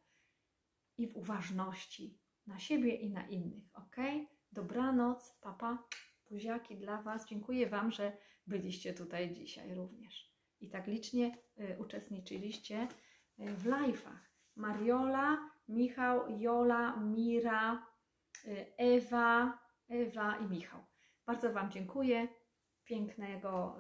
i 0.98 1.08
w 1.08 1.16
uważności 1.16 2.18
na 2.46 2.58
siebie 2.58 2.94
i 2.94 3.10
na 3.10 3.28
innych. 3.28 3.64
Ok? 3.74 3.96
Dobranoc, 4.52 5.38
papa, 5.40 5.88
buziaki 6.32 6.76
dla 6.76 7.02
Was. 7.02 7.26
Dziękuję 7.26 7.66
Wam, 7.66 7.90
że 7.90 8.12
byliście 8.46 8.92
tutaj 8.92 9.34
dzisiaj 9.34 9.74
również. 9.74 10.32
I 10.60 10.68
tak 10.68 10.86
licznie 10.86 11.38
y, 11.60 11.76
uczestniczyliście 11.78 12.88
y, 13.38 13.54
w 13.54 13.64
live'ach. 13.64 14.18
Mariola, 14.56 15.50
Michał, 15.68 16.38
Jola, 16.38 16.96
Mira, 16.96 17.86
y, 18.44 18.66
Ewa, 18.76 19.58
Ewa 19.88 20.38
i 20.38 20.46
Michał. 20.46 20.80
Bardzo 21.26 21.52
Wam 21.52 21.70
dziękuję. 21.70 22.28
Pięknego, 22.84 23.76